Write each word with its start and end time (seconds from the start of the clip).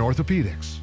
Orthopedics. 0.00 0.80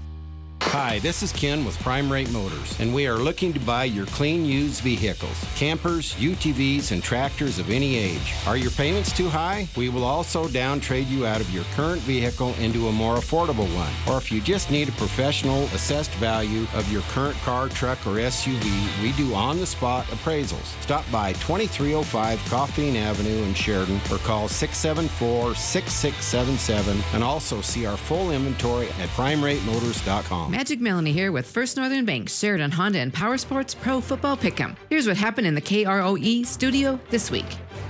Hi, 0.80 1.00
this 1.00 1.24
is 1.24 1.34
Ken 1.34 1.66
with 1.66 1.76
Prime 1.80 2.08
Rate 2.08 2.30
Motors, 2.32 2.80
and 2.80 2.94
we 2.94 3.08
are 3.08 3.18
looking 3.18 3.52
to 3.52 3.60
buy 3.60 3.86
your 3.86 4.06
clean 4.06 4.46
used 4.46 4.82
vehicles, 4.82 5.44
campers, 5.56 6.14
UTVs, 6.14 6.92
and 6.92 7.02
tractors 7.02 7.58
of 7.58 7.72
any 7.72 7.96
age. 7.96 8.36
Are 8.46 8.58
your 8.58 8.70
payments 8.70 9.12
too 9.12 9.28
high? 9.28 9.68
We 9.76 9.90
will 9.90 10.04
also 10.04 10.48
down 10.48 10.80
trade 10.80 11.08
you 11.08 11.26
out 11.26 11.42
of 11.42 11.50
your 11.50 11.64
current 11.74 12.04
vehicle 12.04 12.54
into 12.60 12.90
a 12.90 12.92
more 12.92 13.16
affordable 13.16 13.68
one. 13.76 13.92
Or 14.08 14.20
if 14.20 14.32
you 14.32 14.40
just 14.40 14.70
need 14.70 14.88
a 14.88 14.92
professional 14.92 15.64
assessed 15.74 16.12
value 16.12 16.68
of 16.76 16.92
your 16.92 17.02
current 17.10 17.38
car, 17.38 17.70
truck, 17.70 17.98
or 18.06 18.18
SUV, 18.20 19.02
we 19.02 19.14
do 19.14 19.34
on 19.34 19.58
the 19.58 19.66
spot 19.66 20.06
appraisals. 20.06 20.80
Stop 20.84 21.06
by 21.12 21.34
2305 21.34 22.38
Coffeen 22.42 22.98
Avenue 22.98 23.44
in 23.46 23.56
Sheridan 23.56 24.00
or 24.12 24.20
call 24.20 24.48
674 24.48 25.56
6677 25.56 27.04
and 27.16 27.24
also 27.24 27.62
see 27.62 27.88
our 27.88 27.98
full 27.98 28.30
inventory 28.30 28.90
at 28.90 29.10
primeratemotors.com. 29.18 30.54
Magic 30.68 30.82
Melanie 30.82 31.14
here 31.14 31.32
with 31.32 31.50
First 31.50 31.78
Northern 31.78 32.04
Bank, 32.04 32.28
Sheridan 32.28 32.72
Honda, 32.72 33.00
and 33.00 33.14
Power 33.14 33.38
Sports 33.38 33.74
Pro 33.74 34.02
Football 34.02 34.36
Pick'em. 34.36 34.76
Here's 34.90 35.08
what 35.08 35.16
happened 35.16 35.48
in 35.48 35.56
the 35.56 35.62
KROE 35.62 36.46
studio 36.46 37.00
this 37.10 37.32
week. 37.32 37.46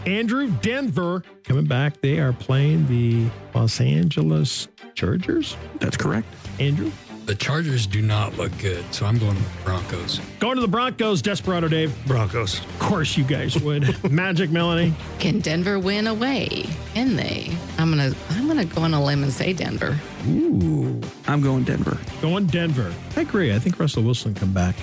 Andrew 0.06 0.52
Denver 0.62 1.24
coming 1.44 1.66
back. 1.66 2.00
They 2.02 2.20
are 2.20 2.34
playing 2.34 2.86
the 2.86 3.32
Los 3.56 3.82
Angeles 3.82 4.68
Chargers. 4.94 5.58
That's 5.80 5.98
correct. 5.98 6.28
Andrew? 6.60 6.92
The 7.28 7.36
Chargers 7.36 7.86
do 7.86 8.02
not 8.02 8.38
look 8.38 8.58
good, 8.58 8.86
so 8.94 9.06
I'm 9.06 9.18
going 9.18 9.36
with 9.36 9.58
the 9.58 9.64
Broncos. 9.66 10.22
Going 10.40 10.56
to 10.56 10.62
the 10.62 10.68
Broncos, 10.68 11.22
Desperado 11.22 11.68
Dave. 11.68 11.94
Broncos. 12.08 12.62
Of 12.62 12.80
course 12.80 13.18
you 13.18 13.26
guys 13.26 13.62
would. 13.62 14.02
Magic 14.10 14.50
Melanie. 14.50 14.94
Can 15.20 15.42
Denver 15.42 15.78
win 15.78 16.08
away? 16.08 16.66
Can 16.94 17.18
they? 17.18 17.54
I'm 17.78 17.90
gonna 17.90 18.14
I'm 18.30 18.48
gonna 18.48 18.64
go 18.64 18.84
on 18.84 18.94
a 18.94 19.04
limb 19.04 19.24
and 19.24 19.34
say 19.34 19.52
Denver. 19.52 20.00
Ooh. 20.26 21.02
I'm 21.28 21.42
going 21.42 21.66
Denver. 21.66 21.98
Going 22.22 22.46
Denver. 22.46 22.94
I 23.18 23.22
agree. 23.22 23.54
I 23.54 23.60
think 23.60 23.78
Russell 23.78 24.04
Wilson 24.04 24.34
can 24.34 24.40
come 24.40 24.54
back 24.54 24.78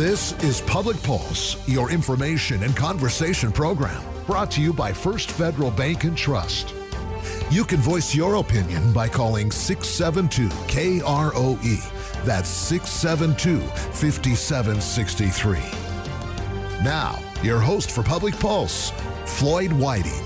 This 0.00 0.32
is 0.42 0.62
Public 0.62 0.96
Pulse, 1.02 1.58
your 1.68 1.90
information 1.90 2.62
and 2.62 2.74
conversation 2.74 3.52
program, 3.52 4.02
brought 4.24 4.50
to 4.52 4.62
you 4.62 4.72
by 4.72 4.94
First 4.94 5.30
Federal 5.30 5.70
Bank 5.70 6.04
and 6.04 6.16
Trust. 6.16 6.74
You 7.50 7.64
can 7.64 7.80
voice 7.80 8.14
your 8.14 8.36
opinion 8.36 8.94
by 8.94 9.08
calling 9.08 9.50
672 9.50 10.48
KROE. 10.68 12.24
That's 12.24 12.48
672 12.48 13.60
5763. 13.60 15.58
Now, 16.82 17.18
your 17.42 17.60
host 17.60 17.90
for 17.90 18.02
Public 18.02 18.40
Pulse, 18.40 18.94
Floyd 19.26 19.70
Whiting. 19.70 20.24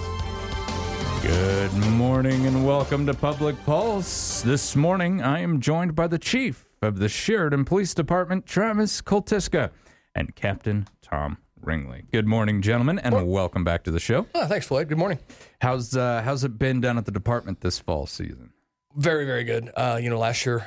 Good 1.20 1.74
morning 1.74 2.46
and 2.46 2.64
welcome 2.64 3.06
to 3.06 3.14
Public 3.14 3.56
Pulse. 3.66 4.40
This 4.42 4.76
morning 4.76 5.20
I 5.20 5.40
am 5.40 5.60
joined 5.60 5.96
by 5.96 6.06
the 6.06 6.20
chief 6.20 6.63
of 6.84 6.98
the 6.98 7.08
Sheridan 7.08 7.64
Police 7.64 7.94
Department, 7.94 8.46
Travis 8.46 9.00
Koltiska, 9.00 9.70
and 10.14 10.34
Captain 10.36 10.86
Tom 11.02 11.38
Ringley. 11.60 12.04
Good 12.12 12.26
morning, 12.26 12.60
gentlemen, 12.62 12.98
and 12.98 13.26
welcome 13.26 13.64
back 13.64 13.84
to 13.84 13.90
the 13.90 13.98
show. 13.98 14.26
Oh, 14.34 14.46
thanks, 14.46 14.66
Floyd. 14.66 14.88
Good 14.88 14.98
morning. 14.98 15.18
How's 15.60 15.96
uh, 15.96 16.22
how's 16.22 16.44
it 16.44 16.58
been 16.58 16.80
down 16.80 16.98
at 16.98 17.06
the 17.06 17.10
department 17.10 17.60
this 17.62 17.78
fall 17.78 18.06
season? 18.06 18.52
Very, 18.96 19.24
very 19.24 19.44
good. 19.44 19.70
Uh, 19.74 19.98
you 20.00 20.10
know, 20.10 20.18
last 20.18 20.44
year 20.46 20.66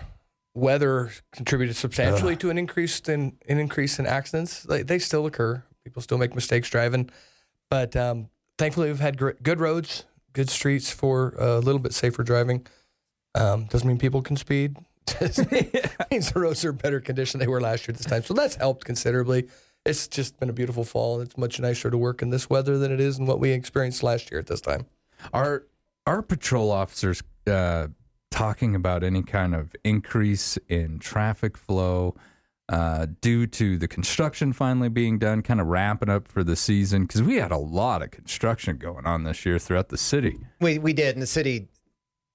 weather 0.53 1.11
contributed 1.33 1.75
substantially 1.75 2.35
to 2.35 2.49
an 2.49 2.57
increase 2.57 2.99
in 3.01 3.37
an 3.47 3.59
increase 3.59 3.99
in 3.99 4.07
accidents. 4.07 4.63
They, 4.63 4.81
they 4.81 4.99
still 4.99 5.27
occur. 5.27 5.63
People 5.83 6.01
still 6.01 6.17
make 6.17 6.33
mistakes 6.33 6.69
driving, 6.69 7.09
but 7.69 7.95
um, 7.95 8.29
thankfully 8.57 8.87
we've 8.87 8.99
had 8.99 9.17
gr- 9.17 9.31
good 9.43 9.59
roads, 9.59 10.05
good 10.33 10.49
streets 10.49 10.91
for 10.91 11.35
a 11.37 11.59
little 11.59 11.79
bit 11.79 11.93
safer 11.93 12.23
driving. 12.23 12.65
Um, 13.35 13.65
doesn't 13.65 13.87
mean 13.87 13.99
people 13.99 14.21
can 14.23 14.35
speed. 14.35 14.75
It 15.21 15.91
means 16.11 16.31
the 16.31 16.39
roads 16.39 16.63
are 16.65 16.69
in 16.69 16.75
better 16.75 16.99
condition 16.99 17.39
than 17.39 17.47
they 17.47 17.51
were 17.51 17.61
last 17.61 17.87
year 17.87 17.93
at 17.93 17.97
this 17.97 18.05
time. 18.05 18.23
So 18.23 18.33
that's 18.33 18.55
helped 18.55 18.85
considerably. 18.85 19.47
It's 19.85 20.07
just 20.07 20.39
been 20.39 20.49
a 20.49 20.53
beautiful 20.53 20.83
fall. 20.83 21.19
And 21.19 21.27
it's 21.27 21.37
much 21.37 21.59
nicer 21.59 21.89
to 21.89 21.97
work 21.97 22.21
in 22.21 22.29
this 22.29 22.49
weather 22.49 22.77
than 22.77 22.91
it 22.91 22.99
is 22.99 23.19
in 23.19 23.25
what 23.25 23.39
we 23.39 23.51
experienced 23.51 24.03
last 24.03 24.31
year 24.31 24.39
at 24.39 24.47
this 24.47 24.61
time. 24.61 24.85
Are 25.33 25.63
our 26.05 26.21
patrol 26.21 26.71
officers 26.71 27.23
uh, 27.47 27.87
talking 28.31 28.75
about 28.75 29.03
any 29.03 29.23
kind 29.23 29.55
of 29.55 29.75
increase 29.83 30.57
in 30.67 30.99
traffic 30.99 31.57
flow 31.57 32.15
uh, 32.69 33.07
due 33.21 33.47
to 33.47 33.77
the 33.77 33.87
construction 33.87 34.51
finally 34.51 34.89
being 34.89 35.17
done, 35.17 35.41
kind 35.41 35.61
of 35.61 35.67
wrapping 35.67 36.09
up 36.09 36.27
for 36.27 36.43
the 36.43 36.55
season? 36.55 37.03
Because 37.03 37.23
we 37.23 37.35
had 37.35 37.51
a 37.51 37.57
lot 37.57 38.01
of 38.01 38.11
construction 38.11 38.77
going 38.77 39.05
on 39.05 39.23
this 39.23 39.45
year 39.45 39.57
throughout 39.57 39.89
the 39.89 39.97
city. 39.97 40.37
We 40.59 40.77
we 40.79 40.93
did, 40.93 41.15
and 41.15 41.21
the 41.21 41.27
city 41.27 41.69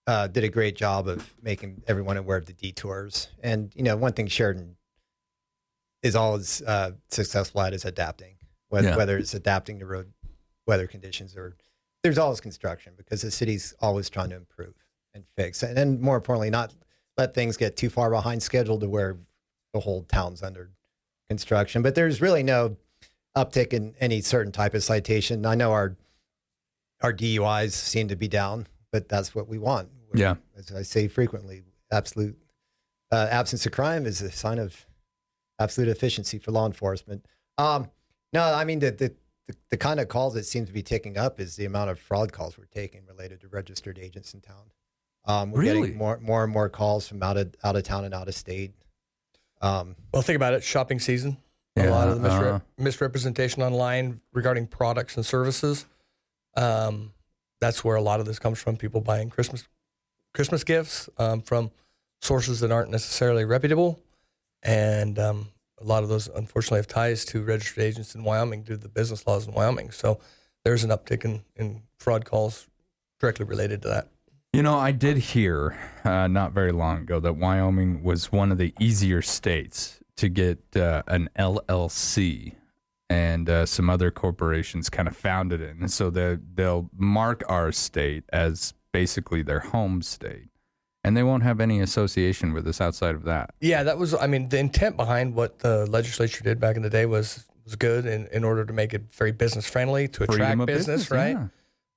uh, 0.06 0.26
did 0.26 0.44
a 0.44 0.48
great 0.48 0.76
job 0.76 1.06
of 1.08 1.32
making 1.42 1.82
everyone 1.86 2.16
aware 2.16 2.36
of 2.36 2.46
the 2.46 2.52
detours. 2.52 3.28
And 3.42 3.72
you 3.76 3.82
know, 3.82 3.96
one 3.96 4.12
thing 4.12 4.26
Sheridan 4.26 4.76
is 6.02 6.16
always 6.16 6.62
uh, 6.62 6.92
successful 7.10 7.60
at 7.62 7.72
is 7.74 7.84
adapting, 7.84 8.34
whether, 8.68 8.88
Yeah. 8.88 8.96
whether 8.96 9.16
it's 9.18 9.34
adapting 9.34 9.78
to 9.78 9.86
road 9.86 10.12
weather 10.66 10.86
conditions 10.86 11.36
or 11.36 11.56
there's 12.02 12.18
always 12.18 12.40
construction 12.40 12.94
because 12.96 13.22
the 13.22 13.30
city's 13.30 13.74
always 13.80 14.10
trying 14.10 14.30
to 14.30 14.36
improve 14.36 14.74
and 15.14 15.24
fix, 15.36 15.62
and 15.62 15.76
then 15.76 16.00
more 16.00 16.16
importantly, 16.16 16.50
not 16.50 16.74
let 17.16 17.34
things 17.34 17.56
get 17.56 17.76
too 17.76 17.90
far 17.90 18.10
behind 18.10 18.42
schedule 18.42 18.80
to 18.80 18.88
where 18.88 19.18
the 19.72 19.80
whole 19.80 20.02
town's 20.04 20.42
under 20.42 20.70
construction. 21.28 21.82
But 21.82 21.94
there's 21.94 22.20
really 22.20 22.42
no 22.42 22.76
uptick 23.36 23.72
in 23.72 23.94
any 24.00 24.20
certain 24.20 24.50
type 24.52 24.74
of 24.74 24.82
citation. 24.82 25.46
I 25.46 25.54
know 25.54 25.70
our 25.72 25.96
our 27.02 27.12
DUIs 27.12 27.72
seem 27.72 28.08
to 28.08 28.16
be 28.16 28.26
down, 28.28 28.66
but 28.92 29.08
that's 29.08 29.34
what 29.34 29.48
we 29.48 29.58
want. 29.58 29.88
Yeah. 30.14 30.36
As 30.56 30.70
I 30.72 30.82
say 30.82 31.08
frequently, 31.08 31.62
absolute 31.90 32.36
uh, 33.10 33.28
absence 33.30 33.66
of 33.66 33.72
crime 33.72 34.06
is 34.06 34.20
a 34.22 34.30
sign 34.30 34.58
of 34.58 34.86
absolute 35.58 35.88
efficiency 35.88 36.38
for 36.38 36.50
law 36.52 36.66
enforcement. 36.66 37.26
Um, 37.58 37.90
no, 38.32 38.42
I 38.42 38.64
mean 38.64 38.78
the, 38.78 38.90
the 38.92 39.14
the 39.48 39.56
the 39.70 39.76
kind 39.76 39.98
of 39.98 40.08
calls 40.08 40.34
that 40.34 40.44
seem 40.44 40.66
to 40.66 40.72
be 40.72 40.82
ticking 40.82 41.18
up 41.18 41.40
is 41.40 41.56
the 41.56 41.64
amount 41.64 41.90
of 41.90 41.98
fraud 41.98 42.32
calls 42.32 42.56
we're 42.56 42.64
taking 42.66 43.04
related 43.06 43.40
to 43.40 43.48
registered 43.48 43.98
agents 43.98 44.34
in 44.34 44.40
town. 44.40 44.70
Um, 45.24 45.50
we're 45.50 45.60
Really? 45.60 45.80
getting 45.82 45.98
more 45.98 46.18
more 46.20 46.44
and 46.44 46.52
more 46.52 46.68
calls 46.68 47.08
from 47.08 47.22
out 47.22 47.36
of 47.36 47.54
out 47.64 47.74
of 47.76 47.82
town 47.82 48.04
and 48.04 48.14
out 48.14 48.28
of 48.28 48.34
state. 48.34 48.72
Um, 49.60 49.96
Well, 50.12 50.22
think 50.22 50.36
about 50.36 50.54
it. 50.54 50.62
Shopping 50.62 51.00
season. 51.00 51.38
Yeah, 51.76 51.88
a 51.88 51.90
lot 51.90 52.08
of 52.08 52.20
the 52.20 52.28
misrep- 52.28 52.40
uh-huh. 52.48 52.60
misrepresentation 52.76 53.62
online 53.62 54.20
regarding 54.32 54.66
products 54.66 55.16
and 55.16 55.24
services. 55.24 55.86
Um, 56.56 57.12
that's 57.62 57.84
where 57.84 57.94
a 57.94 58.02
lot 58.02 58.18
of 58.18 58.26
this 58.26 58.40
comes 58.40 58.58
from. 58.58 58.76
People 58.76 59.00
buying 59.00 59.30
Christmas 59.30 59.64
Christmas 60.34 60.64
gifts 60.64 61.08
um, 61.16 61.40
from 61.40 61.70
sources 62.20 62.60
that 62.60 62.72
aren't 62.72 62.90
necessarily 62.90 63.44
reputable. 63.44 64.00
and 64.62 65.18
um, 65.18 65.48
a 65.80 65.84
lot 65.84 66.02
of 66.02 66.08
those 66.08 66.28
unfortunately 66.28 66.78
have 66.78 66.86
ties 66.86 67.24
to 67.24 67.42
registered 67.42 67.82
agents 67.82 68.14
in 68.14 68.22
Wyoming 68.22 68.62
due 68.62 68.74
to 68.74 68.80
the 68.80 68.88
business 68.88 69.26
laws 69.26 69.46
in 69.48 69.54
Wyoming. 69.54 69.90
So 69.90 70.20
there's 70.64 70.84
an 70.84 70.90
uptick 70.90 71.24
in, 71.24 71.42
in 71.56 71.82
fraud 71.98 72.24
calls 72.24 72.68
directly 73.18 73.44
related 73.44 73.82
to 73.82 73.88
that. 73.88 74.08
You 74.52 74.62
know, 74.62 74.76
I 74.76 74.92
did 74.92 75.16
hear 75.16 75.76
uh, 76.04 76.28
not 76.28 76.52
very 76.52 76.72
long 76.72 76.98
ago 76.98 77.18
that 77.20 77.34
Wyoming 77.34 78.02
was 78.02 78.30
one 78.30 78.52
of 78.52 78.58
the 78.58 78.74
easier 78.78 79.22
states 79.22 80.00
to 80.16 80.28
get 80.28 80.60
uh, 80.76 81.02
an 81.08 81.30
LLC 81.38 82.54
and 83.12 83.50
uh, 83.50 83.66
some 83.66 83.90
other 83.90 84.10
corporations 84.10 84.88
kind 84.88 85.06
of 85.06 85.14
founded 85.14 85.60
it. 85.60 85.76
And 85.76 85.90
so 85.90 86.08
they, 86.08 86.38
they'll 86.54 86.88
mark 86.96 87.42
our 87.46 87.70
state 87.70 88.24
as 88.32 88.72
basically 88.90 89.42
their 89.42 89.60
home 89.60 90.00
state. 90.00 90.48
And 91.04 91.14
they 91.16 91.22
won't 91.22 91.42
have 91.42 91.60
any 91.60 91.80
association 91.80 92.54
with 92.54 92.66
us 92.66 92.80
outside 92.80 93.14
of 93.14 93.24
that. 93.24 93.54
Yeah, 93.60 93.82
that 93.82 93.98
was. 93.98 94.14
I 94.14 94.28
mean, 94.28 94.48
the 94.48 94.58
intent 94.58 94.96
behind 94.96 95.34
what 95.34 95.58
the 95.58 95.84
legislature 95.86 96.44
did 96.44 96.60
back 96.60 96.76
in 96.76 96.82
the 96.82 96.90
day 96.90 97.06
was 97.06 97.44
was 97.64 97.74
good 97.74 98.06
in, 98.06 98.28
in 98.28 98.44
order 98.44 98.64
to 98.64 98.72
make 98.72 98.94
it 98.94 99.12
very 99.12 99.32
business 99.32 99.68
friendly 99.68 100.06
to 100.08 100.22
attract 100.22 100.58
business, 100.58 100.86
business, 100.86 101.10
right? 101.10 101.32
yeah. 101.32 101.46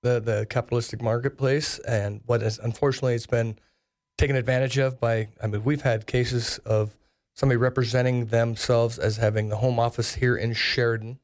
The 0.02 0.20
the 0.20 0.48
capitalistic 0.50 1.04
marketplace, 1.04 1.78
and 1.80 2.22
what 2.26 2.42
is 2.42 2.58
unfortunately 2.58 3.14
it's 3.14 3.28
been 3.28 3.60
taken 4.18 4.36
advantage 4.36 4.80
of 4.80 5.00
by. 5.00 5.28
I 5.42 5.48
mean, 5.48 5.64
we've 5.64 5.84
had 5.84 6.08
cases 6.08 6.58
of 6.66 6.98
somebody 7.36 7.58
representing 7.58 8.28
themselves 8.28 8.98
as 8.98 9.18
having 9.18 9.50
the 9.50 9.58
home 9.58 9.80
office 9.80 10.16
here 10.16 10.36
in 10.36 10.54
Sheridan 10.54 11.20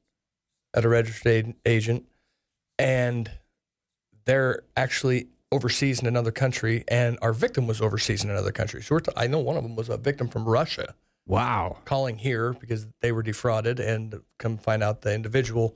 at 0.74 0.86
a 0.86 0.90
registered 0.90 1.56
agent, 1.66 2.06
and 2.78 3.31
they're 4.25 4.63
actually 4.78 5.30
overseas 5.52 6.02
in 6.02 6.08
another 6.08 6.31
country, 6.31 6.84
and 6.88 7.18
our 7.22 7.34
victim 7.34 7.68
was 7.68 7.81
overseas 7.81 8.24
in 8.24 8.30
another 8.30 8.52
country. 8.52 8.81
So 8.81 8.96
we're 8.96 9.00
t- 9.00 9.12
I 9.18 9.28
know 9.28 9.40
one 9.40 9.58
of 9.58 9.63
them 9.63 9.75
was 9.75 9.90
a 9.90 9.98
victim 9.98 10.28
from 10.28 10.46
Russia. 10.46 10.96
Wow. 11.28 11.78
Calling 11.86 12.18
here 12.18 12.54
because 12.54 12.88
they 13.02 13.12
were 13.12 13.24
defrauded, 13.24 13.80
and 13.80 14.22
come 14.38 14.58
find 14.58 14.84
out 14.84 15.02
the 15.02 15.13
individual 15.13 15.75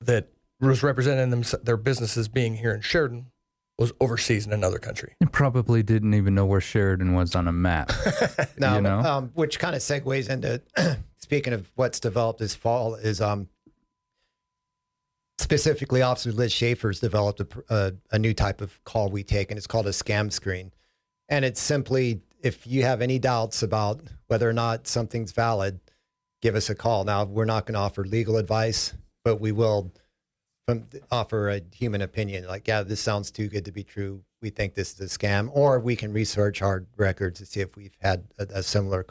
that 0.00 0.28
was 0.60 0.82
representing 0.82 1.30
them, 1.30 1.44
their 1.62 1.76
businesses 1.76 2.28
being 2.28 2.56
here 2.56 2.74
in 2.74 2.80
Sheridan 2.80 3.29
was 3.80 3.92
overseas 3.98 4.46
in 4.46 4.52
another 4.52 4.78
country. 4.78 5.14
And 5.22 5.32
probably 5.32 5.82
didn't 5.82 6.12
even 6.12 6.34
know 6.34 6.44
where 6.44 6.60
Sheridan 6.60 7.14
was 7.14 7.34
on 7.34 7.48
a 7.48 7.52
map. 7.52 7.90
No, 8.58 8.74
you 8.74 8.82
know? 8.82 8.98
um, 8.98 9.30
which 9.32 9.58
kind 9.58 9.74
of 9.74 9.80
segues 9.80 10.28
into 10.28 10.60
speaking 11.16 11.54
of 11.54 11.70
what's 11.76 11.98
developed 11.98 12.38
this 12.38 12.54
fall 12.54 12.94
is 12.94 13.22
um, 13.22 13.48
specifically 15.38 16.02
Officer 16.02 16.30
Liz 16.30 16.52
Schaefer's 16.52 17.00
developed 17.00 17.40
a, 17.40 17.46
a, 17.70 17.92
a 18.12 18.18
new 18.18 18.34
type 18.34 18.60
of 18.60 18.84
call 18.84 19.08
we 19.08 19.22
take, 19.22 19.50
and 19.50 19.56
it's 19.56 19.66
called 19.66 19.86
a 19.86 19.90
scam 19.90 20.30
screen. 20.30 20.72
And 21.30 21.42
it's 21.46 21.60
simply 21.60 22.20
if 22.42 22.66
you 22.66 22.82
have 22.82 23.00
any 23.00 23.18
doubts 23.18 23.62
about 23.62 24.02
whether 24.26 24.48
or 24.48 24.52
not 24.52 24.86
something's 24.86 25.32
valid, 25.32 25.80
give 26.42 26.54
us 26.54 26.68
a 26.68 26.74
call. 26.74 27.04
Now 27.04 27.24
we're 27.24 27.46
not 27.46 27.64
going 27.64 27.74
to 27.74 27.80
offer 27.80 28.04
legal 28.04 28.36
advice, 28.36 28.92
but 29.24 29.40
we 29.40 29.52
will 29.52 29.90
from, 30.66 30.86
offer 31.10 31.50
a 31.50 31.60
human 31.72 32.02
opinion. 32.02 32.46
Like, 32.46 32.68
yeah, 32.68 32.82
this 32.82 33.00
sounds 33.00 33.30
too 33.30 33.48
good 33.48 33.64
to 33.64 33.72
be 33.72 33.82
true. 33.82 34.22
We 34.42 34.50
think 34.50 34.74
this 34.74 34.92
is 34.92 35.00
a 35.00 35.18
scam, 35.18 35.50
or 35.52 35.78
we 35.80 35.96
can 35.96 36.12
research 36.12 36.62
our 36.62 36.84
records 36.96 37.40
to 37.40 37.46
see 37.46 37.60
if 37.60 37.76
we've 37.76 37.96
had 38.00 38.24
a, 38.38 38.46
a 38.54 38.62
similar 38.62 39.04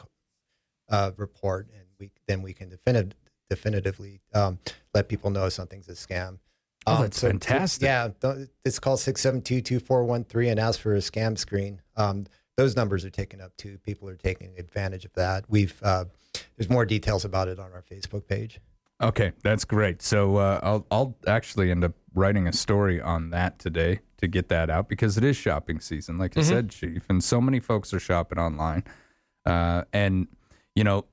uh, 0.88 1.12
report, 1.16 1.68
and 1.72 1.84
we 2.00 2.10
then 2.26 2.42
we 2.42 2.52
can 2.52 2.68
definitive, 2.68 3.16
definitively 3.48 4.20
um, 4.34 4.58
let 4.92 5.08
people 5.08 5.30
know 5.30 5.48
something's 5.48 5.88
a 5.88 5.92
scam. 5.92 6.38
Oh, 6.86 6.96
Um, 6.96 7.02
that's 7.02 7.20
fantastic. 7.20 7.84
Yeah, 7.84 8.08
it's 8.64 8.78
called 8.78 8.98
six 8.98 9.20
seven 9.20 9.40
two 9.42 9.60
two 9.60 9.78
four 9.78 10.04
one 10.04 10.24
three, 10.24 10.48
and 10.48 10.58
ask 10.58 10.80
for 10.80 10.94
a 10.94 10.98
scam 10.98 11.38
screen. 11.38 11.80
Um, 11.96 12.26
those 12.56 12.74
numbers 12.74 13.04
are 13.04 13.10
taken 13.10 13.40
up 13.40 13.56
too. 13.56 13.78
People 13.84 14.08
are 14.08 14.16
taking 14.16 14.58
advantage 14.58 15.04
of 15.04 15.12
that. 15.12 15.44
We've 15.48 15.80
uh, 15.82 16.06
there's 16.56 16.70
more 16.70 16.84
details 16.84 17.24
about 17.24 17.48
it 17.48 17.58
on 17.60 17.72
our 17.72 17.82
Facebook 17.82 18.26
page. 18.26 18.60
Okay, 19.00 19.32
that's 19.42 19.64
great. 19.64 20.02
So 20.02 20.36
uh, 20.36 20.60
I'll 20.62 20.86
I'll 20.90 21.16
actually 21.26 21.70
end 21.70 21.84
up 21.84 21.92
writing 22.14 22.46
a 22.46 22.52
story 22.52 23.00
on 23.00 23.30
that 23.30 23.58
today 23.58 24.00
to 24.18 24.26
get 24.28 24.48
that 24.48 24.68
out 24.68 24.88
because 24.88 25.16
it 25.16 25.24
is 25.24 25.36
shopping 25.36 25.80
season, 25.80 26.18
like 26.18 26.36
I 26.36 26.40
Mhm. 26.40 26.44
said, 26.44 26.70
Chief, 26.70 27.02
and 27.08 27.22
so 27.24 27.40
many 27.40 27.60
folks 27.60 27.94
are 27.94 28.00
shopping 28.00 28.38
online, 28.38 28.84
uh, 29.46 29.84
and 29.92 30.28
you 30.74 30.84
know, 30.84 31.06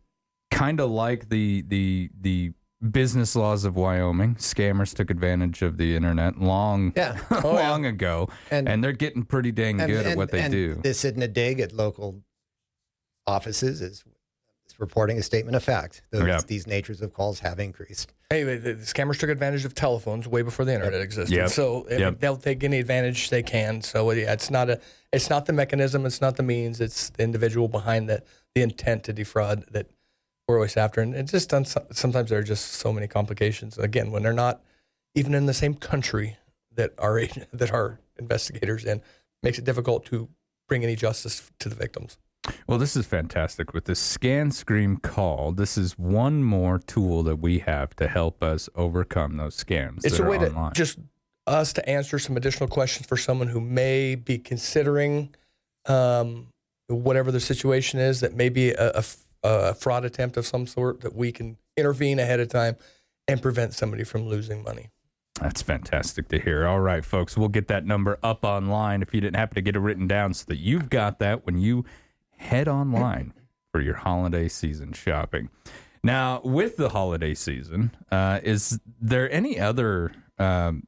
kind 0.52 0.80
of 0.80 0.90
like 0.90 1.30
the 1.30 1.64
the 1.68 2.10
the 2.20 2.52
business 2.92 3.36
laws 3.36 3.64
of 3.66 3.76
Wyoming, 3.76 4.36
scammers 4.36 4.94
took 4.94 5.10
advantage 5.10 5.62
of 5.64 5.78
the 5.78 5.96
internet 5.96 6.38
long 6.40 6.94
Yeah. 6.96 7.18
long 7.44 7.86
ago, 7.88 8.30
And- 8.52 8.70
and, 8.70 8.84
they're 8.84 8.92
getting 8.92 9.24
pretty 9.24 9.52
dang 9.52 9.78
good 9.78 10.06
at 10.06 10.16
what 10.16 10.30
they 10.30 10.42
and 10.42 10.52
do. 10.52 10.76
This 10.76 11.04
isn't 11.04 11.22
a 11.24 11.28
dig 11.28 11.60
at 11.60 11.72
local 11.74 12.22
offices. 13.26 13.82
Is 13.82 14.04
reporting 14.78 15.18
a 15.18 15.24
statement 15.24 15.56
of 15.56 15.64
fact. 15.64 16.02
Those, 16.12 16.28
Yeah. 16.28 16.40
These 16.46 16.68
natures 16.68 17.02
of 17.02 17.14
calls 17.14 17.40
have 17.40 17.60
increased. 17.60 18.14
Anyway, 18.30 18.58
the, 18.58 18.74
the 18.74 18.86
scammers 18.86 19.18
took 19.20 19.30
advantage 19.30 19.66
of 19.66 19.74
telephones 19.74 20.28
way 20.28 20.42
before 20.42 20.66
the 20.66 20.74
internet 20.74 21.02
existed. 21.02 21.36
Yep. 21.36 21.50
So 21.50 21.88
I 21.90 21.96
Yep. 21.96 22.20
they'll 22.20 22.38
take 22.38 22.64
any 22.64 22.80
advantage 22.80 23.30
they 23.30 23.44
can. 23.44 23.82
So 23.82 24.12
yeah, 24.12 24.34
it's 24.34 24.52
not 24.52 24.70
a, 24.70 24.80
it's 25.14 25.30
not 25.30 25.46
the 25.46 25.54
mechanism, 25.54 26.06
it's 26.06 26.22
not 26.22 26.36
the 26.36 26.44
means, 26.44 26.80
it's 26.82 27.10
the 27.12 27.24
individual 27.24 27.68
behind 27.68 28.10
the 28.10 28.24
the 28.56 28.62
intent 28.64 29.04
to 29.04 29.14
defraud 29.14 29.66
that 29.72 29.88
we're 30.48 30.56
always 30.56 30.78
after. 30.78 31.02
And 31.02 31.14
it's 31.14 31.32
just 31.32 31.50
done, 31.50 31.66
sometimes 31.92 32.30
there 32.30 32.40
are 32.40 32.44
just 32.44 32.74
so 32.74 32.92
many 32.92 33.08
complications. 33.08 33.78
Again, 33.78 34.12
when 34.12 34.24
they're 34.24 34.34
not 34.34 34.64
even 35.14 35.34
in 35.36 35.46
the 35.46 35.54
same 35.54 35.74
country 35.76 36.38
that 36.74 36.94
our 36.98 37.22
that 37.54 37.72
our 37.72 38.00
investigators 38.20 38.84
in, 38.86 39.02
makes 39.44 39.58
it 39.60 39.66
difficult 39.66 40.06
to 40.08 40.28
bring 40.68 40.84
any 40.84 40.96
justice 40.96 41.50
to 41.60 41.70
the 41.70 41.76
victims. 41.76 42.18
Well, 42.68 42.78
this 42.78 42.96
is 42.96 43.06
fantastic. 43.06 43.74
With 43.74 43.86
the 43.86 43.94
Scam 43.94 44.52
Screen 44.52 44.98
call, 44.98 45.52
this 45.52 45.78
is 45.78 45.98
one 45.98 46.44
more 46.44 46.80
tool 46.80 47.24
that 47.24 47.38
we 47.38 47.60
have 47.60 47.96
to 47.98 48.08
help 48.08 48.44
us 48.44 48.70
overcome 48.76 49.38
those 49.38 49.62
scams. 49.62 50.06
It's 50.06 50.20
a 50.20 50.24
way 50.24 50.38
online. 50.38 50.74
to 50.74 50.76
just 50.76 51.00
us 51.46 51.74
to 51.74 51.90
answer 51.90 52.20
some 52.20 52.36
additional 52.36 52.68
questions 52.68 53.08
for 53.08 53.18
someone 53.18 53.48
who 53.48 53.62
may 53.62 54.16
be 54.16 54.38
considering 54.38 55.34
um, 55.86 56.48
whatever 56.88 57.32
the 57.32 57.40
situation 57.40 58.00
is 58.00 58.20
that 58.20 58.36
may 58.36 58.50
be 58.50 58.74
a 58.74 59.74
fraud 59.74 60.06
attempt 60.06 60.38
of 60.38 60.46
some 60.46 60.68
sort 60.68 61.02
that 61.02 61.16
we 61.16 61.32
can 61.32 61.58
intervene 61.78 62.20
ahead 62.20 62.40
of 62.40 62.50
time 62.50 62.76
and 63.28 63.42
prevent 63.42 63.74
somebody 63.74 64.04
from 64.04 64.28
losing 64.28 64.64
money. 64.64 64.90
That's 65.42 65.62
fantastic 65.62 66.30
to 66.30 66.40
hear. 66.40 66.66
All 66.66 66.80
right, 66.80 67.06
folks, 67.06 67.38
we'll 67.38 67.50
get 67.50 67.68
that 67.68 67.86
number 67.86 68.18
up 68.24 68.44
online 68.44 69.02
if 69.02 69.14
you 69.14 69.22
didn't 69.22 69.36
happen 69.36 69.56
to 69.56 69.62
get 69.62 69.76
it 69.76 69.80
written 69.80 70.08
down 70.08 70.34
so 70.34 70.46
that 70.48 70.58
you've 70.58 70.90
got 70.90 71.20
that 71.20 71.46
when 71.46 71.60
you 71.60 71.86
head 72.38 72.68
online 72.68 73.34
for 73.72 73.82
your 73.82 73.96
holiday 73.96 74.48
season 74.48 74.94
shopping. 74.94 75.50
Now, 76.04 76.42
with 76.44 76.78
the 76.78 76.90
holiday 76.90 77.34
season, 77.34 77.92
uh, 78.12 78.40
is 78.44 78.80
there 79.02 79.32
any 79.32 79.60
other 79.60 80.14
um, 80.38 80.88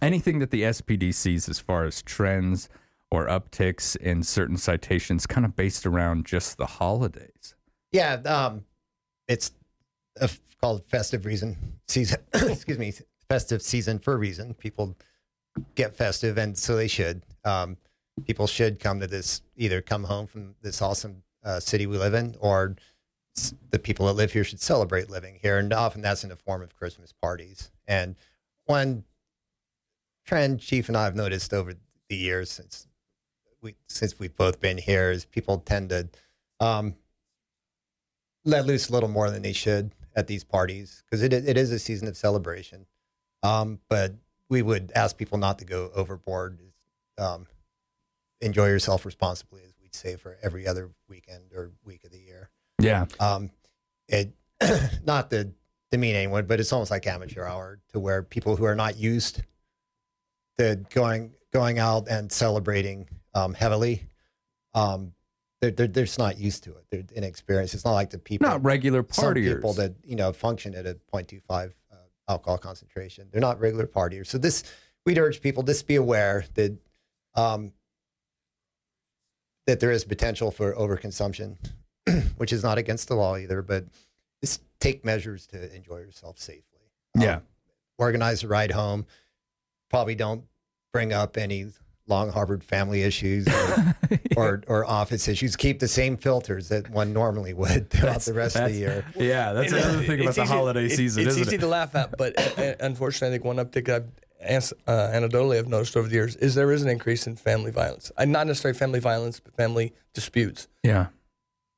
anything 0.00 0.38
that 0.38 0.50
the 0.50 0.62
SPD 0.62 1.12
sees 1.12 1.48
as 1.48 1.58
far 1.58 1.84
as 1.84 2.02
trends 2.02 2.68
or 3.10 3.26
upticks 3.26 3.96
in 3.96 4.22
certain 4.22 4.56
citations, 4.56 5.26
kind 5.26 5.44
of 5.44 5.56
based 5.56 5.86
around 5.86 6.26
just 6.26 6.58
the 6.58 6.66
holidays? 6.66 7.54
Yeah, 7.92 8.14
um, 8.26 8.64
it's 9.28 9.52
called 10.60 10.84
festive 10.86 11.24
reason 11.26 11.56
season. 11.88 12.20
excuse 12.34 12.78
me, 12.78 12.92
festive 13.28 13.62
season 13.62 13.98
for 13.98 14.14
a 14.14 14.16
reason. 14.16 14.54
People 14.54 14.96
get 15.74 15.96
festive, 15.96 16.38
and 16.38 16.56
so 16.56 16.76
they 16.76 16.88
should. 16.88 17.22
Um, 17.44 17.76
people 18.26 18.46
should 18.46 18.78
come 18.78 19.00
to 19.00 19.06
this, 19.06 19.42
either 19.56 19.80
come 19.80 20.04
home 20.04 20.26
from 20.26 20.54
this 20.62 20.80
awesome 20.80 21.22
uh, 21.44 21.60
city 21.60 21.86
we 21.86 21.98
live 21.98 22.14
in, 22.14 22.36
or 22.40 22.76
the 23.70 23.78
people 23.78 24.06
that 24.06 24.12
live 24.12 24.32
here 24.32 24.44
should 24.44 24.60
celebrate 24.60 25.10
living 25.10 25.38
here. 25.42 25.58
And 25.58 25.72
often 25.72 26.00
that's 26.00 26.22
in 26.22 26.30
the 26.30 26.36
form 26.36 26.62
of 26.62 26.76
Christmas 26.76 27.12
parties. 27.12 27.70
And 27.86 28.14
one 28.66 29.04
trend 30.24 30.60
Chief 30.60 30.88
and 30.88 30.96
I 30.96 31.04
have 31.04 31.16
noticed 31.16 31.52
over 31.52 31.74
the 32.08 32.16
years 32.16 32.50
since 32.50 32.86
we 33.60 33.74
since 33.88 34.18
we've 34.18 34.36
both 34.36 34.60
been 34.60 34.78
here 34.78 35.10
is 35.10 35.24
people 35.24 35.58
tend 35.58 35.88
to 35.90 36.08
um, 36.60 36.94
let 38.44 38.66
loose 38.66 38.88
a 38.88 38.92
little 38.92 39.08
more 39.08 39.30
than 39.30 39.42
they 39.42 39.52
should 39.52 39.90
at 40.14 40.26
these 40.26 40.44
parties 40.44 41.02
because 41.04 41.22
it, 41.22 41.32
it 41.32 41.56
is 41.56 41.72
a 41.72 41.78
season 41.78 42.06
of 42.06 42.16
celebration. 42.16 42.86
Um, 43.42 43.80
but 43.88 44.14
we 44.48 44.62
would 44.62 44.92
ask 44.94 45.16
people 45.16 45.38
not 45.38 45.58
to 45.58 45.64
go 45.64 45.90
overboard. 45.94 46.58
Um, 47.18 47.46
enjoy 48.44 48.66
yourself 48.66 49.04
responsibly, 49.06 49.62
as 49.64 49.74
we'd 49.80 49.94
say 49.94 50.16
for 50.16 50.36
every 50.42 50.66
other 50.66 50.90
weekend 51.08 51.52
or 51.54 51.72
week 51.84 52.04
of 52.04 52.10
the 52.10 52.18
year. 52.18 52.50
Yeah. 52.80 53.06
Um, 53.18 53.50
it 54.08 54.32
not 55.04 55.30
to 55.30 55.50
demean 55.90 56.14
anyone, 56.16 56.46
but 56.46 56.60
it's 56.60 56.72
almost 56.72 56.90
like 56.90 57.06
amateur 57.06 57.44
hour 57.44 57.80
to 57.92 58.00
where 58.00 58.22
people 58.22 58.56
who 58.56 58.64
are 58.64 58.74
not 58.74 58.98
used 58.98 59.42
to 60.58 60.76
going 60.90 61.32
going 61.52 61.78
out 61.78 62.08
and 62.08 62.30
celebrating 62.30 63.08
um, 63.34 63.54
heavily, 63.54 64.06
um, 64.74 65.12
they're, 65.60 65.70
they're 65.70 65.86
they're 65.86 66.04
just 66.04 66.18
not 66.18 66.38
used 66.38 66.64
to 66.64 66.70
it. 66.76 66.84
They're 66.90 67.04
inexperienced. 67.14 67.74
It's 67.74 67.84
not 67.84 67.92
like 67.92 68.10
the 68.10 68.18
people 68.18 68.46
Not 68.46 68.62
regular 68.64 69.04
some 69.10 69.34
partiers. 69.34 69.54
people 69.54 69.72
that 69.74 69.94
you 70.04 70.16
know 70.16 70.32
function 70.32 70.74
at 70.74 70.86
a 70.86 70.98
0.25 71.12 71.72
uh, 71.92 71.96
alcohol 72.28 72.58
concentration. 72.58 73.28
They're 73.32 73.40
not 73.40 73.60
regular 73.60 73.86
partiers. 73.86 74.26
So 74.26 74.38
this 74.38 74.64
we'd 75.06 75.18
urge 75.18 75.40
people 75.40 75.62
just 75.62 75.86
be 75.86 75.96
aware 75.96 76.44
that 76.54 76.76
um, 77.34 77.72
that 79.66 79.80
there 79.80 79.90
is 79.90 80.04
potential 80.04 80.50
for 80.50 80.74
overconsumption 80.74 81.56
which 82.36 82.52
is 82.52 82.62
not 82.62 82.76
against 82.78 83.08
the 83.08 83.14
law 83.14 83.36
either, 83.36 83.62
but 83.62 83.84
just 84.42 84.60
take 84.78 85.04
measures 85.04 85.46
to 85.46 85.74
enjoy 85.74 85.96
yourself 85.98 86.38
safely. 86.38 86.62
Yeah. 87.18 87.40
Organize 87.98 88.42
a 88.44 88.48
ride 88.48 88.72
home. 88.72 89.06
Probably 89.88 90.14
don't 90.14 90.44
bring 90.92 91.12
up 91.14 91.38
any 91.38 91.66
long 92.06 92.30
harbored 92.30 92.62
family 92.62 93.02
issues 93.02 93.48
or, 93.48 93.94
or, 94.36 94.62
or 94.66 94.84
office 94.84 95.28
issues. 95.28 95.56
Keep 95.56 95.78
the 95.78 95.88
same 95.88 96.18
filters 96.18 96.68
that 96.68 96.90
one 96.90 97.14
normally 97.14 97.54
would 97.54 97.88
throughout 97.88 98.20
the 98.20 98.34
rest 98.34 98.56
of 98.56 98.68
the 98.70 98.76
year. 98.76 99.06
Yeah, 99.16 99.54
that's 99.54 99.72
another 99.72 100.02
thing 100.02 100.20
about 100.20 100.26
it's 100.28 100.36
the 100.36 100.42
easy- 100.42 100.52
holiday 100.52 100.84
it- 100.86 100.90
season, 100.90 101.22
It's 101.22 101.30
isn't 101.36 101.46
easy 101.46 101.56
it? 101.56 101.60
to 101.60 101.66
laugh 101.68 101.94
at, 101.94 102.18
but 102.18 102.58
uh, 102.58 102.74
unfortunately, 102.80 103.28
I 103.28 103.30
think 103.38 103.44
one 103.44 103.56
uptick 103.56 103.88
I've 103.88 104.02
ans- 104.02 104.12
uh, 104.44 105.10
anecdotally 105.12 105.58
I've 105.58 105.68
noticed 105.68 105.96
over 105.96 106.08
the 106.08 106.14
years 106.14 106.36
is 106.36 106.54
there 106.54 106.72
is 106.72 106.82
an 106.82 106.88
increase 106.88 107.26
in 107.26 107.36
family 107.36 107.70
violence. 107.70 108.12
Uh, 108.16 108.24
not 108.24 108.46
necessarily 108.46 108.78
family 108.78 109.00
violence, 109.00 109.40
but 109.40 109.54
family 109.54 109.92
disputes. 110.12 110.68
Yeah. 110.82 111.06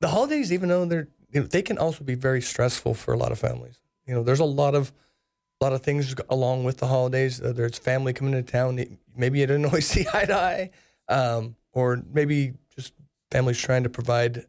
The 0.01 0.09
holidays, 0.09 0.53
even 0.53 0.69
though 0.69 0.85
they're 0.85 1.09
you 1.33 1.41
know, 1.41 1.47
they 1.47 1.63
can 1.63 1.79
also 1.79 2.05
be 2.05 2.15
very 2.15 2.41
stressful 2.41 2.95
for 2.95 3.13
a 3.13 3.19
lot 3.19 3.33
of 3.33 3.39
families. 3.39 3.81
You 4.07 4.15
know, 4.15 4.23
there's 4.23 4.41
a 4.41 4.45
lot 4.45 4.75
of 4.75 4.93
a 5.61 5.65
lot 5.65 5.73
of 5.73 5.83
things 5.83 6.15
along 6.29 6.65
with 6.65 6.79
the 6.79 6.87
holidays. 6.87 7.41
Whether 7.41 7.65
it's 7.67 7.79
family 7.79 8.13
coming 8.13 8.33
to 8.33 8.43
town, 8.43 8.99
maybe 9.17 9.41
you 9.41 9.47
didn't 9.47 9.67
always 9.67 9.87
see 9.95 10.07
eye 10.13 10.25
to 10.25 10.35
eye, 10.35 10.71
um, 11.09 11.57
or 11.73 12.03
maybe 12.13 12.55
just 12.75 12.93
families 13.31 13.59
trying 13.59 13.83
to 13.83 13.89
provide 13.89 14.47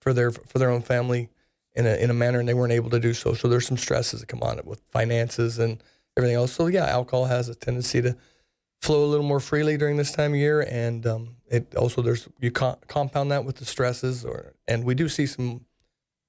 for 0.00 0.12
their 0.12 0.30
for 0.30 0.58
their 0.58 0.70
own 0.70 0.82
family 0.82 1.30
in 1.74 1.86
a 1.86 1.94
in 1.96 2.10
a 2.10 2.14
manner, 2.14 2.38
and 2.38 2.48
they 2.48 2.54
weren't 2.54 2.72
able 2.72 2.90
to 2.90 3.00
do 3.00 3.12
so. 3.12 3.34
So 3.34 3.48
there's 3.48 3.66
some 3.66 3.76
stresses 3.76 4.20
that 4.20 4.26
come 4.26 4.42
on 4.42 4.58
it 4.58 4.66
with 4.66 4.80
finances 4.90 5.58
and 5.58 5.82
everything 6.18 6.36
else. 6.36 6.52
So 6.52 6.66
yeah, 6.66 6.86
alcohol 6.86 7.24
has 7.26 7.48
a 7.48 7.54
tendency 7.54 8.02
to 8.02 8.16
flow 8.82 9.04
a 9.04 9.06
little 9.06 9.24
more 9.24 9.40
freely 9.40 9.76
during 9.76 9.96
this 9.96 10.12
time 10.12 10.32
of 10.32 10.38
year, 10.38 10.66
and 10.68 11.06
um, 11.06 11.36
it 11.48 11.74
also 11.76 12.02
there's 12.02 12.28
you 12.40 12.50
co- 12.50 12.78
compound 12.88 13.30
that 13.30 13.44
with 13.44 13.56
the 13.56 13.64
stresses, 13.64 14.24
or 14.24 14.52
and 14.66 14.84
we 14.84 14.94
do 14.94 15.08
see 15.08 15.26
some 15.26 15.64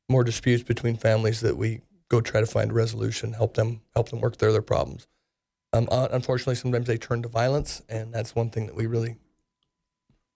more 0.08 0.24
disputes 0.24 0.64
between 0.64 0.96
families 0.96 1.42
that 1.42 1.58
we 1.58 1.82
go 2.08 2.22
try 2.22 2.40
to 2.40 2.48
find 2.48 2.72
a 2.72 2.74
resolution, 2.74 3.34
help 3.34 3.56
them 3.56 3.82
help 3.96 4.10
them 4.10 4.22
work 4.22 4.38
through 4.38 4.54
their 4.54 4.62
problems. 4.62 5.08
Um, 5.74 5.88
unfortunately, 5.92 6.56
sometimes 6.56 6.88
they 6.88 6.98
turn 6.98 7.22
to 7.24 7.30
violence, 7.30 7.82
and 7.90 8.14
that's 8.14 8.36
one 8.36 8.50
thing 8.50 8.66
that 8.68 8.76
we 8.76 8.88
really, 8.88 9.18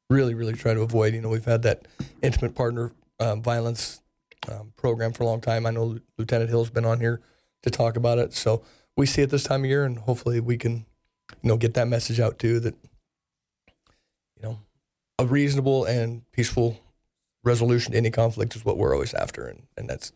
really, 0.10 0.36
really 0.36 0.54
try 0.54 0.74
to 0.74 0.82
avoid. 0.82 1.14
You 1.14 1.22
know, 1.22 1.30
we've 1.30 1.46
had 1.46 1.64
that 1.64 1.88
intimate 2.22 2.54
partner 2.54 2.92
um, 3.20 3.42
violence 3.42 4.02
um, 4.52 4.74
program 4.76 5.12
for 5.12 5.24
a 5.24 5.26
long 5.26 5.42
time. 5.42 5.66
I 5.66 5.72
know 5.72 5.98
Lieutenant 6.18 6.52
Hill's 6.52 6.70
been 6.70 6.86
on 6.86 7.00
here 7.00 7.22
to 7.64 7.72
talk 7.72 7.96
about 7.96 8.20
it, 8.20 8.34
so 8.34 8.64
we 8.98 9.06
see 9.06 9.22
it 9.22 9.30
this 9.30 9.44
time 9.44 9.64
of 9.64 9.70
year, 9.70 9.84
and 9.86 9.98
hopefully 10.00 10.40
we 10.40 10.58
can, 10.58 10.86
you 11.42 11.50
know, 11.50 11.58
get 11.58 11.74
that 11.76 11.88
message 11.88 12.20
out 12.20 12.38
too 12.40 12.60
that, 12.60 12.76
you 14.38 14.44
know, 14.44 14.60
a 15.20 15.26
reasonable 15.26 15.86
and 15.86 16.30
peaceful 16.32 16.80
resolution 17.44 17.92
to 17.94 17.98
any 17.98 18.10
conflict 18.12 18.56
is 18.56 18.64
what 18.66 18.78
we're 18.78 18.94
always 18.94 19.14
after, 19.14 19.48
and 19.48 19.64
and 19.78 19.90
that's, 19.90 20.12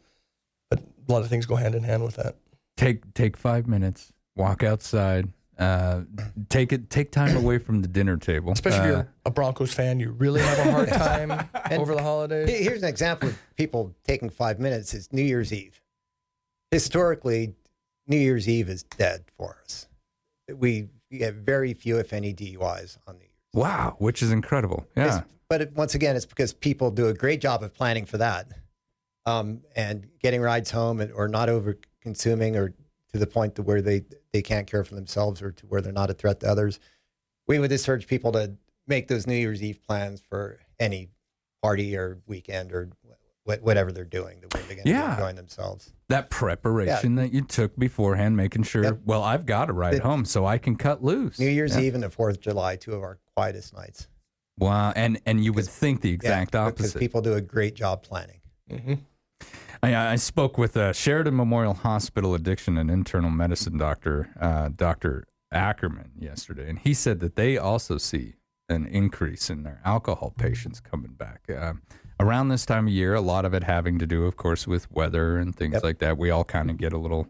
but 0.69 0.79
a 0.79 1.12
lot 1.12 1.22
of 1.22 1.29
things 1.29 1.46
go 1.46 1.55
hand 1.55 1.75
in 1.75 1.84
hand 1.84 2.03
with 2.03 2.15
that. 2.15 2.36
Take 2.77 3.13
take 3.13 3.36
five 3.38 3.67
minutes, 3.67 4.12
walk 4.36 4.62
outside, 4.63 5.29
uh, 5.57 6.01
take 6.50 6.72
it 6.72 6.89
take 6.91 7.12
time 7.12 7.36
away 7.36 7.57
from 7.57 7.81
the 7.81 7.88
dinner 7.88 8.17
table. 8.17 8.51
Especially 8.51 8.79
if 8.79 8.86
Uh, 8.86 8.88
you're 8.89 9.13
a 9.25 9.31
Broncos 9.31 9.74
fan, 9.74 10.00
you 10.00 10.12
really 10.12 10.41
have 10.41 10.60
a 10.60 10.72
hard 10.72 10.89
time 10.89 11.31
over 11.72 11.96
the 11.96 12.03
holidays. 12.03 12.48
Here's 12.50 12.84
an 12.84 12.89
example 12.89 13.29
of 13.29 13.39
people 13.55 13.96
taking 14.03 14.29
five 14.29 14.60
minutes 14.60 14.93
is 14.93 15.12
New 15.12 15.24
Year's 15.24 15.51
Eve. 15.51 15.81
Historically, 16.72 17.55
New 18.08 18.18
Year's 18.18 18.48
Eve 18.48 18.70
is 18.70 18.84
dead 18.84 19.26
for 19.38 19.58
us. 19.64 19.88
We, 20.54 20.88
we 21.12 21.20
have 21.20 21.36
very 21.36 21.74
few, 21.74 21.98
if 21.98 22.14
any, 22.14 22.34
DUIs 22.34 22.98
on 23.08 23.16
New 23.16 23.22
Year's. 23.22 23.32
wow, 23.54 23.96
which 24.00 24.22
is 24.24 24.32
incredible. 24.32 24.86
Yeah. 24.96 25.06
It's- 25.06 25.24
but 25.50 25.62
it, 25.62 25.74
once 25.76 25.96
again, 25.96 26.18
it's 26.18 26.26
because 26.26 26.52
people 26.54 26.92
do 26.92 27.08
a 27.08 27.14
great 27.14 27.40
job 27.40 27.64
of 27.64 27.74
planning 27.74 28.06
for 28.06 28.18
that 28.18 28.48
um, 29.26 29.62
and 29.78 30.08
getting 30.20 30.42
rides 30.42 30.72
home 30.72 31.00
and, 31.00 31.10
or 31.14 31.30
not 31.30 31.48
over 31.48 31.78
consuming 32.02 32.58
or 32.58 32.74
to 33.14 33.18
the 33.18 33.28
point 33.28 33.56
to 33.56 33.62
where 33.62 33.82
they, 33.82 34.02
they 34.34 34.42
can't 34.42 34.68
care 34.68 34.84
for 34.84 34.96
themselves 34.96 35.42
or 35.42 35.52
to 35.54 35.66
where 35.68 35.80
they're 35.80 35.94
not 35.94 36.10
a 36.10 36.14
threat 36.14 36.42
to 36.42 36.48
others. 36.50 36.82
We 37.48 37.60
would 37.60 37.70
just 37.70 37.88
urge 37.88 38.08
people 38.08 38.34
to 38.34 38.58
make 38.88 39.08
those 39.08 39.26
New 39.26 39.36
Year's 39.36 39.64
Eve 39.64 39.82
plans 39.88 40.22
for 40.30 40.60
any 40.82 41.08
party 41.64 41.96
or 41.96 42.20
weekend 42.28 42.74
or 42.74 42.90
whatever 43.48 43.92
they're 43.92 44.04
doing, 44.06 44.39
the 44.42 44.48
way 44.58 44.63
they're 44.68 44.75
going 44.75 44.86
to 44.86 44.89
Yeah. 44.89 45.08
be 45.08 45.12
enjoying 45.13 45.36
themselves. 45.36 45.94
that 46.10 46.30
preparation 46.30 47.16
that 47.16 47.34
you 47.34 47.42
took 47.42 47.75
beforehand, 47.77 48.38
making 48.38 48.63
sure, 48.63 48.98
well, 49.06 49.24
I've 49.24 49.46
got 49.46 49.66
to 49.66 49.74
ride 49.74 49.96
The- 49.96 50.04
home 50.04 50.24
so 50.24 50.46
I 50.46 50.58
can 50.58 50.75
cut 50.77 51.04
loose. 51.04 51.38
New 51.38 51.50
Year's 51.50 51.75
Yeah. 51.75 51.82
Eve 51.84 51.96
and 51.96 52.04
the 52.04 52.10
Fourth 52.10 52.36
of 52.38 52.42
July, 52.42 52.77
two 52.77 52.94
of 52.94 53.01
our 53.04 53.20
quietest 53.36 53.74
nights. 53.74 54.08
Wow. 54.58 54.94
And 54.96 55.20
and 55.25 55.44
you 55.44 55.51
would 55.54 55.68
think 55.68 56.00
the 56.01 56.10
Yeah, 56.10 56.16
exact 56.16 56.51
because 56.51 56.68
opposite. 56.68 57.00
people 57.00 57.22
do 57.22 57.34
a 57.34 57.42
great 57.42 57.75
job 57.75 58.04
planning. 58.04 58.39
I, 59.84 59.96
I 60.13 60.16
spoke 60.16 60.58
with 60.58 60.75
a 60.75 60.94
Sheridan 60.94 61.36
Memorial 61.36 61.74
Hospital 61.74 62.34
addiction 62.34 62.77
and 62.77 62.89
internal 62.89 63.30
medicine 63.30 63.77
doctor, 63.77 64.30
uh, 64.39 64.70
Dr. 64.70 65.25
Ackerman, 65.51 66.12
yesterday, 66.18 66.70
and 66.70 66.80
he 66.80 66.94
said 66.94 67.20
that 67.20 67.36
they 67.36 67.58
also 67.58 67.98
see 67.98 68.36
an 68.70 68.86
increase 68.88 69.50
in 69.50 69.63
their 69.63 69.80
alcohol 69.86 70.34
patients 70.38 70.80
coming 70.80 71.13
back. 71.13 71.42
Um, 71.56 71.82
around 72.20 72.50
this 72.50 72.66
time 72.66 72.88
of 72.88 72.94
year, 72.94 73.14
a 73.14 73.22
lot 73.22 73.46
of 73.46 73.54
it 73.54 73.64
having 73.64 74.00
to 74.00 74.08
do, 74.08 74.26
of 74.26 74.38
course, 74.38 74.68
with 74.68 74.92
weather 74.92 75.38
and 75.38 75.56
things 75.56 75.84
like 75.84 76.00
that. 76.00 76.18
We 76.18 76.30
all 76.30 76.44
kind 76.44 76.70
of 76.70 76.78
get 76.78 76.94
a 76.94 76.98
little, 76.98 77.28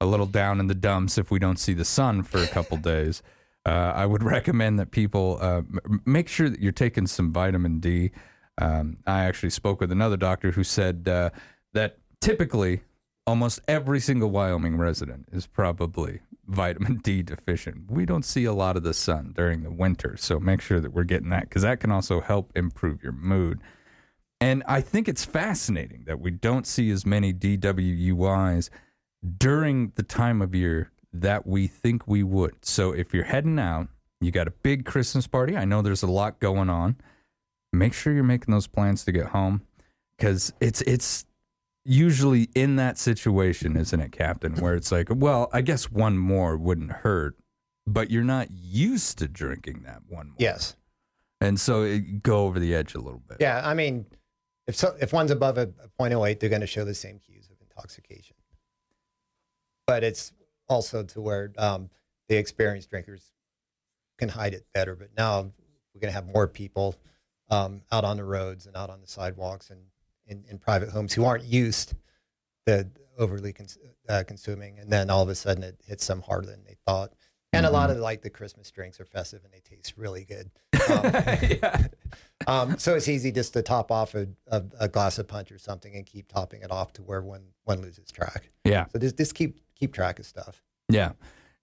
a 0.00 0.06
little 0.06 0.26
down 0.26 0.60
in 0.60 0.66
the 0.66 0.74
dumps 0.74 1.18
if 1.18 1.30
we 1.30 1.38
don't 1.38 1.58
see 1.58 1.74
the 1.74 1.84
sun 1.84 2.22
for 2.22 2.38
a 2.38 2.46
couple 2.46 2.76
days. 2.76 3.22
Uh, 3.64 3.92
I 3.94 4.06
would 4.06 4.22
recommend 4.22 4.78
that 4.78 4.92
people 4.92 5.38
uh, 5.40 5.58
m- 5.58 6.02
make 6.04 6.28
sure 6.28 6.48
that 6.48 6.60
you're 6.60 6.72
taking 6.72 7.06
some 7.06 7.32
vitamin 7.32 7.80
D. 7.80 8.12
Um, 8.58 8.98
I 9.06 9.24
actually 9.24 9.50
spoke 9.50 9.80
with 9.80 9.90
another 9.90 10.16
doctor 10.16 10.52
who 10.52 10.62
said 10.62 11.08
uh, 11.08 11.30
that 11.72 11.98
typically 12.20 12.82
almost 13.26 13.60
every 13.66 14.00
single 14.00 14.30
Wyoming 14.30 14.76
resident 14.76 15.28
is 15.32 15.46
probably 15.46 16.20
vitamin 16.46 16.98
D 17.02 17.22
deficient. 17.22 17.90
We 17.90 18.06
don't 18.06 18.24
see 18.24 18.44
a 18.44 18.52
lot 18.52 18.76
of 18.76 18.84
the 18.84 18.94
sun 18.94 19.32
during 19.34 19.62
the 19.62 19.70
winter, 19.70 20.16
so 20.16 20.38
make 20.38 20.60
sure 20.60 20.78
that 20.80 20.92
we're 20.92 21.04
getting 21.04 21.30
that 21.30 21.48
because 21.48 21.62
that 21.62 21.80
can 21.80 21.90
also 21.90 22.20
help 22.20 22.52
improve 22.54 23.02
your 23.02 23.12
mood. 23.12 23.60
And 24.40 24.62
I 24.66 24.80
think 24.80 25.08
it's 25.08 25.24
fascinating 25.24 26.04
that 26.06 26.20
we 26.20 26.30
don't 26.30 26.66
see 26.66 26.90
as 26.90 27.06
many 27.06 27.32
DWUIs 27.32 28.68
during 29.38 29.92
the 29.94 30.02
time 30.02 30.42
of 30.42 30.54
year 30.54 30.92
that 31.12 31.46
we 31.46 31.66
think 31.66 32.06
we 32.06 32.22
would. 32.22 32.64
So 32.64 32.92
if 32.92 33.14
you're 33.14 33.24
heading 33.24 33.58
out, 33.58 33.88
you 34.20 34.30
got 34.30 34.46
a 34.46 34.50
big 34.50 34.84
Christmas 34.84 35.26
party. 35.26 35.56
I 35.56 35.64
know 35.64 35.82
there's 35.82 36.02
a 36.02 36.06
lot 36.06 36.38
going 36.38 36.68
on. 36.70 36.96
Make 37.72 37.92
sure 37.92 38.12
you're 38.12 38.24
making 38.24 38.52
those 38.52 38.66
plans 38.66 39.04
to 39.04 39.12
get 39.12 39.26
home 39.26 39.62
because 40.16 40.52
it's 40.60 40.80
it's 40.82 41.26
usually 41.84 42.48
in 42.54 42.76
that 42.76 42.98
situation, 42.98 43.76
isn't 43.76 44.00
it, 44.00 44.12
Captain? 44.12 44.54
Where 44.56 44.74
it's 44.74 44.90
like, 44.90 45.08
well, 45.10 45.48
I 45.52 45.62
guess 45.62 45.90
one 45.90 46.18
more 46.18 46.56
wouldn't 46.56 46.92
hurt, 46.92 47.36
but 47.86 48.10
you're 48.10 48.24
not 48.24 48.48
used 48.50 49.18
to 49.18 49.28
drinking 49.28 49.82
that 49.84 50.02
one 50.08 50.28
more. 50.28 50.36
Yes. 50.38 50.76
And 51.40 51.60
so 51.60 51.82
it, 51.82 52.22
go 52.22 52.46
over 52.46 52.58
the 52.58 52.74
edge 52.74 52.94
a 52.94 52.98
little 52.98 53.22
bit. 53.28 53.38
Yeah, 53.40 53.60
I 53.62 53.74
mean, 53.74 54.06
if 54.66 54.76
so, 54.76 54.96
if 55.00 55.12
one's 55.12 55.30
above 55.30 55.58
a, 55.58 55.62
a 55.62 55.88
0.08, 56.00 56.40
they're 56.40 56.50
going 56.50 56.60
to 56.60 56.66
show 56.66 56.84
the 56.84 56.94
same 56.94 57.18
cues 57.18 57.48
of 57.50 57.56
intoxication. 57.60 58.36
But 59.86 60.02
it's 60.02 60.32
also 60.68 61.02
to 61.04 61.20
where 61.20 61.52
um, 61.58 61.90
the 62.28 62.36
experienced 62.36 62.90
drinkers 62.90 63.30
can 64.18 64.28
hide 64.28 64.54
it 64.54 64.66
better. 64.74 64.96
But 64.96 65.10
now 65.16 65.42
we're 65.94 66.00
going 66.00 66.12
to 66.12 66.20
have 66.20 66.26
more 66.26 66.48
people 66.48 66.96
um, 67.50 67.82
out 67.92 68.04
on 68.04 68.16
the 68.16 68.24
roads 68.24 68.66
and 68.66 68.76
out 68.76 68.90
on 68.90 69.00
the 69.00 69.06
sidewalks 69.06 69.70
and 69.70 69.80
in, 70.26 70.44
in 70.50 70.58
private 70.58 70.88
homes 70.88 71.12
who 71.12 71.24
aren't 71.24 71.44
used 71.44 71.94
to 72.66 72.88
overly 73.18 73.52
cons- 73.52 73.78
uh, 74.08 74.24
consuming, 74.26 74.78
and 74.78 74.90
then 74.90 75.08
all 75.08 75.22
of 75.22 75.28
a 75.28 75.34
sudden 75.34 75.62
it 75.62 75.80
hits 75.86 76.06
them 76.06 76.22
harder 76.22 76.48
than 76.48 76.64
they 76.64 76.76
thought. 76.86 77.12
And 77.52 77.64
a 77.64 77.70
lot 77.70 77.90
of 77.90 77.96
like 77.98 78.22
the 78.22 78.30
Christmas 78.30 78.70
drinks 78.70 79.00
are 79.00 79.06
festive 79.06 79.42
and 79.44 79.52
they 79.52 79.60
taste 79.60 79.94
really 79.96 80.24
good. 80.24 80.50
Um, 80.90 81.88
um, 82.46 82.78
so 82.78 82.94
it's 82.94 83.08
easy 83.08 83.32
just 83.32 83.54
to 83.54 83.62
top 83.62 83.90
off 83.90 84.14
a, 84.14 84.28
a, 84.48 84.62
a 84.80 84.88
glass 84.88 85.18
of 85.18 85.26
punch 85.26 85.50
or 85.50 85.58
something 85.58 85.94
and 85.94 86.04
keep 86.04 86.28
topping 86.28 86.62
it 86.62 86.70
off 86.70 86.92
to 86.94 87.02
where 87.02 87.22
one 87.22 87.44
one 87.64 87.80
loses 87.80 88.10
track. 88.10 88.50
Yeah. 88.64 88.86
So 88.92 88.98
just 88.98 89.16
just 89.16 89.34
keep 89.34 89.60
keep 89.74 89.94
track 89.94 90.18
of 90.18 90.26
stuff. 90.26 90.62
Yeah. 90.88 91.12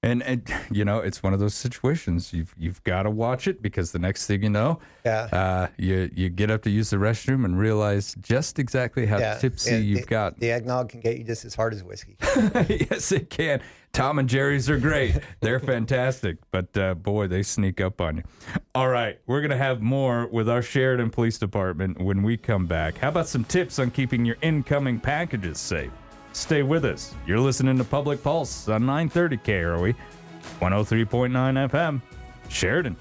And, 0.03 0.21
and 0.21 0.43
you 0.71 0.83
know, 0.85 0.99
it's 0.99 1.23
one 1.23 1.33
of 1.33 1.39
those 1.39 1.53
situations 1.55 2.33
you've 2.33 2.53
you've 2.57 2.83
got 2.83 3.03
to 3.03 3.09
watch 3.09 3.47
it 3.47 3.61
because 3.61 3.91
the 3.93 3.99
next 3.99 4.27
thing 4.27 4.43
you 4.43 4.49
know, 4.49 4.79
Yeah. 5.05 5.29
uh, 5.31 5.67
you 5.77 6.09
you 6.13 6.29
get 6.29 6.51
up 6.51 6.61
to 6.63 6.69
use 6.69 6.89
the 6.89 6.97
restroom 6.97 7.45
and 7.45 7.57
realize 7.57 8.13
just 8.21 8.59
exactly 8.59 9.05
how 9.05 9.17
Yeah, 9.17 9.37
tipsy 9.39 9.75
and 9.75 9.85
you've 9.85 10.01
the, 10.01 10.05
got. 10.07 10.39
The 10.39 10.51
eggnog 10.51 10.89
can 10.89 10.99
get 10.99 11.17
you 11.17 11.23
just 11.23 11.45
as 11.45 11.55
hard 11.55 11.73
as 11.73 11.83
whiskey. 11.83 12.17
yes, 12.91 13.11
it 13.11 13.29
can. 13.29 13.61
Tom 13.93 14.17
and 14.17 14.27
Jerry's 14.27 14.69
are 14.71 14.79
great. 14.79 15.19
They're 15.39 15.59
fantastic, 15.59 16.37
but 16.49 16.75
uh, 16.75 16.95
boy, 16.95 17.27
they 17.27 17.43
sneak 17.43 17.79
up 17.79 18.01
on 18.01 18.17
you. 18.17 18.23
All 18.73 18.89
right, 18.89 19.19
we're 19.27 19.41
gonna 19.41 19.55
have 19.55 19.81
more 19.81 20.27
with 20.27 20.49
our 20.49 20.61
Sheridan 20.63 21.11
Police 21.11 21.37
Department 21.37 22.01
when 22.01 22.23
we 22.23 22.35
come 22.35 22.65
back. 22.65 22.97
How 22.97 23.09
about 23.09 23.27
some 23.27 23.43
tips 23.43 23.77
on 23.79 23.91
keeping 23.91 24.25
your 24.25 24.37
incoming 24.41 24.99
packages 24.99 25.59
safe? 25.59 25.91
Stay 26.33 26.63
with 26.63 26.83
us. 26.83 27.13
You're 27.27 27.39
listening 27.39 27.77
to 27.77 27.83
Public 27.83 28.23
Pulse 28.23 28.67
on 28.67 28.85
930 28.85 29.37
KROE, 29.37 29.95
103.9 30.59 31.69
FM, 31.69 32.01
Sheridan. 32.49 32.95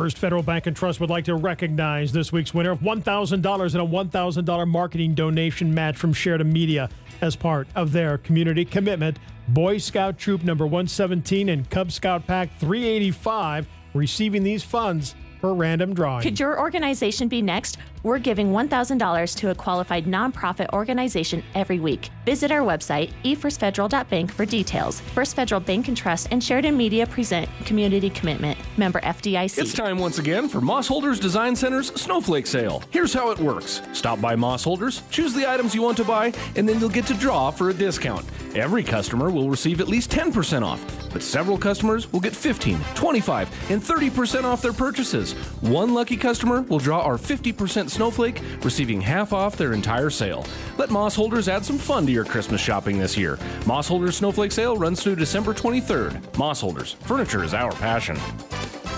First 0.00 0.16
Federal 0.16 0.42
Bank 0.42 0.66
and 0.66 0.74
Trust 0.74 0.98
would 1.00 1.10
like 1.10 1.26
to 1.26 1.34
recognize 1.34 2.10
this 2.10 2.32
week's 2.32 2.54
winner 2.54 2.70
of 2.70 2.78
$1,000 2.78 3.34
and 3.34 3.42
a 3.42 3.44
$1,000 3.44 4.66
marketing 4.66 5.14
donation 5.14 5.74
match 5.74 5.98
from 5.98 6.14
Sheridan 6.14 6.50
Media 6.50 6.88
as 7.20 7.36
part 7.36 7.68
of 7.74 7.92
their 7.92 8.16
community 8.16 8.64
commitment. 8.64 9.18
Boy 9.48 9.76
Scout 9.76 10.16
Troop 10.16 10.42
number 10.42 10.64
117 10.64 11.50
and 11.50 11.68
Cub 11.68 11.92
Scout 11.92 12.26
Pack 12.26 12.48
385 12.58 13.68
receiving 13.92 14.42
these 14.42 14.62
funds 14.62 15.14
per 15.40 15.52
random 15.52 15.94
drawing. 15.94 16.22
Could 16.22 16.38
your 16.38 16.58
organization 16.58 17.28
be 17.28 17.42
next? 17.42 17.78
We're 18.02 18.18
giving 18.18 18.52
$1,000 18.52 19.36
to 19.36 19.50
a 19.50 19.54
qualified 19.54 20.06
nonprofit 20.06 20.72
organization 20.72 21.42
every 21.54 21.80
week. 21.80 22.08
Visit 22.24 22.50
our 22.50 22.62
website, 22.62 23.10
efirstfederal.bank, 23.24 24.32
for 24.32 24.46
details. 24.46 25.00
First 25.00 25.36
Federal 25.36 25.60
Bank 25.60 25.88
and 25.88 25.96
Trust 25.96 26.28
and 26.30 26.42
Sheridan 26.42 26.76
Media 26.76 27.06
present 27.06 27.48
Community 27.66 28.08
Commitment. 28.08 28.58
Member 28.78 29.00
FDIC. 29.00 29.58
It's 29.58 29.74
time 29.74 29.98
once 29.98 30.18
again 30.18 30.48
for 30.48 30.62
Moss 30.62 30.88
Holders 30.88 31.20
Design 31.20 31.54
Center's 31.54 31.88
Snowflake 32.00 32.46
Sale. 32.46 32.82
Here's 32.90 33.12
how 33.12 33.30
it 33.30 33.38
works 33.38 33.82
Stop 33.92 34.20
by 34.20 34.34
Moss 34.34 34.64
Holders, 34.64 35.02
choose 35.10 35.34
the 35.34 35.50
items 35.50 35.74
you 35.74 35.82
want 35.82 35.98
to 35.98 36.04
buy, 36.04 36.32
and 36.56 36.66
then 36.66 36.80
you'll 36.80 36.88
get 36.88 37.06
to 37.06 37.14
draw 37.14 37.50
for 37.50 37.68
a 37.68 37.74
discount. 37.74 38.24
Every 38.54 38.82
customer 38.82 39.30
will 39.30 39.50
receive 39.50 39.80
at 39.80 39.88
least 39.88 40.10
10% 40.10 40.62
off, 40.62 40.84
but 41.12 41.22
several 41.22 41.58
customers 41.58 42.12
will 42.12 42.20
get 42.20 42.34
15, 42.34 42.78
25, 42.94 43.70
and 43.70 43.82
30% 43.82 44.44
off 44.44 44.62
their 44.62 44.72
purchases. 44.72 45.29
One 45.60 45.94
lucky 45.94 46.16
customer 46.16 46.62
will 46.62 46.78
draw 46.78 47.02
our 47.02 47.16
50% 47.16 47.90
snowflake, 47.90 48.40
receiving 48.62 49.00
half 49.00 49.32
off 49.32 49.56
their 49.56 49.72
entire 49.72 50.10
sale. 50.10 50.44
Let 50.78 50.90
Moss 50.90 51.14
Holders 51.14 51.48
add 51.48 51.64
some 51.64 51.78
fun 51.78 52.06
to 52.06 52.12
your 52.12 52.24
Christmas 52.24 52.60
shopping 52.60 52.98
this 52.98 53.16
year. 53.16 53.38
Moss 53.66 53.88
Holders 53.88 54.16
Snowflake 54.16 54.52
Sale 54.52 54.76
runs 54.76 55.02
through 55.02 55.16
December 55.16 55.54
23rd. 55.54 56.36
Moss 56.36 56.60
Holders, 56.60 56.92
furniture 57.00 57.44
is 57.44 57.54
our 57.54 57.72
passion. 57.72 58.16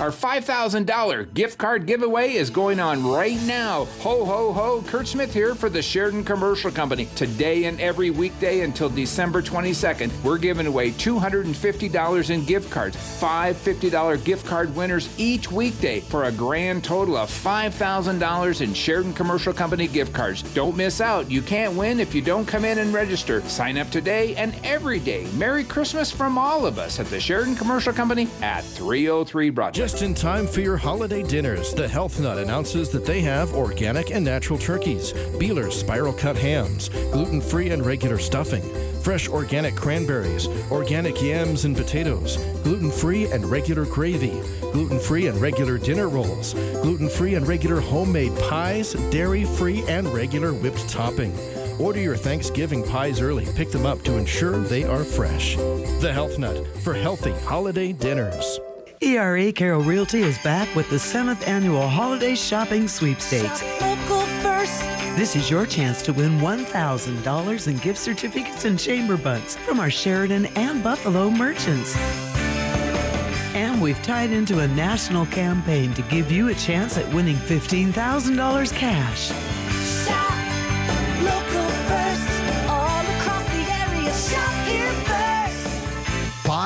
Our 0.03 0.11
$5,000 0.11 1.33
gift 1.33 1.59
card 1.59 1.87
giveaway 1.87 2.33
is 2.33 2.51
going 2.51 2.81
on 2.81 3.07
right 3.07 3.41
now. 3.43 3.85
Ho, 4.01 4.25
ho, 4.25 4.53
ho. 4.53 4.83
Kurt 4.89 5.07
Smith 5.07 5.33
here 5.33 5.55
for 5.55 5.69
the 5.69 5.81
Sheridan 5.81 6.25
Commercial 6.25 6.73
Company. 6.73 7.07
Today 7.15 7.67
and 7.67 7.81
every 7.81 8.11
weekday 8.11 8.63
until 8.63 8.89
December 8.89 9.43
22nd, 9.43 10.11
we're 10.25 10.39
giving 10.39 10.67
away 10.67 10.91
$250 10.91 12.31
in 12.31 12.45
gift 12.45 12.69
cards. 12.69 12.97
Five 13.21 13.55
$50 13.55 14.25
gift 14.25 14.45
card 14.45 14.75
winners 14.75 15.09
each 15.21 15.53
weekday 15.53 16.01
for 16.01 16.25
a 16.25 16.33
grand 16.33 16.83
total 16.83 17.17
of 17.17 17.31
$5,000 17.31 18.61
in 18.61 18.75
Sheridan 18.75 19.13
Commercial 19.15 19.53
Company 19.53 19.87
gift 19.87 20.13
cards. 20.13 20.43
Don't 20.53 20.77
miss 20.77 21.01
out. 21.01 21.31
You 21.31 21.43
can't 21.43 21.77
win 21.77 22.01
if 22.01 22.13
you 22.13 22.23
don't 22.23 22.45
come 22.49 22.65
in 22.65 22.79
and 22.79 22.93
register. 22.93 23.41
Sign 23.43 23.79
up 23.79 23.89
today 23.91 24.35
and 24.35 24.53
every 24.65 24.99
day. 24.99 25.29
Merry 25.35 25.63
Christmas 25.63 26.11
from 26.11 26.39
all 26.39 26.67
of 26.67 26.81
us 26.81 26.99
at 26.99 27.07
the 27.07 27.21
Sheridan 27.21 27.55
Commercial 27.55 27.93
Company 27.93 28.27
at 28.41 28.65
303 28.65 29.51
Broadway. 29.51 29.92
Just 29.93 30.05
in 30.05 30.15
time 30.15 30.47
for 30.47 30.63
your 30.63 30.79
holiday 30.79 31.23
dinners, 31.23 31.75
the 31.75 31.87
Health 31.87 32.19
Nut 32.19 32.39
announces 32.39 32.89
that 32.93 33.05
they 33.05 33.21
have 33.21 33.53
organic 33.53 34.11
and 34.11 34.25
natural 34.25 34.59
turkeys, 34.59 35.13
Beeler's 35.39 35.79
spiral 35.79 36.15
cut 36.15 36.35
hams, 36.35 36.89
gluten 36.89 37.43
free 37.43 37.69
and 37.69 37.85
regular 37.85 38.17
stuffing, 38.17 38.63
fresh 39.03 39.29
organic 39.29 39.77
cranberries, 39.77 40.49
organic 40.71 41.21
yams 41.21 41.67
and 41.67 41.77
potatoes, 41.77 42.39
gluten 42.65 42.91
free 42.91 43.31
and 43.33 43.45
regular 43.45 43.85
gravy, 43.85 44.41
gluten 44.73 44.99
free 44.99 45.27
and 45.27 45.39
regular 45.43 45.77
dinner 45.77 46.09
rolls, 46.09 46.55
gluten 46.55 47.11
free 47.11 47.35
and 47.35 47.47
regular 47.47 47.79
homemade 47.79 48.35
pies, 48.39 48.95
dairy 49.11 49.45
free 49.45 49.85
and 49.89 50.09
regular 50.09 50.55
whipped 50.55 50.89
topping. 50.89 51.39
Order 51.79 52.01
your 52.01 52.17
Thanksgiving 52.17 52.83
pies 52.83 53.21
early. 53.21 53.47
Pick 53.57 53.71
them 53.71 53.85
up 53.85 54.01
to 54.05 54.17
ensure 54.17 54.59
they 54.59 54.85
are 54.85 55.05
fresh. 55.05 55.57
The 55.57 56.11
Health 56.15 56.39
Nut 56.39 56.67
for 56.79 56.95
healthy 56.95 57.33
holiday 57.45 57.93
dinners. 57.93 58.59
ERA 59.03 59.51
Carroll 59.51 59.83
Realty 59.83 60.23
is 60.23 60.39
back 60.39 60.73
with 60.77 60.89
the 60.89 60.99
seventh 60.99 61.49
annual 61.49 61.89
holiday 61.89 62.37
shopping 62.37 62.87
sweepstakes. 62.87 63.61
This 65.17 65.35
is 65.35 65.51
your 65.51 65.67
chance 65.67 66.03
to 66.03 66.13
win 66.13 66.39
$1,000 66.39 67.69
in 67.69 67.77
gift 67.79 67.99
certificates 67.99 68.65
and 68.65 68.79
chamber 68.79 69.17
bucks 69.17 69.57
from 69.57 69.81
our 69.81 69.91
Sheridan 69.91 70.47
and 70.55 70.85
Buffalo 70.85 71.31
merchants. 71.31 71.97
And 73.57 73.83
we've 73.83 74.01
tied 74.05 74.31
into 74.31 74.61
a 74.61 74.69
national 74.69 75.27
campaign 75.27 75.93
to 75.95 76.03
give 76.03 76.31
you 76.31 76.49
a 76.51 76.55
chance 76.55 76.97
at 76.97 77.13
winning 77.13 77.37
$15,000 77.37 78.73
cash. 78.73 79.52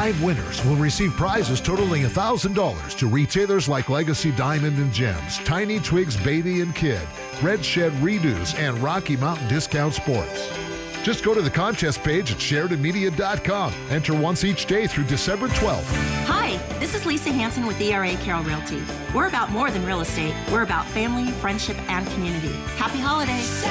Five 0.07 0.23
winners 0.23 0.65
will 0.65 0.77
receive 0.77 1.11
prizes 1.15 1.61
totaling 1.61 2.03
$1,000 2.03 2.99
to 2.99 3.09
retailers 3.09 3.69
like 3.69 3.89
Legacy 3.89 4.31
Diamond 4.31 4.79
and 4.79 4.93
Gems, 4.93 5.39
Tiny 5.39 5.81
Twigs 5.81 6.17
Baby 6.17 6.61
and 6.61 6.73
Kid, 6.77 7.03
Red 7.43 7.65
Shed 7.65 7.91
Redos, 7.95 8.57
and 8.57 8.79
Rocky 8.79 9.17
Mountain 9.17 9.49
Discount 9.49 9.95
Sports. 9.95 10.49
Just 11.03 11.25
go 11.25 11.35
to 11.35 11.43
the 11.43 11.51
contest 11.51 12.05
page 12.05 12.31
at 12.31 12.39
SheridanMedia.com. 12.39 13.75
Enter 13.91 14.15
once 14.15 14.45
each 14.45 14.67
day 14.67 14.87
through 14.87 15.07
December 15.07 15.49
12th. 15.49 15.83
Hi, 16.27 16.57
this 16.79 16.95
is 16.95 17.05
Lisa 17.05 17.33
Hanson 17.33 17.67
with 17.67 17.81
ERA 17.81 18.15
Carroll 18.19 18.45
Realty. 18.45 18.85
We're 19.13 19.27
about 19.27 19.51
more 19.51 19.73
than 19.73 19.85
real 19.85 20.03
estate. 20.03 20.37
We're 20.53 20.63
about 20.63 20.87
family, 20.87 21.33
friendship, 21.33 21.79
and 21.91 22.07
community. 22.11 22.55
Happy 22.77 23.01
holidays. 23.01 23.65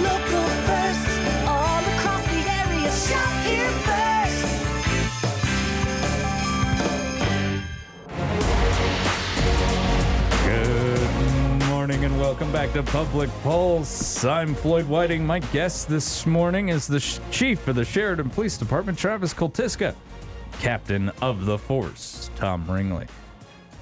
Local 0.00 0.48
first, 0.64 1.46
all 1.46 1.84
across 1.98 2.24
the 2.28 2.40
area. 2.48 2.90
Shop 2.92 3.44
here 3.44 3.68
first. 3.84 4.67
Morning 11.88 12.04
and 12.04 12.20
welcome 12.20 12.52
back 12.52 12.70
to 12.74 12.82
Public 12.82 13.30
Pulse. 13.42 14.22
I'm 14.22 14.54
Floyd 14.54 14.84
Whiting. 14.84 15.26
My 15.26 15.38
guest 15.38 15.88
this 15.88 16.26
morning 16.26 16.68
is 16.68 16.86
the 16.86 17.00
sh- 17.00 17.18
chief 17.30 17.66
of 17.66 17.76
the 17.76 17.84
Sheridan 17.86 18.28
Police 18.28 18.58
Department, 18.58 18.98
Travis 18.98 19.32
Koltiska, 19.32 19.94
captain 20.60 21.08
of 21.22 21.46
the 21.46 21.56
force, 21.56 22.30
Tom 22.36 22.70
Ringley. 22.70 23.06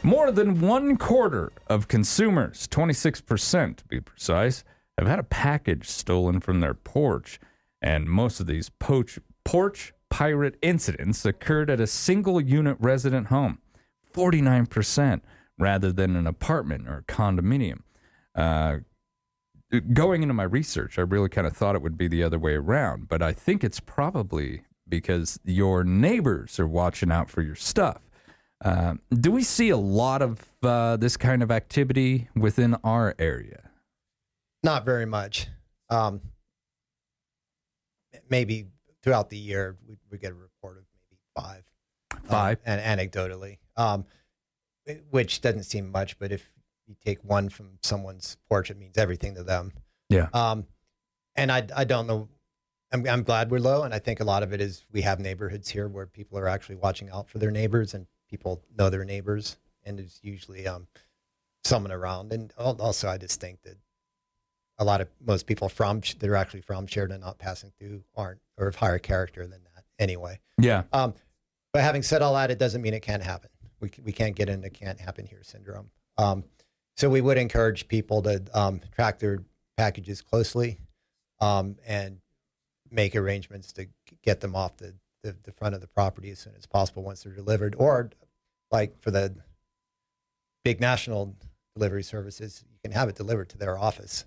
More 0.04 0.30
than 0.30 0.60
one 0.60 0.96
quarter 0.96 1.50
of 1.66 1.88
consumers, 1.88 2.68
26% 2.68 3.76
to 3.78 3.84
be 3.86 3.98
precise, 3.98 4.62
have 4.96 5.08
had 5.08 5.18
a 5.18 5.24
package 5.24 5.88
stolen 5.88 6.38
from 6.38 6.60
their 6.60 6.74
porch. 6.74 7.40
And 7.82 8.06
most 8.06 8.38
of 8.38 8.46
these 8.46 8.68
poach, 8.68 9.18
porch 9.42 9.92
pirate 10.10 10.58
incidents 10.62 11.24
occurred 11.24 11.70
at 11.70 11.80
a 11.80 11.88
single 11.88 12.40
unit 12.40 12.76
resident 12.78 13.26
home, 13.26 13.58
49%, 14.14 15.22
rather 15.58 15.90
than 15.90 16.14
an 16.14 16.28
apartment 16.28 16.86
or 16.86 17.02
condominium. 17.08 17.80
Uh, 18.36 18.78
going 19.92 20.22
into 20.22 20.34
my 20.34 20.44
research, 20.44 20.98
I 20.98 21.02
really 21.02 21.28
kind 21.28 21.46
of 21.46 21.56
thought 21.56 21.74
it 21.74 21.82
would 21.82 21.98
be 21.98 22.08
the 22.08 22.22
other 22.22 22.38
way 22.38 22.54
around, 22.54 23.08
but 23.08 23.22
I 23.22 23.32
think 23.32 23.64
it's 23.64 23.80
probably 23.80 24.62
because 24.88 25.40
your 25.44 25.82
neighbors 25.82 26.60
are 26.60 26.66
watching 26.66 27.10
out 27.10 27.30
for 27.30 27.42
your 27.42 27.56
stuff. 27.56 28.00
Uh, 28.64 28.94
do 29.10 29.30
we 29.30 29.42
see 29.42 29.70
a 29.70 29.76
lot 29.76 30.22
of 30.22 30.40
uh, 30.62 30.96
this 30.96 31.16
kind 31.16 31.42
of 31.42 31.50
activity 31.50 32.28
within 32.34 32.76
our 32.84 33.14
area? 33.18 33.70
Not 34.62 34.84
very 34.84 35.06
much. 35.06 35.48
Um, 35.90 36.20
maybe 38.28 38.66
throughout 39.02 39.30
the 39.30 39.36
year, 39.36 39.76
we, 39.86 39.96
we 40.10 40.18
get 40.18 40.32
a 40.32 40.34
report 40.34 40.78
of 40.78 40.84
maybe 41.10 41.20
five. 41.34 41.64
Five? 42.24 42.58
Um, 42.66 42.78
and 42.78 43.00
anecdotally, 43.00 43.58
um, 43.76 44.04
which 45.10 45.40
doesn't 45.40 45.64
seem 45.64 45.90
much, 45.90 46.18
but 46.18 46.32
if 46.32 46.48
you 46.86 46.94
take 47.04 47.18
one 47.22 47.48
from 47.48 47.78
someone's 47.82 48.36
porch, 48.48 48.70
it 48.70 48.78
means 48.78 48.96
everything 48.98 49.34
to 49.34 49.42
them. 49.42 49.72
Yeah. 50.08 50.28
Um, 50.32 50.66
and 51.34 51.50
I, 51.50 51.66
I 51.76 51.84
don't 51.84 52.06
know. 52.06 52.28
I'm, 52.92 53.06
I'm 53.08 53.22
glad 53.22 53.50
we're 53.50 53.58
low, 53.58 53.82
and 53.82 53.92
I 53.92 53.98
think 53.98 54.20
a 54.20 54.24
lot 54.24 54.42
of 54.42 54.52
it 54.52 54.60
is 54.60 54.84
we 54.92 55.02
have 55.02 55.18
neighborhoods 55.18 55.68
here 55.68 55.88
where 55.88 56.06
people 56.06 56.38
are 56.38 56.48
actually 56.48 56.76
watching 56.76 57.10
out 57.10 57.28
for 57.28 57.38
their 57.38 57.50
neighbors, 57.50 57.94
and 57.94 58.06
people 58.30 58.62
know 58.76 58.90
their 58.90 59.04
neighbors, 59.04 59.58
and 59.84 59.98
there's 59.98 60.20
usually 60.22 60.66
um, 60.66 60.86
someone 61.64 61.92
around. 61.92 62.32
And 62.32 62.52
also, 62.58 63.08
I 63.08 63.18
just 63.18 63.40
think 63.40 63.62
that 63.62 63.76
a 64.78 64.84
lot 64.84 65.00
of 65.00 65.08
most 65.24 65.46
people 65.46 65.68
from 65.68 66.00
that 66.18 66.28
are 66.28 66.36
actually 66.36 66.60
from 66.60 66.86
Sheridan, 66.86 67.20
not 67.20 67.38
passing 67.38 67.72
through, 67.78 68.04
aren't 68.16 68.40
or 68.58 68.68
of 68.68 68.76
higher 68.76 68.98
character 68.98 69.42
than 69.46 69.60
that 69.74 69.84
anyway. 69.98 70.38
Yeah. 70.58 70.84
Um, 70.92 71.14
but 71.72 71.82
having 71.82 72.02
said 72.02 72.22
all 72.22 72.34
that, 72.34 72.50
it 72.50 72.58
doesn't 72.58 72.80
mean 72.80 72.94
it 72.94 73.02
can't 73.02 73.22
happen. 73.22 73.50
We 73.80 73.90
we 74.02 74.12
can't 74.12 74.34
get 74.34 74.48
into 74.48 74.70
can't 74.70 74.98
happen 75.00 75.26
here 75.26 75.42
syndrome. 75.42 75.90
Um, 76.18 76.44
so 76.96 77.10
we 77.10 77.20
would 77.20 77.38
encourage 77.38 77.88
people 77.88 78.22
to 78.22 78.42
um, 78.54 78.80
track 78.94 79.18
their 79.18 79.42
packages 79.76 80.22
closely 80.22 80.78
um, 81.40 81.76
and 81.86 82.18
make 82.90 83.14
arrangements 83.14 83.72
to 83.74 83.86
get 84.22 84.40
them 84.40 84.56
off 84.56 84.76
the, 84.78 84.94
the, 85.22 85.36
the 85.42 85.52
front 85.52 85.74
of 85.74 85.80
the 85.80 85.86
property 85.86 86.30
as 86.30 86.38
soon 86.38 86.54
as 86.56 86.66
possible 86.66 87.02
once 87.02 87.22
they're 87.22 87.32
delivered. 87.32 87.74
Or 87.78 88.10
like 88.70 88.98
for 89.00 89.10
the 89.10 89.34
big 90.64 90.80
national 90.80 91.36
delivery 91.74 92.02
services, 92.02 92.64
you 92.70 92.78
can 92.82 92.92
have 92.92 93.08
it 93.08 93.14
delivered 93.14 93.50
to 93.50 93.58
their 93.58 93.78
office, 93.78 94.24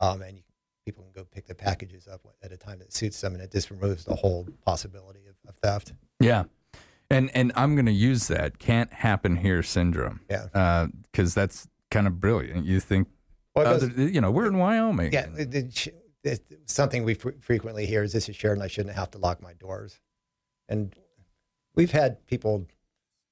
um, 0.00 0.20
and 0.22 0.36
you, 0.36 0.42
people 0.84 1.04
can 1.04 1.12
go 1.12 1.24
pick 1.24 1.46
the 1.46 1.54
packages 1.54 2.06
up 2.06 2.20
at 2.42 2.52
a 2.52 2.56
time 2.56 2.78
that 2.80 2.92
suits 2.92 3.20
them, 3.20 3.34
and 3.34 3.42
it 3.42 3.50
just 3.50 3.70
removes 3.70 4.04
the 4.04 4.14
whole 4.14 4.46
possibility 4.64 5.20
of, 5.28 5.34
of 5.48 5.56
theft. 5.56 5.92
Yeah. 6.20 6.44
And 7.10 7.30
and 7.34 7.52
I'm 7.56 7.74
going 7.74 7.86
to 7.86 7.92
use 7.92 8.28
that 8.28 8.58
can't 8.58 8.92
happen 8.92 9.36
here 9.36 9.62
syndrome. 9.62 10.20
Yeah. 10.30 10.86
Because 11.10 11.34
that's 11.34 11.68
kind 11.92 12.06
of 12.08 12.18
brilliant. 12.18 12.66
You 12.66 12.80
think, 12.80 13.06
Well, 13.54 13.66
it 13.66 13.68
other, 13.76 13.86
goes- 13.88 14.10
you 14.10 14.20
know, 14.20 14.30
we're 14.32 14.46
in 14.46 14.58
Wyoming. 14.58 15.12
Yeah, 15.12 15.28
it, 15.38 15.54
it, 15.54 15.76
sh- 15.76 15.88
it, 16.24 16.40
something 16.66 17.04
we 17.04 17.14
fre- 17.14 17.38
frequently 17.40 17.86
hear 17.86 18.02
is 18.02 18.12
this 18.12 18.28
is 18.28 18.34
Sheridan 18.34 18.62
I 18.62 18.66
shouldn't 18.66 18.96
have 18.96 19.10
to 19.12 19.18
lock 19.18 19.40
my 19.40 19.52
doors. 19.52 20.00
And 20.68 20.94
we've 21.76 21.90
had 21.92 22.26
people 22.26 22.66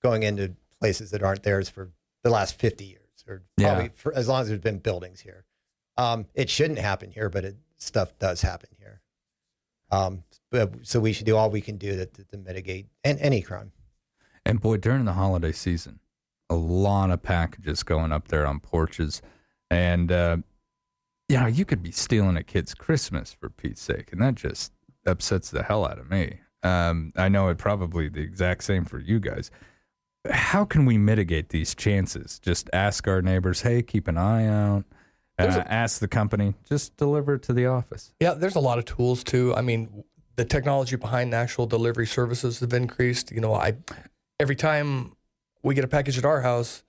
going 0.03 0.23
into 0.23 0.55
places 0.79 1.11
that 1.11 1.23
aren't 1.23 1.43
theirs 1.43 1.69
for 1.69 1.91
the 2.23 2.31
last 2.31 2.59
50 2.59 2.85
years 2.85 3.25
or 3.27 3.43
Yeah. 3.57 3.73
probably 3.75 3.91
for 3.97 4.15
as 4.15 4.29
long 4.29 4.43
as 4.43 4.49
there's 4.49 4.61
been 4.61 4.79
buildings 4.79 5.21
here. 5.21 5.45
Um, 5.97 6.27
it 6.35 6.49
shouldn't 6.49 6.79
happen 6.79 7.11
here, 7.11 7.29
but 7.29 7.45
it, 7.45 7.57
stuff 7.77 8.17
does 8.19 8.43
happen 8.43 8.71
here. 8.79 9.01
Um, 9.91 10.23
but, 10.51 10.87
so 10.87 11.01
we 11.01 11.13
should 11.13 11.27
do 11.27 11.37
all 11.37 11.51
we 11.51 11.61
can 11.61 11.77
do 11.77 11.97
to, 11.97 12.07
to, 12.07 12.25
to 12.25 12.37
mitigate 12.39 12.87
and 13.05 13.19
any 13.21 13.43
crime. 13.43 13.73
And 14.47 14.61
boy, 14.61 14.77
during 14.79 15.05
the 15.05 15.13
holiday 15.15 15.53
season, 15.53 16.01
a 16.51 16.55
lot 16.55 17.11
of 17.11 17.23
packages 17.23 17.83
going 17.83 18.13
up 18.13 18.29
there 18.29 18.47
on 18.47 18.61
porches. 18.61 19.23
And, 19.71 20.13
uh, 20.13 20.39
you 21.29 21.39
know, 21.39 21.47
you 21.47 21.65
could 21.65 21.83
be 21.83 21.93
stealing 21.93 22.37
a 22.37 22.43
kid's 22.43 22.75
Christmas 22.75 23.33
for 23.33 23.49
Pete's 23.49 23.81
sake. 23.81 24.13
And 24.13 24.21
that 24.21 24.35
just 24.35 24.73
upsets 25.07 25.51
the 25.51 25.63
hell 25.63 25.87
out 25.87 25.99
of 25.99 26.11
me. 26.11 26.41
Um, 26.63 27.13
I 27.17 27.29
know 27.29 27.49
it 27.49 27.57
probably 27.57 28.09
the 28.09 28.21
exact 28.21 28.65
same 28.65 28.85
for 28.85 28.99
you 28.99 29.21
guys. 29.21 29.51
How 30.31 30.67
can 30.67 30.85
we 30.85 30.99
mitigate 30.99 31.49
these 31.49 31.75
chances? 31.75 32.39
Just 32.41 32.69
ask 32.75 33.09
our 33.09 33.23
neighbors, 33.23 33.63
hey, 33.63 33.81
keep 33.81 34.09
an 34.09 34.19
eye 34.19 34.47
out. 34.47 34.85
Uh, 35.39 35.63
a- 35.65 35.73
ask 35.73 36.01
the 36.01 36.09
company, 36.09 36.55
just 36.69 36.97
deliver 36.99 37.37
it 37.37 37.43
to 37.45 37.55
the 37.55 37.65
office. 37.65 38.13
Yeah, 38.21 38.35
there's 38.35 38.57
a 38.57 38.61
lot 38.61 38.79
of 38.79 38.85
tools 38.85 39.25
too. 39.25 39.55
I 39.55 39.63
mean, 39.63 40.05
the 40.37 40.45
technology 40.45 40.97
behind 40.97 41.33
actual 41.33 41.67
delivery 41.67 42.07
services 42.07 42.61
have 42.61 42.75
increased. 42.75 43.31
You 43.31 43.41
know, 43.41 43.55
I 43.55 43.77
every 44.39 44.57
time 44.57 45.13
we 45.63 45.75
get 45.75 45.85
a 45.85 45.89
package 45.89 46.19
at 46.19 46.25
our 46.25 46.41
house, 46.41 46.83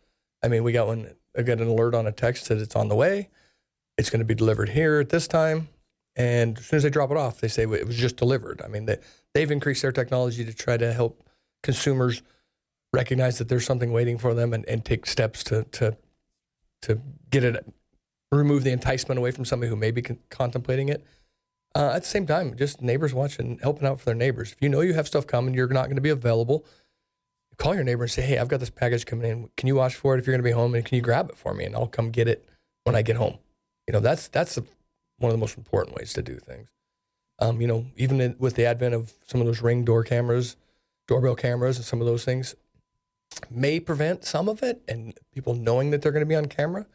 I 0.44 0.48
mean, 0.48 0.64
we 0.64 0.72
got 0.72 0.88
one, 0.88 1.14
I 1.38 1.44
got 1.44 1.60
an 1.60 1.68
alert 1.68 1.94
on 1.96 2.08
a 2.08 2.12
text 2.12 2.50
that 2.50 2.58
it's 2.58 2.76
on 2.76 2.88
the 2.88 2.96
way. 2.96 3.30
It's 3.98 4.10
going 4.10 4.20
to 4.20 4.26
be 4.26 4.36
delivered 4.36 4.70
here 4.70 5.00
at 5.00 5.10
this 5.10 5.28
time, 5.28 5.70
and 6.16 6.58
as 6.58 6.66
soon 6.66 6.78
as 6.78 6.84
they 6.84 6.90
drop 6.90 7.12
it 7.12 7.18
off, 7.18 7.42
they 7.42 7.48
say 7.48 7.64
it 7.64 7.88
was 7.88 7.98
just 7.98 8.16
delivered. 8.16 8.62
I 8.64 8.68
mean, 8.68 8.86
they 8.86 8.98
they've 9.34 9.52
increased 9.52 9.82
their 9.82 9.92
technology 9.92 10.44
to 10.46 10.54
try 10.54 10.78
to 10.78 10.94
help 10.94 11.30
consumers 11.62 12.24
recognize 12.94 13.38
that 13.38 13.48
there's 13.50 13.66
something 13.66 13.92
waiting 13.92 14.18
for 14.18 14.34
them 14.34 14.54
and, 14.54 14.66
and 14.66 14.84
take 14.84 15.06
steps 15.06 15.44
to 15.46 15.64
to 15.64 15.98
to 16.84 17.02
get 17.30 17.44
it 17.44 17.66
remove 18.32 18.64
the 18.64 18.72
enticement 18.72 19.18
away 19.18 19.32
from 19.32 19.46
somebody 19.46 19.70
who 19.70 19.76
may 19.76 19.92
be 19.92 20.02
con- 20.02 20.20
contemplating 20.30 20.90
it. 20.90 21.06
Uh, 21.76 21.92
at 21.96 22.04
the 22.04 22.08
same 22.08 22.26
time, 22.26 22.56
just 22.56 22.82
neighbors 22.82 23.14
watching, 23.14 23.60
helping 23.62 23.88
out 23.88 24.00
for 24.00 24.06
their 24.06 24.16
neighbors. 24.16 24.52
If 24.52 24.62
you 24.62 24.70
know 24.70 24.82
you 24.82 24.94
have 24.94 25.08
stuff 25.08 25.28
coming, 25.28 25.54
you're 25.54 25.68
not 25.68 25.86
going 25.86 25.96
to 25.96 26.02
be 26.02 26.10
available. 26.10 26.66
Call 27.62 27.76
your 27.76 27.84
neighbor 27.84 28.02
and 28.02 28.12
say, 28.12 28.24
"Hey, 28.24 28.40
I've 28.40 28.48
got 28.48 28.60
this 28.60 28.72
package 28.72 29.06
coming 29.06 29.30
in. 29.30 29.50
Can 29.56 29.68
you 29.68 29.76
watch 29.76 29.94
for 29.94 30.16
it 30.16 30.20
if 30.20 30.26
you're 30.26 30.34
going 30.34 30.44
to 30.44 30.50
be 30.50 30.52
home? 30.52 30.74
And 30.74 30.84
can 30.84 30.96
you 30.96 31.02
grab 31.04 31.30
it 31.30 31.38
for 31.38 31.54
me? 31.54 31.64
And 31.64 31.76
I'll 31.76 31.86
come 31.86 32.10
get 32.10 32.28
it 32.28 32.44
when 32.86 32.96
I 32.96 33.04
get 33.04 33.18
home." 33.18 33.38
You 33.86 33.92
know, 33.92 34.00
that's 34.00 34.28
that's 34.30 34.56
the, 34.56 34.66
one 35.20 35.30
of 35.30 35.34
the 35.34 35.40
most 35.40 35.60
important 35.60 35.96
ways 35.96 36.12
to 36.14 36.24
do 36.24 36.38
things. 36.38 36.70
Um, 37.38 37.62
you 37.62 37.68
know, 37.68 37.86
even 37.96 38.20
in, 38.20 38.36
with 38.40 38.56
the 38.56 38.66
advent 38.66 38.96
of 38.96 39.14
some 39.28 39.42
of 39.42 39.46
those 39.46 39.62
ring 39.62 39.86
door 39.86 40.04
cameras, 40.04 40.56
doorbell 41.08 41.36
cameras, 41.36 41.78
and 41.78 41.86
some 41.86 42.02
of 42.02 42.08
those 42.08 42.26
things, 42.26 42.56
may 43.52 43.80
prevent 43.80 44.26
some 44.26 44.50
of 44.50 44.64
it, 44.64 44.82
and 44.88 45.14
people 45.32 45.54
knowing 45.54 45.92
that 45.92 46.02
they're 46.02 46.12
going 46.12 46.22
to 46.22 46.26
be 46.26 46.36
on 46.36 46.48
camera 46.48 46.88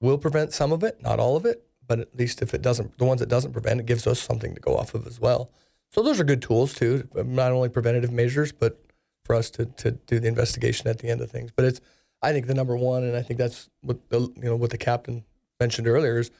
will 0.00 0.18
prevent 0.18 0.52
some 0.52 0.70
of 0.70 0.84
it, 0.84 1.02
not 1.02 1.18
all 1.18 1.34
of 1.34 1.44
it, 1.44 1.66
but 1.84 1.98
at 1.98 2.16
least 2.16 2.42
if 2.42 2.54
it 2.54 2.62
doesn't, 2.62 2.96
the 2.98 3.04
ones 3.04 3.18
that 3.18 3.28
doesn't 3.28 3.52
prevent, 3.52 3.80
it 3.80 3.86
gives 3.86 4.06
us 4.06 4.20
something 4.20 4.54
to 4.54 4.60
go 4.60 4.76
off 4.76 4.94
of 4.94 5.04
as 5.04 5.18
well. 5.18 5.50
So 5.90 6.00
those 6.00 6.20
are 6.20 6.24
good 6.24 6.42
tools 6.42 6.74
too, 6.74 7.08
not 7.12 7.50
only 7.50 7.68
preventative 7.68 8.12
measures, 8.12 8.52
but 8.52 8.80
for 9.26 9.34
us 9.34 9.50
to, 9.50 9.66
to 9.66 9.90
do 9.90 10.18
the 10.20 10.28
investigation 10.28 10.88
at 10.88 10.98
the 11.00 11.08
end 11.08 11.20
of 11.20 11.30
things. 11.30 11.50
But 11.54 11.64
it's, 11.66 11.80
I 12.22 12.32
think 12.32 12.46
the 12.46 12.54
number 12.54 12.76
one, 12.76 13.02
and 13.04 13.16
I 13.16 13.22
think 13.22 13.38
that's 13.38 13.68
what 13.82 14.08
the, 14.08 14.20
you 14.20 14.44
know 14.44 14.56
what 14.56 14.70
the 14.70 14.78
captain 14.78 15.24
mentioned 15.60 15.88
earlier 15.88 16.18
is, 16.18 16.30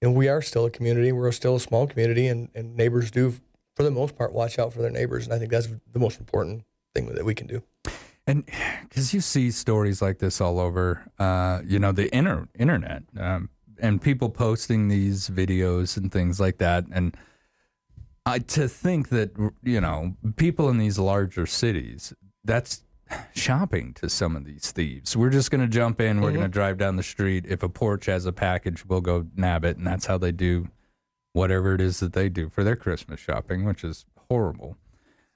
you 0.00 0.08
know, 0.08 0.14
we 0.14 0.28
are 0.28 0.42
still 0.42 0.66
a 0.66 0.70
community, 0.70 1.12
we're 1.12 1.32
still 1.32 1.56
a 1.56 1.60
small 1.60 1.86
community, 1.86 2.26
and, 2.28 2.48
and 2.54 2.76
neighbors 2.76 3.10
do, 3.10 3.34
for 3.74 3.82
the 3.82 3.90
most 3.90 4.16
part, 4.16 4.32
watch 4.32 4.58
out 4.58 4.72
for 4.72 4.82
their 4.82 4.90
neighbors, 4.90 5.24
and 5.24 5.34
I 5.34 5.38
think 5.38 5.50
that's 5.50 5.68
the 5.92 5.98
most 5.98 6.20
important 6.20 6.64
thing 6.94 7.06
that 7.06 7.24
we 7.24 7.34
can 7.34 7.46
do. 7.46 7.62
And 8.26 8.44
because 8.88 9.12
you 9.12 9.20
see 9.20 9.50
stories 9.50 10.00
like 10.00 10.18
this 10.18 10.40
all 10.40 10.60
over, 10.60 11.10
uh, 11.18 11.62
you 11.66 11.78
know, 11.78 11.92
the 11.92 12.14
inter- 12.16 12.48
internet, 12.56 13.02
um, 13.18 13.48
and 13.78 14.00
people 14.00 14.28
posting 14.28 14.88
these 14.88 15.28
videos 15.28 15.96
and 15.96 16.12
things 16.12 16.38
like 16.38 16.58
that, 16.58 16.84
and 16.92 17.16
I 18.24 18.38
to 18.38 18.68
think 18.68 19.08
that 19.08 19.32
you 19.62 19.80
know 19.80 20.16
people 20.36 20.68
in 20.68 20.78
these 20.78 20.98
larger 20.98 21.46
cities, 21.46 22.12
that's 22.44 22.84
shopping 23.34 23.92
to 23.94 24.08
some 24.08 24.36
of 24.36 24.44
these 24.44 24.70
thieves. 24.70 25.16
We're 25.16 25.30
just 25.30 25.50
going 25.50 25.60
to 25.60 25.66
jump 25.68 26.00
in. 26.00 26.20
We're 26.20 26.28
Mm-hmm. 26.28 26.36
going 26.38 26.50
to 26.50 26.52
drive 26.52 26.78
down 26.78 26.96
the 26.96 27.02
street. 27.02 27.44
If 27.48 27.62
a 27.62 27.68
porch 27.68 28.06
has 28.06 28.24
a 28.26 28.32
package, 28.32 28.86
we'll 28.86 29.00
go 29.00 29.26
nab 29.36 29.64
it, 29.64 29.76
and 29.76 29.86
that's 29.86 30.06
how 30.06 30.18
they 30.18 30.32
do 30.32 30.68
whatever 31.34 31.74
it 31.74 31.80
is 31.80 32.00
that 32.00 32.12
they 32.12 32.28
do 32.28 32.48
for 32.48 32.62
their 32.62 32.76
Christmas 32.76 33.18
shopping, 33.20 33.64
which 33.64 33.82
is 33.84 34.04
horrible. 34.28 34.76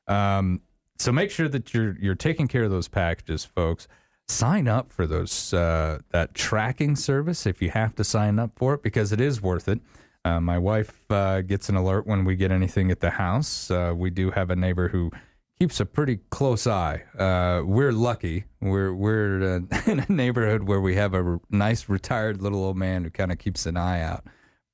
Um, 0.06 0.60
so 0.98 1.10
make 1.12 1.30
sure 1.30 1.48
that 1.48 1.74
you're 1.74 1.96
you're 2.00 2.14
taking 2.14 2.46
care 2.48 2.64
of 2.64 2.70
those 2.70 2.88
packages, 2.88 3.44
folks. 3.44 3.88
Sign 4.28 4.66
up 4.68 4.90
for 4.90 5.06
those 5.06 5.52
uh, 5.52 5.98
that 6.10 6.34
tracking 6.34 6.96
service 6.96 7.46
if 7.46 7.60
you 7.60 7.70
have 7.70 7.94
to 7.96 8.04
sign 8.04 8.38
up 8.38 8.52
for 8.56 8.74
it 8.74 8.82
because 8.82 9.12
it 9.12 9.20
is 9.20 9.42
worth 9.42 9.68
it. 9.68 9.80
Uh, 10.26 10.40
my 10.40 10.58
wife 10.58 11.08
uh, 11.08 11.40
gets 11.40 11.68
an 11.68 11.76
alert 11.76 12.04
when 12.04 12.24
we 12.24 12.34
get 12.34 12.50
anything 12.50 12.90
at 12.90 12.98
the 12.98 13.10
house. 13.10 13.70
Uh, 13.70 13.94
we 13.96 14.10
do 14.10 14.32
have 14.32 14.50
a 14.50 14.56
neighbor 14.56 14.88
who 14.88 15.08
keeps 15.56 15.78
a 15.78 15.86
pretty 15.86 16.18
close 16.30 16.66
eye. 16.66 17.04
Uh, 17.16 17.62
we're 17.64 17.92
lucky. 17.92 18.42
We're 18.60 18.92
we're 18.92 19.58
in 19.86 20.00
a 20.00 20.06
neighborhood 20.12 20.64
where 20.64 20.80
we 20.80 20.96
have 20.96 21.14
a 21.14 21.22
r- 21.22 21.40
nice 21.48 21.88
retired 21.88 22.42
little 22.42 22.64
old 22.64 22.76
man 22.76 23.04
who 23.04 23.10
kind 23.10 23.30
of 23.30 23.38
keeps 23.38 23.66
an 23.66 23.76
eye 23.76 24.00
out 24.00 24.24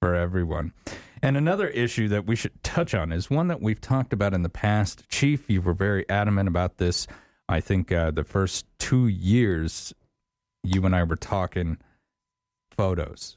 for 0.01 0.15
everyone. 0.15 0.73
And 1.21 1.37
another 1.37 1.69
issue 1.69 2.09
that 2.09 2.27
we 2.27 2.35
should 2.35 2.63
touch 2.63 2.95
on 2.95 3.13
is 3.13 3.29
one 3.29 3.49
that 3.49 3.61
we've 3.61 3.81
talked 3.81 4.15
about 4.15 4.33
in 4.33 4.41
the 4.41 4.49
past. 4.49 5.07
Chief, 5.11 5.51
you 5.51 5.61
were 5.61 5.75
very 5.75 6.09
adamant 6.09 6.49
about 6.49 6.79
this. 6.79 7.07
I 7.47 7.61
think 7.61 7.93
uh, 7.93 8.11
the 8.11 8.25
first 8.25 8.65
two 8.79 9.07
years, 9.07 9.93
you 10.63 10.87
and 10.87 10.97
I 10.97 11.03
were 11.03 11.17
talking 11.17 11.77
photos. 12.75 13.37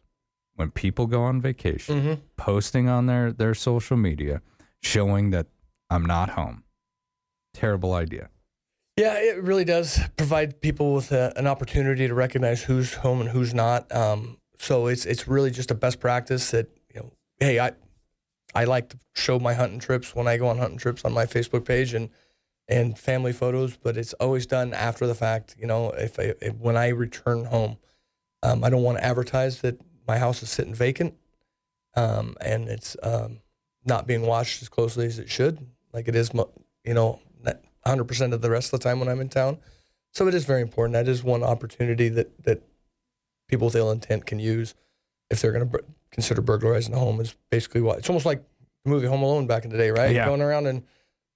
When 0.56 0.72
people 0.72 1.06
go 1.06 1.24
on 1.24 1.42
vacation, 1.42 2.02
Mhm. 2.02 2.22
posting 2.38 2.88
on 2.88 3.06
their, 3.08 3.32
their 3.32 3.54
social 3.54 3.98
media, 3.98 4.42
showing 4.82 5.32
that 5.32 5.48
I'm 5.90 6.06
not 6.06 6.32
home. 6.32 6.64
Terrible 7.54 7.94
idea. 7.94 8.30
Yeah, 8.98 9.16
it 9.20 9.44
really 9.44 9.66
does 9.66 10.00
provide 10.16 10.62
people 10.62 10.94
with 10.94 11.12
a, 11.12 11.34
an 11.36 11.48
opportunity 11.48 12.08
to 12.08 12.14
recognize 12.14 12.64
who's 12.64 12.94
home 12.96 13.20
and 13.20 13.30
who's 13.30 13.54
not. 13.54 13.94
Um, 13.94 14.38
so 14.58 14.88
it's 14.88 15.06
it's 15.06 15.28
really 15.28 15.52
just 15.52 15.70
a 15.72 15.76
best 15.76 16.00
practice 16.00 16.52
that 16.52 16.68
you 16.94 17.02
know, 17.02 17.12
hey, 17.40 17.60
I 17.60 17.74
I 18.54 18.64
like 18.64 18.88
to 18.90 19.00
show 19.14 19.38
my 19.38 19.54
hunting 19.54 19.80
trips 19.80 20.16
when 20.16 20.28
I 20.30 20.38
go 20.38 20.48
on 20.48 20.58
hunting 20.58 20.78
trips 20.78 21.04
on 21.04 21.12
my 21.12 21.26
Facebook 21.26 21.66
page 21.66 21.94
and 21.94 22.10
and 22.70 22.98
family 22.98 23.34
photos, 23.34 23.76
but 23.76 23.98
it's 23.98 24.14
always 24.14 24.46
done 24.46 24.74
after 24.74 25.06
the 25.06 25.14
fact. 25.16 25.56
You 25.60 25.68
know, 25.68 25.90
if, 25.92 26.18
I, 26.18 26.34
if 26.42 26.56
when 26.56 26.78
I 26.78 26.88
return 26.88 27.46
home, 27.46 27.78
um, 28.44 28.64
I 28.64 28.70
don't 28.70 28.82
want 28.84 28.98
to 28.98 29.04
advertise 29.04 29.60
that 29.62 29.78
my 30.08 30.18
house 30.18 30.44
is 30.44 30.50
sitting 30.50 30.74
vacant, 30.74 31.16
um, 31.96 32.36
and 32.42 32.68
it's 32.70 32.96
um, 33.04 33.40
not 33.86 34.08
being 34.08 34.22
watched 34.22 34.62
as 34.62 34.70
closely 34.70 35.06
as 35.06 35.20
it 35.20 35.30
should, 35.30 35.66
like 35.94 36.08
it 36.08 36.16
is, 36.16 36.32
you 36.84 36.94
know, 36.94 37.20
100% 37.86 38.34
of 38.34 38.42
the 38.42 38.50
rest 38.50 38.74
of 38.74 38.80
the 38.80 38.84
time 38.84 39.00
when 39.00 39.10
I'm 39.10 39.22
in 39.22 39.30
town. 39.30 39.58
So 40.14 40.28
it 40.28 40.34
is 40.34 40.46
very 40.46 40.62
important. 40.62 40.94
That 40.94 41.08
is 41.08 41.24
one 41.24 41.44
opportunity 41.44 42.10
that 42.10 42.44
that 42.46 42.62
people 43.48 43.66
with 43.66 43.76
ill 43.76 43.92
intent 43.92 44.26
can 44.26 44.40
use 44.40 44.74
if 45.30 45.42
they're 45.42 45.52
going 45.52 45.66
to 45.66 45.72
bur- 45.72 45.86
consider 46.12 46.42
burglarizing 46.42 46.94
a 46.94 47.00
home. 47.00 47.20
Is 47.20 47.36
basically 47.50 47.82
what 47.82 48.00
it's 48.00 48.10
almost 48.10 48.26
like 48.26 48.42
the 48.86 48.90
movie 48.90 49.08
Home 49.08 49.24
Alone 49.24 49.46
back 49.46 49.66
in 49.66 49.72
the 49.72 49.78
day, 49.78 49.92
right? 49.92 50.16
Yeah. 50.16 50.26
Going 50.26 50.42
around 50.42 50.68
and 50.68 50.84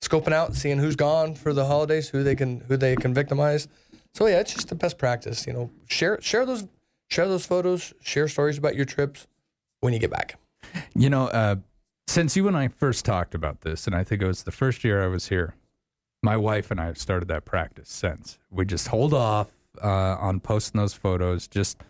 scoping 0.02 0.32
out, 0.32 0.56
seeing 0.56 0.78
who's 0.78 0.96
gone 0.96 1.36
for 1.36 1.54
the 1.54 1.66
holidays, 1.66 2.08
who 2.10 2.24
they 2.24 2.36
can 2.36 2.62
who 2.62 2.78
they 2.78 2.96
can 2.96 3.14
victimize. 3.14 3.68
So 4.14 4.28
yeah, 4.28 4.40
it's 4.40 4.54
just 4.54 4.70
the 4.70 4.76
best 4.76 4.98
practice. 4.98 5.46
You 5.46 5.54
know, 5.54 5.72
share 5.88 6.20
share 6.22 6.46
those 6.46 6.66
share 7.10 7.28
those 7.28 7.46
photos, 7.46 7.94
share 8.02 8.28
stories 8.28 8.58
about 8.58 8.76
your 8.76 8.86
trips 8.86 9.28
when 9.82 9.94
you 9.94 10.00
get 10.00 10.12
back. 10.12 10.40
You 10.96 11.10
know, 11.10 11.28
uh, 11.28 11.56
since 12.08 12.36
you 12.36 12.48
and 12.48 12.58
I 12.58 12.68
first 12.68 13.06
talked 13.06 13.36
about 13.36 13.62
this, 13.62 13.88
and 13.88 13.96
I 13.96 14.04
think 14.04 14.22
it 14.22 14.28
was 14.28 14.44
the 14.44 14.52
first 14.52 14.84
year 14.84 15.04
I 15.04 15.08
was 15.08 15.30
here, 15.30 15.56
my 16.22 16.38
wife 16.38 16.72
and 16.72 16.80
I 16.80 16.86
have 16.86 16.98
started 16.98 17.28
that 17.30 17.46
practice 17.46 17.90
since. 17.90 18.38
We 18.50 18.66
just 18.66 18.90
hold 18.90 19.14
off 19.14 19.52
uh, 19.82 20.18
on 20.20 20.40
posting 20.40 20.80
those 20.80 20.94
photos 20.94 21.48
just 21.48 21.82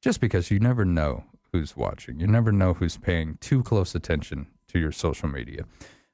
just 0.00 0.20
because 0.20 0.50
you 0.50 0.58
never 0.58 0.84
know 0.84 1.24
who's 1.52 1.76
watching. 1.76 2.18
You 2.18 2.26
never 2.26 2.50
know 2.50 2.74
who's 2.74 2.96
paying 2.96 3.38
too 3.40 3.62
close 3.62 3.94
attention 3.94 4.48
to 4.68 4.78
your 4.78 4.92
social 4.92 5.28
media. 5.28 5.64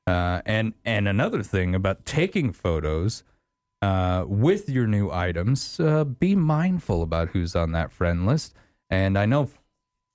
Uh, 0.06 0.40
and 0.46 0.74
and 0.84 1.06
another 1.06 1.42
thing 1.42 1.74
about 1.74 2.04
taking 2.04 2.52
photos 2.52 3.22
uh, 3.82 4.24
with 4.26 4.68
your 4.68 4.86
new 4.86 5.10
items, 5.10 5.78
uh, 5.80 6.04
be 6.04 6.34
mindful 6.34 7.02
about 7.02 7.28
who's 7.28 7.54
on 7.54 7.72
that 7.72 7.92
friend 7.92 8.26
list. 8.26 8.54
And 8.90 9.18
I 9.18 9.26
know 9.26 9.50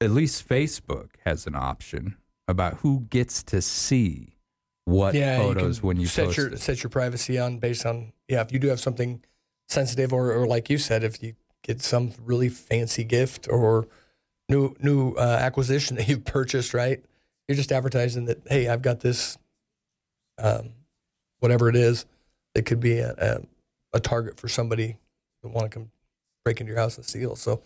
at 0.02 0.12
least 0.12 0.48
Facebook 0.48 1.10
has 1.26 1.48
an 1.48 1.56
option 1.56 2.18
about 2.48 2.76
who 2.76 3.02
gets 3.10 3.44
to 3.44 3.62
see 3.62 4.38
what 4.86 5.14
yeah, 5.14 5.38
photos 5.38 5.80
can 5.80 5.88
when 5.88 5.98
you 5.98 6.08
set 6.08 6.36
your 6.36 6.58
set 6.58 6.84
your 6.84 6.90
privacy 6.90 7.40
on 7.40 7.58
based 7.58 7.86
on 7.86 8.12
yeah. 8.28 8.42
If 8.42 8.52
you 8.52 8.60
do 8.60 8.68
have 8.68 8.82
something 8.82 9.24
sensitive, 9.70 10.12
or, 10.12 10.34
or 10.34 10.46
like 10.46 10.70
you 10.70 10.78
said, 10.78 11.04
if 11.04 11.24
you 11.24 11.36
get 11.62 11.82
some 11.82 12.12
really 12.22 12.50
fancy 12.50 13.04
gift 13.06 13.48
or 13.50 13.88
new 14.50 14.76
new 14.80 15.14
uh, 15.14 15.38
acquisition 15.40 15.96
that 15.98 16.08
you've 16.08 16.26
purchased, 16.26 16.74
right? 16.74 17.04
You're 17.48 17.56
just 17.56 17.72
advertising 17.72 18.26
that 18.26 18.40
hey, 18.48 18.68
I've 18.68 18.82
got 18.82 19.00
this, 19.00 19.38
um, 20.38 20.74
whatever 21.40 21.70
it 21.70 21.76
is, 21.76 22.06
it 22.56 22.66
could 22.66 22.80
be 22.80 23.00
a, 23.00 23.14
a, 23.18 23.42
a 23.94 24.00
target 24.00 24.40
for 24.40 24.48
somebody 24.48 24.98
that 25.42 25.50
want 25.50 25.70
to 25.72 25.78
come 25.78 25.92
break 26.44 26.60
into 26.60 26.72
your 26.72 26.80
house 26.80 26.98
and 26.98 27.06
steal. 27.06 27.36
So 27.36 27.62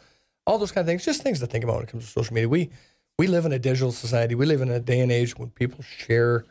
all 0.46 0.58
those 0.58 0.72
kind 0.72 0.84
of 0.84 0.88
things, 0.88 1.04
just 1.04 1.24
things 1.24 1.40
to 1.40 1.48
think 1.48 1.64
about 1.64 1.76
when 1.76 1.84
it 1.84 1.90
comes 1.90 2.06
to 2.06 2.12
social 2.12 2.34
media. 2.34 2.50
We 2.50 2.70
we 3.18 3.28
live 3.28 3.46
in 3.46 3.52
a 3.52 3.60
digital 3.60 3.92
society. 3.92 4.36
We 4.36 4.46
live 4.46 4.62
in 4.62 4.70
a 4.70 4.80
day 4.80 5.00
and 5.00 5.12
age 5.12 5.38
when 5.38 5.50
people 5.50 5.84
share 5.84 6.46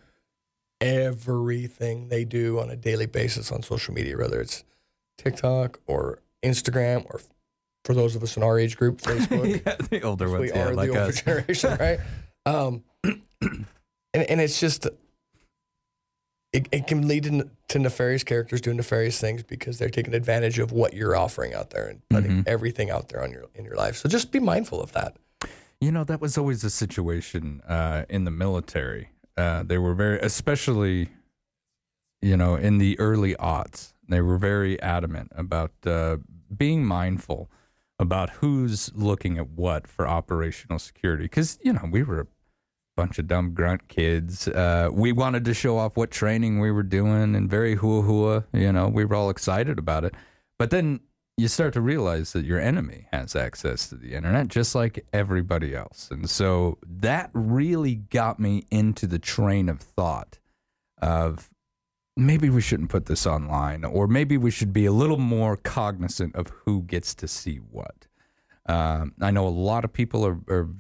everything 0.81 2.09
they 2.09 2.25
do 2.25 2.59
on 2.61 2.71
a 2.71 2.77
daily 2.77 3.07
basis 3.07 3.53
on 3.53 3.63
social 3.63 3.95
media, 3.95 4.17
whether 4.17 4.41
it's 4.41 4.65
TikTok 5.17 5.81
or 5.87 6.19
Instagram 6.45 7.07
or 7.07 7.21
for 7.85 7.95
those 7.95 8.17
of 8.17 8.23
us 8.23 8.37
in 8.37 8.43
our 8.43 8.59
age 8.59 8.77
group, 8.77 9.01
Facebook. 9.01 9.65
yeah, 9.65 9.77
the 9.89 10.03
older 10.03 10.29
ones, 10.29 10.41
we 10.41 10.49
yeah, 10.49 10.67
are 10.67 10.75
like 10.75 10.91
the 10.91 10.99
older 10.99 11.11
us. 11.11 11.23
generation, 11.23 11.77
right? 11.79 12.01
Um, 12.45 12.85
and, 13.03 13.67
and 14.15 14.41
it's 14.41 14.61
just 14.61 14.87
it, 16.57 16.69
it 16.73 16.87
can 16.87 17.07
lead 17.07 17.25
to, 17.25 17.51
to 17.69 17.79
nefarious 17.79 18.25
characters 18.25 18.61
doing 18.61 18.77
nefarious 18.77 19.21
things 19.21 19.43
because 19.43 19.79
they're 19.79 19.91
taking 19.91 20.15
advantage 20.15 20.59
of 20.59 20.73
what 20.73 20.95
you're 20.95 21.17
offering 21.17 21.53
out 21.55 21.71
there 21.71 21.87
and 21.89 22.01
putting 22.09 22.31
Mhm. 22.43 22.49
everything 22.49 22.91
out 22.91 23.09
there 23.11 23.23
on 23.23 23.31
your 23.31 23.45
in 23.55 23.65
your 23.65 23.77
life. 23.77 23.97
So 23.97 24.09
just 24.09 24.33
be 24.33 24.41
mindful 24.41 24.81
of 24.81 24.93
that. 24.93 25.17
You 25.81 25.93
know, 25.93 26.05
that 26.05 26.21
was 26.21 26.39
always 26.39 26.65
a 26.65 26.71
situation 26.71 27.61
uh, 27.69 28.05
in 28.09 28.25
the 28.25 28.31
military. 28.31 29.11
Uh, 29.37 29.63
they 29.63 29.77
were 29.79 29.95
very, 29.95 30.19
especially, 30.21 31.11
you 32.23 32.37
know, 32.37 32.55
in 32.57 32.79
the 32.79 32.99
early 32.99 33.35
aughts, 33.35 33.93
they 34.09 34.21
were 34.23 34.39
very 34.39 34.81
adamant 34.81 35.31
about 35.37 35.73
uh, 35.85 36.17
being 36.57 36.85
mindful 36.85 37.51
about 37.99 38.31
who's 38.41 38.91
looking 38.95 39.37
at 39.39 39.49
what 39.51 39.87
for 39.87 40.07
operational 40.09 40.79
security. 40.79 41.25
Because, 41.25 41.59
you 41.63 41.73
know, 41.73 41.87
we 41.91 42.03
were 42.03 42.21
a 42.21 42.27
bunch 42.97 43.19
of 43.19 43.29
dumb 43.29 43.53
grunt 43.53 43.89
kids. 43.89 44.49
Uh, 44.49 44.89
we 44.93 45.13
wanted 45.13 45.45
to 45.45 45.55
show 45.55 45.79
off 45.79 45.97
what 45.97 46.11
training 46.11 46.59
we 46.59 46.71
were 46.71 46.83
doing 46.83 47.35
and 47.37 47.49
very 47.49 47.77
hua 47.77 48.03
hua. 48.03 48.45
You 48.53 48.73
know, 48.73 48.89
we 48.89 49.05
were 49.05 49.15
all 49.15 49.31
excited 49.31 49.79
about 49.79 50.05
it. 50.05 50.15
But 50.59 50.71
then 50.71 51.01
you 51.37 51.49
start 51.49 51.75
to 51.75 51.83
realize 51.83 52.33
that 52.33 52.47
your 52.47 52.59
enemy 52.59 53.07
has 53.13 53.37
access 53.37 53.89
to 53.91 53.95
the 53.97 54.15
internet 54.15 54.49
just 54.49 54.75
like 54.75 55.05
everybody 55.13 55.75
else. 55.75 56.09
And 56.11 56.29
so 56.31 56.79
that 56.83 57.31
really 57.35 57.97
got 57.97 58.41
me 58.41 58.65
into 58.71 59.07
the 59.07 59.19
train 59.19 59.69
of 59.69 59.81
thought 59.81 60.39
of 61.01 61.51
maybe 62.17 62.49
we 62.49 62.63
shouldn't 62.63 62.89
put 62.89 63.05
this 63.05 63.27
online 63.27 63.85
or 63.85 64.07
maybe 64.07 64.39
we 64.39 64.51
should 64.51 64.73
be 64.73 64.87
a 64.87 64.93
little 64.93 65.19
more 65.19 65.59
cognizant 65.59 66.35
of 66.35 66.49
who 66.65 66.83
gets 66.83 67.15
to 67.17 67.29
see 67.29 67.57
what. 67.57 68.07
Um, 68.65 69.13
I 69.21 69.31
know 69.31 69.47
a 69.47 69.51
lot 69.51 69.85
of 69.85 69.93
people 69.93 70.27
are, 70.27 70.39
are 70.49 70.71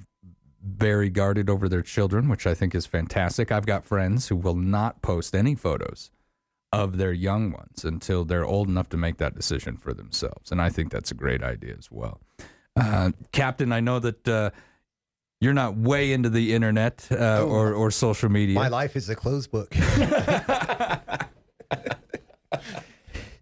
very 0.66 1.10
guarded 1.10 1.48
over 1.48 1.68
their 1.68 1.82
children, 1.82 2.28
which 2.28 2.46
I 2.46 2.54
think 2.54 2.74
is 2.74 2.86
fantastic. 2.86 3.52
I've 3.52 3.66
got 3.66 3.84
friends 3.84 4.28
who 4.28 4.36
will 4.36 4.56
not 4.56 5.02
post 5.02 5.34
any 5.34 5.54
photos 5.54 6.10
of 6.72 6.98
their 6.98 7.12
young 7.12 7.52
ones 7.52 7.84
until 7.84 8.24
they're 8.24 8.44
old 8.44 8.68
enough 8.68 8.88
to 8.90 8.96
make 8.96 9.18
that 9.18 9.34
decision 9.34 9.76
for 9.76 9.94
themselves. 9.94 10.50
And 10.50 10.60
I 10.60 10.68
think 10.68 10.90
that's 10.90 11.10
a 11.10 11.14
great 11.14 11.42
idea 11.42 11.74
as 11.78 11.90
well. 11.90 12.20
Uh, 12.74 13.12
Captain, 13.32 13.72
I 13.72 13.80
know 13.80 13.98
that 14.00 14.28
uh, 14.28 14.50
you're 15.40 15.54
not 15.54 15.76
way 15.76 16.12
into 16.12 16.28
the 16.28 16.52
internet 16.54 17.06
uh, 17.10 17.16
Oh, 17.40 17.48
or, 17.48 17.72
or 17.74 17.90
social 17.90 18.28
media. 18.28 18.54
My 18.56 18.68
life 18.68 18.96
is 18.96 19.08
a 19.08 19.14
closed 19.14 19.50
book. 19.50 19.74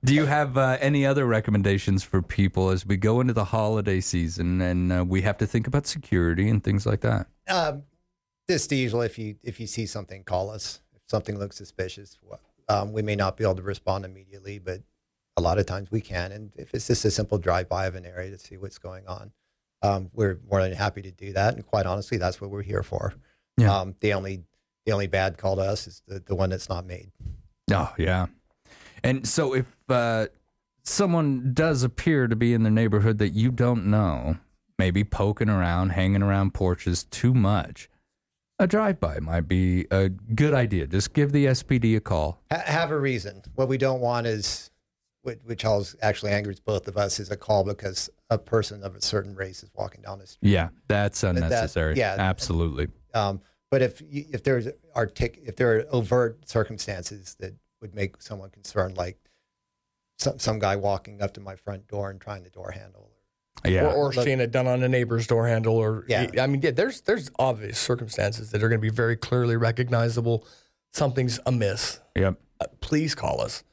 Do 0.05 0.15
you 0.15 0.27
have 0.27 0.59
uh, 0.59 0.77
any 0.81 1.07
other 1.07 1.25
recommendations 1.25 2.05
for 2.05 2.21
people 2.21 2.69
as 2.69 2.85
we 2.85 2.99
go 2.99 3.21
into 3.21 3.33
the 3.33 3.47
holiday 3.47 4.01
season 4.01 4.61
and 4.61 4.93
uh, 4.93 5.05
we 5.07 5.23
have 5.23 5.39
to 5.39 5.47
think 5.47 5.67
about 5.67 5.87
security 5.87 6.51
and 6.51 6.63
things 6.63 6.85
like 6.85 7.01
that? 7.01 7.27
Um, 7.49 7.85
just 8.49 8.69
the 8.69 8.77
usual. 8.77 9.01
If 9.01 9.19
you 9.19 9.37
if 9.43 9.59
you 9.59 9.67
see 9.67 9.87
something, 9.87 10.23
call 10.23 10.51
us. 10.51 10.83
If 10.95 11.01
something 11.07 11.39
looks 11.39 11.57
suspicious, 11.57 12.19
um, 12.69 12.93
we 12.93 13.01
may 13.01 13.17
not 13.17 13.39
be 13.39 13.45
able 13.45 13.55
to 13.57 13.63
respond 13.63 14.05
immediately, 14.05 14.59
but 14.59 14.83
a 15.39 15.41
lot 15.41 15.59
of 15.59 15.65
times 15.65 15.91
we 15.91 16.03
can. 16.03 16.33
And 16.33 16.53
if 16.57 16.75
it's 16.75 16.87
just 16.87 17.05
a 17.07 17.11
simple 17.11 17.39
drive 17.39 17.71
by 17.71 17.87
of 17.87 17.95
an 17.95 18.05
area 18.05 18.31
to 18.31 18.39
see 18.39 18.59
what's 18.59 18.77
going 18.77 19.07
on, 19.07 19.33
um, 19.83 20.11
we're 20.13 20.39
more 20.51 20.63
than 20.63 20.73
happy 20.73 21.01
to 21.01 21.11
do 21.11 21.33
that. 21.33 21.55
And 21.55 21.67
quite 21.67 21.87
honestly, 21.87 22.19
that's 22.19 22.43
what 22.43 22.51
we're 22.51 22.63
here 22.63 22.83
for. 22.83 23.15
Yeah. 23.57 23.75
Um, 23.75 23.95
the 24.01 24.13
only 24.13 24.45
the 24.85 24.93
only 24.93 25.07
bad 25.07 25.39
call 25.39 25.57
to 25.57 25.63
us 25.63 25.87
is 25.87 26.03
the, 26.07 26.21
the 26.21 26.35
one 26.35 26.51
that's 26.51 26.69
not 26.69 26.85
made. 26.85 27.11
Oh, 27.73 27.91
yeah. 27.97 28.27
And 29.05 29.29
so 29.29 29.55
if 29.55 29.67
uh, 29.89 30.27
someone 30.83 31.53
does 31.55 31.83
appear 31.83 32.27
to 32.27 32.35
be 32.35 32.55
in 32.55 32.63
the 32.63 32.71
neighborhood 32.71 33.19
that 33.19 33.31
you 33.31 33.51
don't 33.51 33.87
know, 33.87 34.39
maybe 34.79 35.05
poking 35.05 35.49
around, 35.51 35.91
hanging 35.91 36.23
around 36.23 36.55
porches 36.55 37.05
too 37.05 37.35
much, 37.35 37.89
a 38.59 38.67
drive 38.67 38.99
by 39.01 39.21
might 39.21 39.43
be 39.49 39.87
a 39.91 40.09
good 40.09 40.55
idea. 40.55 40.87
Just 40.87 41.13
give 41.13 41.33
the 41.33 41.47
SPD 41.47 41.97
a 41.97 42.01
call. 42.01 42.41
Ha- 42.51 42.63
have 42.65 42.91
a 42.91 42.99
reason. 42.99 43.43
What 43.57 43.69
we 43.69 43.77
don't 43.77 44.01
want 44.01 44.27
is, 44.27 44.71
which, 45.23 45.65
actually 46.03 46.31
angers 46.33 46.61
both 46.61 46.89
of 46.89 46.97
us, 46.97 47.19
is 47.21 47.31
a 47.31 47.37
call 47.37 47.65
because 47.65 48.09
a 48.31 48.39
person 48.39 48.83
of 48.83 48.95
a 48.95 49.03
certain 49.03 49.35
race 49.35 49.63
is 49.63 49.71
walking 49.75 50.03
down 50.03 50.19
the 50.19 50.27
street. 50.27 50.51
Yeah, 50.51 50.69
that's 50.89 51.21
That- 51.21 51.37
unnecessary. 51.37 51.97
yeah. 51.97 52.15
Absolutely. 52.19 52.89
Um, 53.13 53.41
but 53.71 53.83
if 53.83 54.01
if 54.03 54.45
there's 54.45 54.69
artic- 54.95 55.43
if 55.45 55.57
there 55.57 55.77
are 55.79 55.85
overt 55.91 56.49
circumstances 56.49 57.37
that 57.41 57.55
would 57.85 57.95
make 57.95 58.23
someone 58.23 58.49
concerned, 58.49 58.97
like 58.97 59.19
some 60.19 60.39
some 60.39 60.59
guy 60.59 60.75
walking 60.75 61.21
up 61.21 61.35
to 61.35 61.41
my 61.41 61.55
front 61.55 61.87
door 61.87 62.11
and 62.11 62.19
trying 62.19 62.43
the 62.43 62.49
door 62.49 62.71
handle, 62.71 63.11
Yeah. 63.67 63.85
Or, 63.85 64.09
or 64.09 64.13
seeing 64.15 64.41
it 64.41 64.51
done 64.51 64.67
on 64.67 64.83
a 64.83 64.89
neighbor's 64.89 65.27
door 65.27 65.47
handle, 65.47 65.77
or 65.77 66.07
Yeah. 66.09 66.31
I 66.41 66.47
mean, 66.47 66.63
yeah, 66.63 66.71
there's 66.71 67.03
there's 67.03 67.31
obvious 67.39 67.79
circumstances 67.79 68.51
that 68.51 68.63
are 68.63 68.71
going 68.71 68.81
to 68.81 68.83
be 68.83 68.89
very 68.89 69.17
clearly 69.17 69.57
recognizable. 69.57 70.47
Something's 70.95 71.39
amiss. 71.45 72.01
Yep. 72.17 72.41
Uh, 72.59 72.67
please 72.81 73.15
call 73.15 73.43
us. 73.43 73.65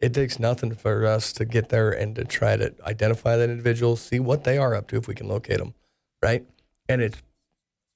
It 0.00 0.14
takes 0.14 0.38
nothing 0.38 0.74
for 0.74 1.04
us 1.04 1.32
to 1.34 1.44
get 1.44 1.68
there 1.68 1.90
and 1.90 2.14
to 2.14 2.24
try 2.24 2.56
to 2.56 2.72
identify 2.86 3.36
that 3.36 3.50
individual, 3.50 3.96
see 3.96 4.20
what 4.20 4.44
they 4.44 4.56
are 4.56 4.74
up 4.74 4.88
to, 4.88 4.96
if 4.96 5.08
we 5.08 5.14
can 5.14 5.28
locate 5.28 5.58
them, 5.58 5.74
right? 6.22 6.46
And 6.88 7.02
it's 7.02 7.20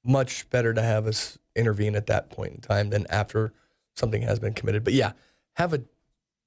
much 0.05 0.51
better 0.51 0.75
to 0.75 0.83
have 0.83 1.07
us 1.07 1.39
intervene 1.57 1.95
at 1.95 2.09
that 2.09 2.29
point 2.29 2.53
in 2.55 2.61
time 2.61 2.91
than 2.91 3.07
after 3.09 3.53
something 3.95 4.23
has 4.23 4.41
been 4.41 4.53
committed. 4.53 4.83
But 4.83 4.95
yeah, 4.95 5.13
have 5.55 5.73
a 5.73 5.83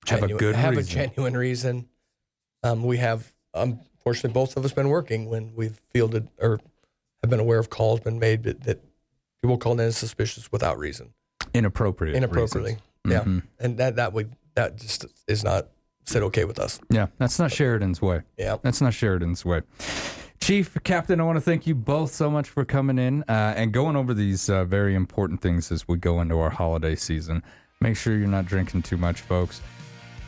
Have 0.07 0.19
a 0.19 0.21
genuine- 0.21 0.37
good 0.37 0.55
have 0.55 0.75
reason. 0.75 0.99
a 0.99 1.07
genuine 1.07 1.37
reason. 1.37 1.87
Um, 2.63 2.83
we 2.83 2.97
have 2.97 3.33
unfortunately 3.53 4.33
both 4.33 4.57
of 4.57 4.65
us 4.65 4.71
been 4.73 4.89
working 4.89 5.29
when 5.29 5.53
we've 5.55 5.79
fielded 5.91 6.27
or 6.39 6.59
have 7.21 7.29
been 7.29 7.39
aware 7.39 7.59
of 7.59 7.69
calls 7.69 7.99
been 8.01 8.19
made 8.19 8.43
that, 8.43 8.61
that 8.63 8.83
people 9.41 9.57
called 9.57 9.79
in 9.79 9.87
as 9.87 9.97
suspicious 9.97 10.51
without 10.51 10.77
reason, 10.77 11.13
Inappropriate. 11.53 12.15
inappropriately. 12.15 12.77
reasons. 13.05 13.41
Yeah, 13.57 13.63
and 13.63 13.77
that 13.77 13.95
that 13.97 14.13
would 14.13 14.35
that 14.55 14.77
just 14.77 15.05
is 15.27 15.43
not 15.43 15.67
said 16.05 16.23
okay 16.23 16.45
with 16.45 16.59
us. 16.59 16.79
Yeah, 16.89 17.07
that's 17.19 17.37
not 17.39 17.51
Sheridan's 17.51 18.01
way. 18.01 18.21
Yeah. 18.37 18.57
That's 18.63 18.81
not 18.81 18.93
Sheridan's 18.93 19.43
way. 19.45 19.61
Chief, 20.39 20.75
Captain, 20.83 21.19
I 21.19 21.23
want 21.23 21.37
to 21.37 21.41
thank 21.41 21.65
you 21.65 21.73
both 21.73 22.11
so 22.13 22.29
much 22.29 22.47
for 22.49 22.65
coming 22.65 22.99
in 22.99 23.23
uh, 23.23 23.53
and 23.55 23.71
going 23.71 23.95
over 23.95 24.13
these 24.13 24.49
uh, 24.49 24.65
very 24.65 24.93
important 24.93 25.41
things 25.41 25.71
as 25.71 25.87
we 25.87 25.97
go 25.97 26.19
into 26.21 26.37
our 26.39 26.49
holiday 26.51 26.95
season. 26.95 27.41
Make 27.81 27.97
sure 27.97 28.15
you're 28.17 28.27
not 28.27 28.45
drinking 28.45 28.83
too 28.83 28.97
much, 28.97 29.21
folks. 29.21 29.61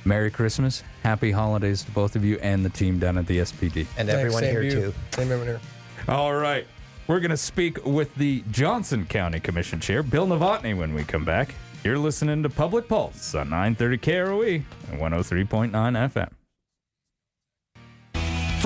Merry 0.05 0.29
Christmas, 0.31 0.83
Happy 1.03 1.31
Holidays 1.31 1.83
to 1.83 1.91
both 1.91 2.15
of 2.15 2.23
you 2.23 2.37
and 2.39 2.63
the 2.63 2.69
team 2.69 2.99
down 2.99 3.17
at 3.17 3.25
the 3.27 3.39
SPD. 3.39 3.87
and 3.97 4.07
Thanks, 4.07 4.13
everyone 4.13 4.43
here 4.43 4.61
you. 4.63 4.71
too. 4.71 4.93
Same 5.11 5.23
everyone 5.31 5.47
here. 5.47 5.61
All 6.07 6.35
right. 6.35 6.65
We're 7.07 7.19
going 7.19 7.31
to 7.31 7.37
speak 7.37 7.83
with 7.85 8.13
the 8.15 8.43
Johnson 8.51 9.05
County 9.05 9.39
Commission 9.39 9.79
Chair, 9.79 10.03
Bill 10.03 10.27
Novotny, 10.27 10.77
when 10.77 10.93
we 10.93 11.03
come 11.03 11.23
back. 11.25 11.55
You're 11.83 11.97
listening 11.97 12.43
to 12.43 12.49
Public 12.49 12.87
Pulse 12.87 13.33
on 13.33 13.49
930 13.49 13.97
KROE 13.97 14.63
and 14.91 14.99
103.9 14.99 15.71
FM. 15.71 16.29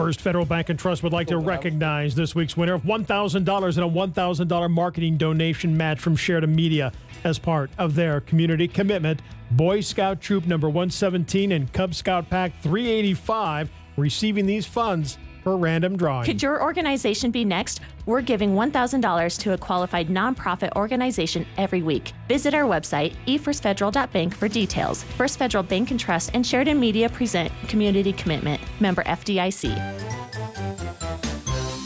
First 0.01 0.21
Federal 0.21 0.45
Bank 0.45 0.69
and 0.69 0.79
Trust 0.79 1.03
would 1.03 1.13
like 1.13 1.27
to 1.27 1.37
recognize 1.37 2.15
this 2.15 2.33
week's 2.33 2.57
winner 2.57 2.73
of 2.73 2.81
$1,000 2.81 3.35
and 3.35 3.45
a 3.45 3.47
$1,000 3.47 4.71
marketing 4.71 5.15
donation 5.15 5.77
match 5.77 5.99
from 5.99 6.15
Sheridan 6.15 6.55
Media 6.55 6.91
as 7.23 7.37
part 7.37 7.69
of 7.77 7.93
their 7.93 8.19
community 8.19 8.67
commitment. 8.67 9.21
Boy 9.51 9.81
Scout 9.81 10.19
Troop 10.19 10.47
number 10.47 10.67
117 10.67 11.51
and 11.51 11.71
Cub 11.71 11.93
Scout 11.93 12.31
Pack 12.31 12.51
385 12.63 13.69
receiving 13.95 14.47
these 14.47 14.65
funds 14.65 15.19
per 15.43 15.55
random 15.55 15.97
drawing. 15.97 16.25
Could 16.25 16.41
your 16.41 16.61
organization 16.61 17.31
be 17.31 17.45
next? 17.45 17.81
We're 18.05 18.21
giving 18.21 18.55
$1,000 18.55 19.39
to 19.39 19.53
a 19.53 19.57
qualified 19.57 20.07
nonprofit 20.07 20.75
organization 20.75 21.45
every 21.57 21.81
week. 21.81 22.13
Visit 22.27 22.53
our 22.53 22.63
website, 22.63 23.15
efirstfederal.bank, 23.27 24.35
for 24.35 24.47
details. 24.47 25.03
First 25.03 25.37
Federal 25.37 25.63
Bank 25.63 25.91
and 25.91 25.99
Trust 25.99 26.31
and 26.33 26.45
Sheridan 26.45 26.79
Media 26.79 27.09
present 27.09 27.51
Community 27.67 28.13
Commitment, 28.13 28.61
member 28.79 29.03
FDIC. 29.03 29.75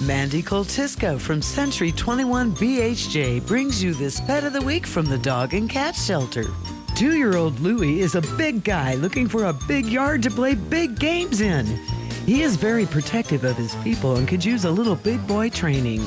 Mandy 0.05 0.43
Coltisco 0.43 1.19
from 1.19 1.41
Century 1.41 1.91
21 1.91 2.51
BHJ 2.55 3.45
brings 3.47 3.83
you 3.83 3.93
this 3.95 4.19
pet 4.19 4.43
of 4.43 4.53
the 4.53 4.61
week 4.61 4.85
from 4.85 5.05
the 5.05 5.17
dog 5.17 5.55
and 5.55 5.67
cat 5.67 5.95
shelter. 5.95 6.45
Two 6.95 7.17
year 7.17 7.35
old 7.35 7.59
Louie 7.59 8.01
is 8.01 8.13
a 8.13 8.21
big 8.37 8.63
guy 8.63 8.93
looking 8.95 9.27
for 9.27 9.45
a 9.45 9.53
big 9.67 9.85
yard 9.85 10.21
to 10.23 10.29
play 10.29 10.53
big 10.53 10.99
games 10.99 11.41
in. 11.41 11.65
He 12.25 12.41
is 12.41 12.55
very 12.55 12.87
protective 12.87 13.43
of 13.43 13.55
his 13.55 13.75
people 13.83 14.15
and 14.15 14.27
could 14.27 14.43
use 14.43 14.65
a 14.65 14.71
little 14.71 14.95
big 14.95 15.25
boy 15.27 15.49
training. 15.49 16.01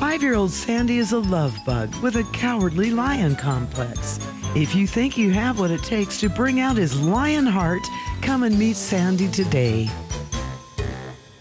Five 0.00 0.20
year 0.20 0.34
old 0.34 0.50
Sandy 0.50 0.98
is 0.98 1.12
a 1.12 1.20
love 1.20 1.56
bug 1.64 1.94
with 2.02 2.16
a 2.16 2.24
cowardly 2.32 2.90
lion 2.90 3.36
complex. 3.36 4.18
If 4.56 4.74
you 4.74 4.88
think 4.88 5.16
you 5.16 5.30
have 5.30 5.60
what 5.60 5.70
it 5.70 5.84
takes 5.84 6.18
to 6.20 6.28
bring 6.28 6.58
out 6.58 6.76
his 6.76 7.00
lion 7.00 7.46
heart, 7.46 7.82
come 8.20 8.42
and 8.42 8.58
meet 8.58 8.74
Sandy 8.74 9.28
today. 9.28 9.88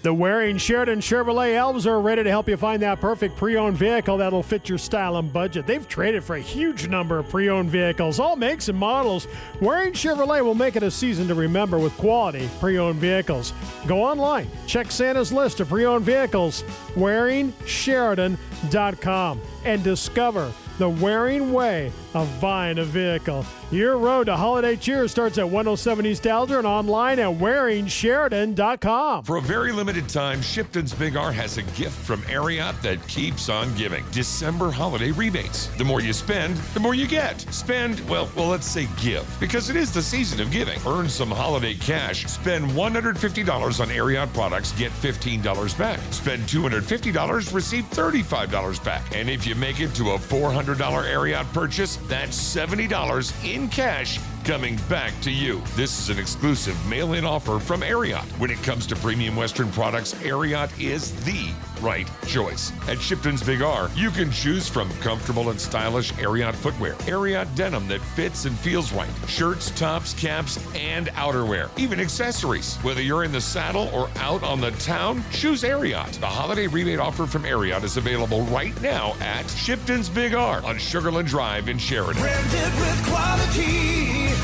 The 0.01 0.13
Waring 0.13 0.57
Sheridan 0.57 1.01
Chevrolet 1.01 1.55
Elves 1.55 1.85
are 1.85 1.99
ready 1.99 2.23
to 2.23 2.29
help 2.29 2.47
you 2.47 2.55
find 2.55 2.81
that 2.81 3.01
perfect 3.01 3.35
pre 3.35 3.57
owned 3.57 3.75
vehicle 3.75 4.15
that'll 4.17 4.41
fit 4.41 4.69
your 4.69 4.77
style 4.77 5.17
and 5.17 5.33
budget. 5.33 5.67
They've 5.67 5.85
traded 5.89 6.23
for 6.23 6.37
a 6.37 6.41
huge 6.41 6.87
number 6.87 7.19
of 7.19 7.27
pre 7.27 7.49
owned 7.49 7.69
vehicles, 7.69 8.17
all 8.17 8.37
makes 8.37 8.69
and 8.69 8.77
models. 8.77 9.27
Waring 9.59 9.91
Chevrolet 9.91 10.41
will 10.41 10.55
make 10.55 10.77
it 10.77 10.83
a 10.83 10.91
season 10.91 11.27
to 11.27 11.35
remember 11.35 11.77
with 11.77 11.91
quality 11.97 12.49
pre 12.61 12.77
owned 12.77 12.99
vehicles. 12.99 13.51
Go 13.87 14.01
online, 14.01 14.47
check 14.67 14.89
Santa's 14.89 15.33
list 15.33 15.59
of 15.59 15.67
pre 15.67 15.83
owned 15.83 16.05
vehicles, 16.05 16.63
WaringSheridan.com, 16.95 19.41
and 19.65 19.83
discover 19.83 20.53
the 20.79 20.89
Waring 20.89 21.53
way 21.53 21.91
of 22.15 22.27
buying 22.41 22.79
a 22.79 22.83
vehicle. 22.83 23.45
Your 23.69 23.97
road 23.97 24.23
to 24.23 24.35
holiday 24.35 24.75
cheer 24.75 25.07
starts 25.07 25.37
at 25.37 25.45
107 25.45 26.05
East 26.05 26.25
Alger 26.25 26.57
and 26.57 26.65
online 26.65 27.19
at 27.19 27.27
WaringSheridan.com. 27.27 29.25
For 29.25 29.37
a 29.37 29.41
very 29.41 29.71
limited 29.71 30.09
time, 30.09 30.41
Shipton's 30.41 30.91
Big 30.91 31.15
R 31.15 31.31
has 31.31 31.57
a 31.57 31.61
gift 31.61 31.95
from 31.95 32.21
Ariat 32.23 32.81
that 32.81 33.05
keeps 33.07 33.47
on 33.47 33.75
giving. 33.75 34.03
December 34.11 34.71
holiday 34.71 35.11
rebates. 35.11 35.67
The 35.77 35.83
more 35.83 36.01
you 36.01 36.13
spend, 36.13 36.55
the 36.73 36.79
more 36.79 36.95
you 36.95 37.07
get. 37.07 37.41
Spend, 37.53 37.99
well, 38.09 38.27
well, 38.35 38.47
let's 38.47 38.65
say 38.65 38.87
give, 38.99 39.27
because 39.39 39.69
it 39.69 39.75
is 39.75 39.93
the 39.93 40.01
season 40.01 40.41
of 40.41 40.49
giving. 40.49 40.79
Earn 40.87 41.07
some 41.07 41.29
holiday 41.29 41.75
cash. 41.75 42.25
Spend 42.25 42.65
$150 42.71 43.79
on 43.79 43.87
Ariat 43.89 44.33
products, 44.33 44.71
get 44.71 44.91
$15 44.93 45.77
back. 45.77 45.99
Spend 46.11 46.41
$250, 46.43 47.53
receive 47.53 47.83
$35 47.91 48.83
back. 48.83 49.15
And 49.15 49.29
if 49.29 49.45
you 49.45 49.53
make 49.53 49.79
it 49.79 49.93
to 49.95 50.11
a 50.11 50.17
$400 50.17 50.68
Ariat 50.75 51.51
purchase, 51.53 51.97
that's 52.07 52.37
$70 52.37 53.45
in 53.45 53.67
cash 53.69 54.19
coming 54.43 54.77
back 54.89 55.13
to 55.21 55.31
you. 55.31 55.61
This 55.75 55.99
is 55.99 56.09
an 56.09 56.19
exclusive 56.19 56.75
mail 56.87 57.13
in 57.13 57.25
offer 57.25 57.59
from 57.59 57.81
Ariat. 57.81 58.25
When 58.39 58.49
it 58.49 58.61
comes 58.63 58.87
to 58.87 58.95
premium 58.95 59.35
Western 59.35 59.71
products, 59.71 60.13
Ariat 60.15 60.77
is 60.79 61.13
the 61.23 61.51
right 61.81 62.09
choice. 62.27 62.71
At 62.87 62.99
Shipton's 62.99 63.43
Big 63.43 63.61
R, 63.61 63.89
you 63.95 64.11
can 64.11 64.31
choose 64.31 64.67
from 64.67 64.89
comfortable 64.95 65.49
and 65.49 65.59
stylish 65.59 66.11
Ariat 66.13 66.53
footwear, 66.55 66.93
Ariat 67.07 67.53
denim 67.55 67.87
that 67.87 68.01
fits 68.01 68.45
and 68.45 68.57
feels 68.59 68.91
right, 68.91 69.09
shirts, 69.27 69.71
tops, 69.71 70.13
caps, 70.13 70.57
and 70.75 71.07
outerwear, 71.09 71.69
even 71.77 71.99
accessories. 71.99 72.75
Whether 72.77 73.01
you're 73.01 73.23
in 73.23 73.31
the 73.31 73.41
saddle 73.41 73.89
or 73.93 74.09
out 74.17 74.43
on 74.43 74.59
the 74.59 74.71
town, 74.71 75.23
choose 75.31 75.63
Ariat. 75.63 76.19
The 76.19 76.27
holiday 76.27 76.67
rebate 76.67 76.99
offer 76.99 77.25
from 77.25 77.43
Ariat 77.43 77.83
is 77.83 77.97
available 77.97 78.43
right 78.45 78.79
now 78.81 79.15
at 79.21 79.49
Shipton's 79.49 80.09
Big 80.09 80.33
R 80.33 80.57
on 80.65 80.75
Sugarland 80.75 81.27
Drive 81.27 81.69
in 81.69 81.77
Sheridan. 81.77 82.21
Branded 82.21 82.79
with 82.79 83.05
quality. 83.07 84.38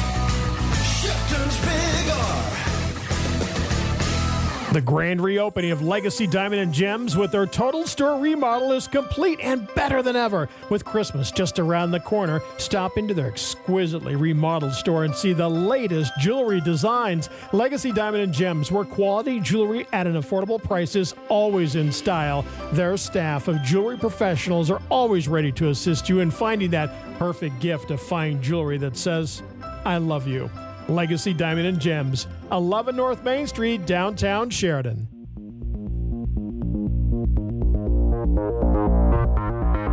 The 4.75 4.81
grand 4.81 5.21
reopening 5.21 5.71
of 5.71 5.81
Legacy 5.81 6.27
Diamond 6.27 6.61
and 6.61 6.73
Gems 6.73 7.15
with 7.15 7.31
their 7.31 7.45
total 7.45 7.87
store 7.87 8.19
remodel 8.19 8.73
is 8.73 8.89
complete 8.89 9.39
and 9.41 9.73
better 9.73 10.03
than 10.03 10.17
ever. 10.17 10.49
With 10.69 10.83
Christmas 10.83 11.31
just 11.31 11.59
around 11.59 11.91
the 11.91 12.01
corner, 12.01 12.41
stop 12.57 12.97
into 12.97 13.13
their 13.13 13.27
exquisitely 13.27 14.17
remodeled 14.17 14.73
store 14.73 15.05
and 15.05 15.15
see 15.15 15.31
the 15.31 15.47
latest 15.47 16.11
jewelry 16.19 16.59
designs. 16.59 17.29
Legacy 17.53 17.93
Diamond 17.93 18.23
and 18.23 18.33
Gems, 18.33 18.69
where 18.69 18.83
quality 18.83 19.39
jewelry 19.39 19.87
at 19.93 20.07
an 20.07 20.15
affordable 20.15 20.61
price 20.61 20.97
is 20.97 21.15
always 21.29 21.75
in 21.75 21.89
style. 21.89 22.43
Their 22.73 22.97
staff 22.97 23.47
of 23.47 23.63
jewelry 23.63 23.97
professionals 23.97 24.69
are 24.69 24.81
always 24.91 25.29
ready 25.29 25.53
to 25.53 25.69
assist 25.69 26.09
you 26.09 26.19
in 26.19 26.29
finding 26.31 26.71
that 26.71 26.91
perfect 27.17 27.61
gift 27.61 27.91
of 27.91 28.01
fine 28.01 28.41
jewelry 28.41 28.77
that 28.79 28.97
says, 28.97 29.41
I 29.85 29.99
love 29.99 30.27
you. 30.27 30.49
Legacy 30.87 31.33
Diamond 31.33 31.67
and 31.67 31.79
Gems, 31.79 32.27
11 32.51 32.95
North 32.95 33.23
Main 33.23 33.47
Street, 33.47 33.85
downtown 33.85 34.49
Sheridan. 34.49 35.07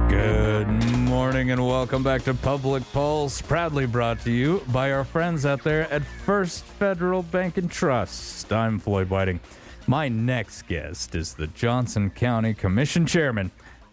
Good 0.08 0.66
morning 1.08 1.50
and 1.50 1.66
welcome 1.66 2.02
back 2.02 2.22
to 2.24 2.34
Public 2.34 2.82
Pulse, 2.92 3.40
proudly 3.40 3.86
brought 3.86 4.20
to 4.20 4.30
you 4.30 4.62
by 4.68 4.92
our 4.92 5.04
friends 5.04 5.46
out 5.46 5.64
there 5.64 5.90
at 5.90 6.02
First 6.24 6.64
Federal 6.64 7.22
Bank 7.22 7.56
and 7.56 7.70
Trust. 7.70 8.52
I'm 8.52 8.78
Floyd 8.78 9.08
Whiting. 9.08 9.40
My 9.86 10.08
next 10.08 10.68
guest 10.68 11.14
is 11.14 11.34
the 11.34 11.48
Johnson 11.48 12.10
County 12.10 12.54
Commission 12.54 13.06
Chairman, 13.06 13.50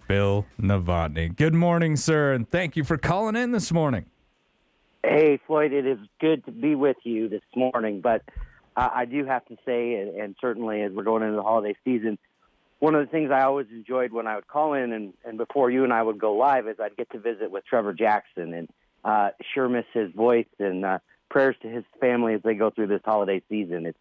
Bill 0.07 0.45
Novotny. 0.61 1.35
Good 1.35 1.53
morning, 1.53 1.95
sir, 1.95 2.33
and 2.33 2.49
thank 2.49 2.75
you 2.75 2.83
for 2.83 2.97
calling 2.97 3.35
in 3.35 3.51
this 3.51 3.71
morning. 3.71 4.05
Hey, 5.03 5.39
Floyd, 5.47 5.71
it 5.71 5.85
is 5.85 5.97
good 6.19 6.45
to 6.45 6.51
be 6.51 6.75
with 6.75 6.97
you 7.03 7.29
this 7.29 7.41
morning, 7.55 8.01
but 8.01 8.21
I 8.75 9.05
do 9.05 9.25
have 9.25 9.45
to 9.45 9.57
say, 9.65 9.95
and, 9.95 10.15
and 10.15 10.35
certainly 10.39 10.81
as 10.81 10.91
we're 10.91 11.03
going 11.03 11.23
into 11.23 11.35
the 11.35 11.43
holiday 11.43 11.75
season, 11.83 12.17
one 12.79 12.95
of 12.95 13.05
the 13.05 13.11
things 13.11 13.29
I 13.31 13.41
always 13.41 13.67
enjoyed 13.71 14.13
when 14.13 14.25
I 14.25 14.35
would 14.35 14.47
call 14.47 14.73
in 14.73 14.93
and, 14.93 15.13
and 15.25 15.37
before 15.37 15.69
you 15.69 15.83
and 15.83 15.91
I 15.91 16.01
would 16.01 16.17
go 16.17 16.33
live 16.33 16.67
is 16.67 16.77
I'd 16.79 16.95
get 16.95 17.11
to 17.11 17.19
visit 17.19 17.51
with 17.51 17.65
Trevor 17.65 17.93
Jackson 17.93 18.53
and 18.53 18.69
uh, 19.03 19.29
sure 19.53 19.67
miss 19.67 19.85
his 19.93 20.11
voice 20.11 20.47
and 20.59 20.85
uh, 20.85 20.99
prayers 21.29 21.55
to 21.61 21.67
his 21.67 21.83
family 21.99 22.33
as 22.35 22.41
they 22.43 22.53
go 22.53 22.69
through 22.69 22.87
this 22.87 23.01
holiday 23.03 23.41
season. 23.49 23.85
It's 23.85 23.99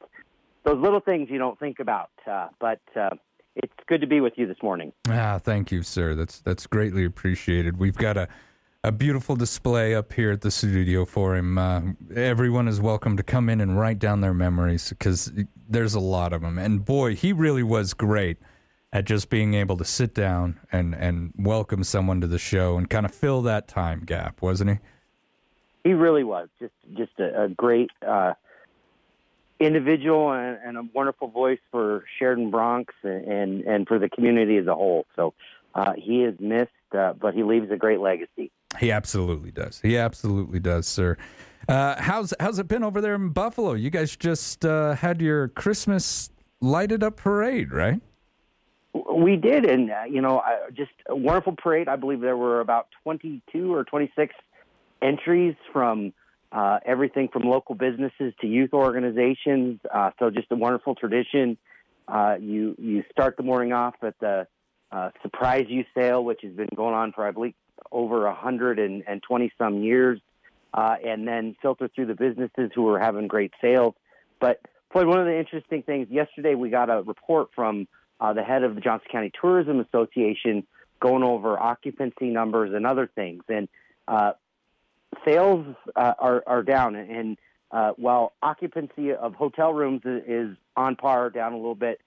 those 0.64 0.78
little 0.78 1.00
things 1.00 1.28
you 1.30 1.38
don't 1.38 1.58
think 1.58 1.80
about, 1.80 2.10
uh, 2.26 2.48
but 2.60 2.80
uh, 2.94 3.10
it's 3.56 3.72
good 3.86 4.00
to 4.00 4.06
be 4.06 4.20
with 4.20 4.34
you 4.36 4.46
this 4.46 4.62
morning. 4.62 4.92
Ah, 5.08 5.38
thank 5.42 5.72
you, 5.72 5.82
sir. 5.82 6.14
That's 6.14 6.40
that's 6.40 6.66
greatly 6.66 7.04
appreciated. 7.04 7.78
We've 7.78 7.96
got 7.96 8.16
a 8.16 8.28
a 8.84 8.92
beautiful 8.92 9.34
display 9.34 9.94
up 9.94 10.12
here 10.12 10.30
at 10.30 10.40
the 10.42 10.50
studio 10.50 11.04
for 11.04 11.36
him. 11.36 11.58
Uh, 11.58 11.80
everyone 12.14 12.68
is 12.68 12.80
welcome 12.80 13.16
to 13.16 13.22
come 13.22 13.48
in 13.48 13.60
and 13.60 13.78
write 13.78 13.98
down 13.98 14.20
their 14.20 14.34
memories 14.34 14.90
because 14.90 15.32
there's 15.68 15.94
a 15.94 16.00
lot 16.00 16.32
of 16.32 16.42
them. 16.42 16.58
And 16.58 16.84
boy, 16.84 17.16
he 17.16 17.32
really 17.32 17.64
was 17.64 17.92
great 17.92 18.38
at 18.92 19.04
just 19.04 19.30
being 19.30 19.54
able 19.54 19.76
to 19.76 19.84
sit 19.84 20.14
down 20.14 20.60
and 20.72 20.94
and 20.94 21.32
welcome 21.36 21.84
someone 21.84 22.20
to 22.20 22.26
the 22.26 22.38
show 22.38 22.78
and 22.78 22.88
kind 22.88 23.04
of 23.04 23.12
fill 23.12 23.42
that 23.42 23.68
time 23.68 24.04
gap, 24.04 24.40
wasn't 24.40 24.70
he? 24.70 24.78
He 25.84 25.92
really 25.92 26.24
was 26.24 26.48
just 26.60 26.74
just 26.96 27.18
a, 27.18 27.44
a 27.44 27.48
great 27.48 27.90
uh, 28.06 28.34
individual 29.58 30.32
and, 30.32 30.56
and 30.64 30.78
a 30.78 30.82
wonderful 30.94 31.28
voice 31.28 31.58
for 31.72 32.04
Sheridan 32.18 32.52
Broncs 32.52 32.94
and 33.02 33.24
and, 33.24 33.60
and 33.64 33.88
for 33.88 33.98
the 33.98 34.08
community 34.08 34.56
as 34.56 34.68
a 34.68 34.74
whole. 34.74 35.04
So 35.16 35.34
uh, 35.74 35.94
he 35.96 36.22
is 36.22 36.38
missed, 36.38 36.70
uh, 36.96 37.14
but 37.14 37.34
he 37.34 37.42
leaves 37.42 37.70
a 37.72 37.76
great 37.76 37.98
legacy. 37.98 38.52
He 38.78 38.92
absolutely 38.92 39.50
does. 39.50 39.80
He 39.80 39.96
absolutely 39.96 40.60
does, 40.60 40.86
sir. 40.86 41.16
Uh, 41.68 42.00
how's 42.00 42.34
how's 42.38 42.58
it 42.58 42.68
been 42.68 42.84
over 42.84 43.00
there 43.00 43.14
in 43.14 43.30
Buffalo? 43.30 43.72
You 43.72 43.90
guys 43.90 44.16
just 44.16 44.64
uh, 44.64 44.94
had 44.94 45.20
your 45.20 45.48
Christmas 45.48 46.30
lighted 46.60 47.02
up 47.02 47.16
parade, 47.16 47.72
right? 47.72 48.00
We 49.14 49.36
did, 49.36 49.64
and 49.64 49.90
uh, 49.90 50.04
you 50.08 50.20
know, 50.20 50.42
just 50.74 50.92
a 51.08 51.16
wonderful 51.16 51.54
parade. 51.56 51.88
I 51.88 51.96
believe 51.96 52.20
there 52.20 52.36
were 52.36 52.60
about 52.60 52.88
twenty-two 53.02 53.74
or 53.74 53.84
twenty-six 53.84 54.34
entries 55.02 55.56
from 55.72 56.12
uh, 56.52 56.78
everything 56.86 57.28
from 57.28 57.42
local 57.42 57.74
businesses 57.74 58.32
to 58.40 58.46
youth 58.46 58.72
organizations. 58.72 59.80
Uh, 59.92 60.10
so, 60.18 60.30
just 60.30 60.50
a 60.50 60.56
wonderful 60.56 60.94
tradition. 60.94 61.58
Uh, 62.06 62.36
you 62.40 62.74
you 62.78 63.02
start 63.10 63.36
the 63.36 63.42
morning 63.42 63.72
off 63.72 63.94
at 64.02 64.18
the 64.20 64.46
surprise 65.22 65.66
youth 65.68 65.86
sale, 65.94 66.24
which 66.24 66.40
has 66.42 66.52
been 66.52 66.68
going 66.74 66.94
on 66.94 67.12
for 67.12 67.26
I 67.26 67.30
believe 67.30 67.54
over 67.90 68.26
a 68.26 68.34
hundred 68.34 68.78
and 68.78 69.22
twenty 69.22 69.52
some 69.58 69.82
years, 69.82 70.20
uh, 70.74 70.96
and 71.04 71.26
then 71.26 71.56
filter 71.60 71.88
through 71.88 72.06
the 72.06 72.14
businesses 72.14 72.70
who 72.74 72.88
are 72.88 72.98
having 72.98 73.28
great 73.28 73.52
sales. 73.60 73.94
But 74.40 74.60
Floyd, 74.90 75.06
one 75.06 75.20
of 75.20 75.26
the 75.26 75.38
interesting 75.38 75.82
things 75.82 76.08
yesterday, 76.10 76.54
we 76.54 76.70
got 76.70 76.90
a 76.90 77.02
report 77.02 77.48
from 77.54 77.88
uh, 78.20 78.32
the 78.32 78.42
head 78.42 78.62
of 78.62 78.74
the 78.74 78.80
Johnson 78.80 79.08
County 79.10 79.32
Tourism 79.40 79.80
Association 79.80 80.66
going 81.00 81.22
over 81.22 81.58
occupancy 81.58 82.26
numbers 82.26 82.72
and 82.74 82.86
other 82.86 83.06
things, 83.06 83.42
and 83.48 83.68
uh, 84.08 84.32
sales 85.24 85.66
uh, 85.94 86.14
are 86.18 86.42
are 86.46 86.62
down. 86.62 86.96
And 86.96 87.38
uh, 87.70 87.92
while 87.96 88.32
occupancy 88.42 89.12
of 89.12 89.34
hotel 89.34 89.72
rooms 89.72 90.02
is 90.04 90.56
on 90.76 90.96
par, 90.96 91.30
down 91.30 91.52
a 91.52 91.56
little 91.56 91.74
bit, 91.74 92.00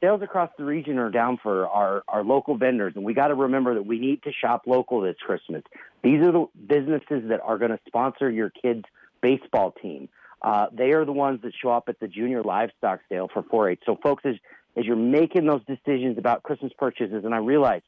sales 0.00 0.22
across 0.22 0.50
the 0.56 0.64
region 0.64 0.98
are 0.98 1.10
down 1.10 1.38
for 1.42 1.68
our, 1.68 2.02
our 2.08 2.24
local 2.24 2.56
vendors. 2.56 2.94
And 2.96 3.04
we 3.04 3.14
got 3.14 3.28
to 3.28 3.34
remember 3.34 3.74
that 3.74 3.84
we 3.84 3.98
need 3.98 4.22
to 4.22 4.32
shop 4.32 4.62
local 4.66 5.00
this 5.00 5.16
Christmas. 5.24 5.62
These 6.02 6.20
are 6.20 6.32
the 6.32 6.46
businesses 6.66 7.28
that 7.28 7.40
are 7.42 7.58
going 7.58 7.70
to 7.70 7.80
sponsor 7.86 8.30
your 8.30 8.50
kids' 8.50 8.84
baseball 9.20 9.72
team. 9.72 10.08
Uh, 10.42 10.66
they 10.72 10.92
are 10.92 11.04
the 11.04 11.12
ones 11.12 11.40
that 11.42 11.52
show 11.60 11.70
up 11.70 11.88
at 11.88 12.00
the 12.00 12.08
junior 12.08 12.42
livestock 12.42 13.00
sale 13.08 13.28
for 13.32 13.42
4 13.42 13.70
H. 13.70 13.80
So, 13.84 13.98
folks, 14.02 14.24
as, 14.24 14.36
as 14.76 14.86
you're 14.86 14.96
making 14.96 15.46
those 15.46 15.62
decisions 15.66 16.16
about 16.16 16.42
Christmas 16.42 16.72
purchases, 16.78 17.24
and 17.24 17.34
I 17.34 17.38
realize 17.38 17.82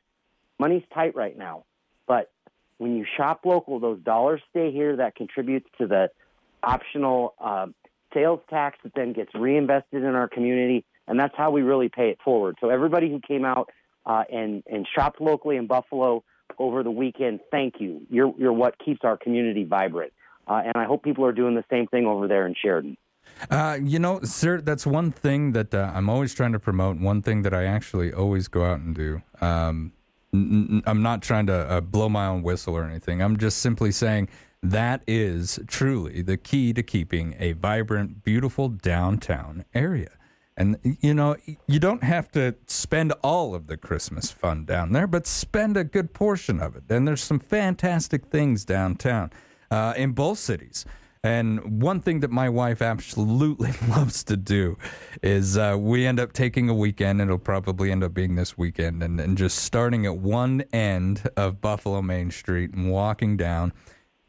money's 0.59 0.85
tight 0.93 1.17
right 1.17 1.37
now, 1.37 1.65
but 2.07 2.31
when 2.83 2.97
you 2.97 3.07
shop 3.17 3.43
local, 3.45 3.79
those 3.79 4.01
dollars 4.01 4.41
stay 4.51 4.73
here. 4.73 4.97
That 4.97 5.15
contributes 5.15 5.69
to 5.79 5.87
the 5.87 6.11
optional 6.63 7.35
uh, 7.41 7.67
sales 8.13 8.41
tax 8.51 8.79
that 8.83 8.93
then 8.95 9.13
gets 9.13 9.33
reinvested 9.35 10.03
in 10.03 10.15
our 10.15 10.29
community, 10.29 10.85
and 11.09 11.19
that's 11.19 11.35
how 11.37 11.51
we 11.51 11.63
really 11.63 11.89
pay 11.89 12.11
it 12.11 12.19
forward. 12.25 12.57
So 12.61 12.69
everybody 12.69 13.11
who 13.11 13.21
came 13.21 13.45
out 13.45 13.71
uh, 14.07 14.25
and 14.33 14.63
and 14.71 14.87
shopped 14.95 15.21
locally 15.21 15.57
in 15.57 15.67
Buffalo 15.67 16.25
over 16.59 16.83
the 16.83 16.91
weekend, 16.91 17.41
thank 17.51 17.75
you. 17.79 18.03
You're 18.11 18.33
you're 18.39 18.53
what 18.53 18.79
keeps 18.79 19.01
our 19.05 19.17
community 19.17 19.65
vibrant, 19.65 20.13
uh, 20.47 20.63
and 20.65 20.73
I 20.77 20.85
hope 20.85 21.03
people 21.03 21.25
are 21.25 21.33
doing 21.33 21.55
the 21.55 21.65
same 21.71 21.87
thing 21.87 22.07
over 22.07 22.29
there 22.29 22.47
in 22.47 22.55
Sheridan. 22.61 22.97
Uh, 23.51 23.79
you 23.81 23.99
know, 23.99 24.21
sir, 24.23 24.61
that's 24.61 24.87
one 24.87 25.11
thing 25.11 25.53
that 25.53 25.75
uh, 25.75 25.93
I'm 25.95 26.09
always 26.09 26.35
trying 26.35 26.53
to 26.53 26.59
promote. 26.59 26.99
One 26.99 27.23
thing 27.23 27.43
that 27.43 27.55
I 27.55 27.65
actually 27.65 28.13
always 28.13 28.49
go 28.49 28.65
out 28.65 28.81
and 28.81 28.95
do. 28.95 29.23
Um, 29.41 29.93
n- 30.35 30.83
I'm 30.87 31.03
not 31.03 31.23
trying 31.23 31.47
to 31.47 31.55
uh, 31.55 31.81
blow 31.81 32.09
my 32.09 32.27
own 32.27 32.43
whistle 32.43 32.77
or 32.77 32.85
anything. 32.85 33.23
I'm 33.23 33.37
just 33.37 33.59
simply 33.59 33.91
saying 33.93 34.29
that 34.63 35.03
is 35.07 35.59
truly 35.67 36.23
the 36.23 36.37
key 36.37 36.73
to 36.73 36.83
keeping 36.83 37.35
a 37.39 37.53
vibrant, 37.53 38.23
beautiful 38.23 38.69
downtown 38.69 39.65
area. 39.75 40.11
And, 40.57 40.77
you 41.01 41.15
know, 41.15 41.37
you 41.67 41.79
don't 41.79 42.03
have 42.05 42.31
to 42.33 42.55
spend 42.67 43.13
all 43.23 43.55
of 43.55 43.69
the 43.69 43.77
Christmas 43.77 44.31
fun 44.31 44.65
down 44.67 44.93
there, 44.93 45.07
but 45.07 45.27
spend 45.27 45.77
a 45.77 45.85
good 45.85 46.13
portion 46.13 46.61
of 46.61 46.77
it. 46.77 46.85
And 46.91 47.09
there's 47.09 47.23
some 47.23 47.39
fantastic 47.39 48.27
things 48.27 48.65
downtown 48.65 49.31
uh, 49.71 49.95
in 49.97 50.13
both 50.13 50.39
cities. 50.39 50.85
And 51.25 51.81
one 51.81 52.01
thing 52.01 52.21
that 52.21 52.31
my 52.31 52.49
wife 52.49 52.83
absolutely 52.83 53.73
loves 53.89 54.25
to 54.25 54.37
do 54.37 54.77
is 55.23 55.57
uh, 55.57 55.77
we 55.79 56.05
end 56.05 56.19
up 56.19 56.33
taking 56.33 56.69
a 56.69 56.75
weekend, 56.75 57.21
it'll 57.21 57.39
probably 57.39 57.93
end 57.93 58.03
up 58.03 58.13
being 58.13 58.35
this 58.35 58.59
weekend, 58.59 59.03
and, 59.03 59.21
and 59.21 59.39
just 59.39 59.59
starting 59.59 60.05
at 60.05 60.19
one 60.19 60.65
end 60.73 61.23
of 61.37 61.61
Buffalo 61.61 62.03
Main 62.03 62.33
Street 62.33 62.75
and 62.75 62.91
walking 62.91 63.37
down, 63.37 63.73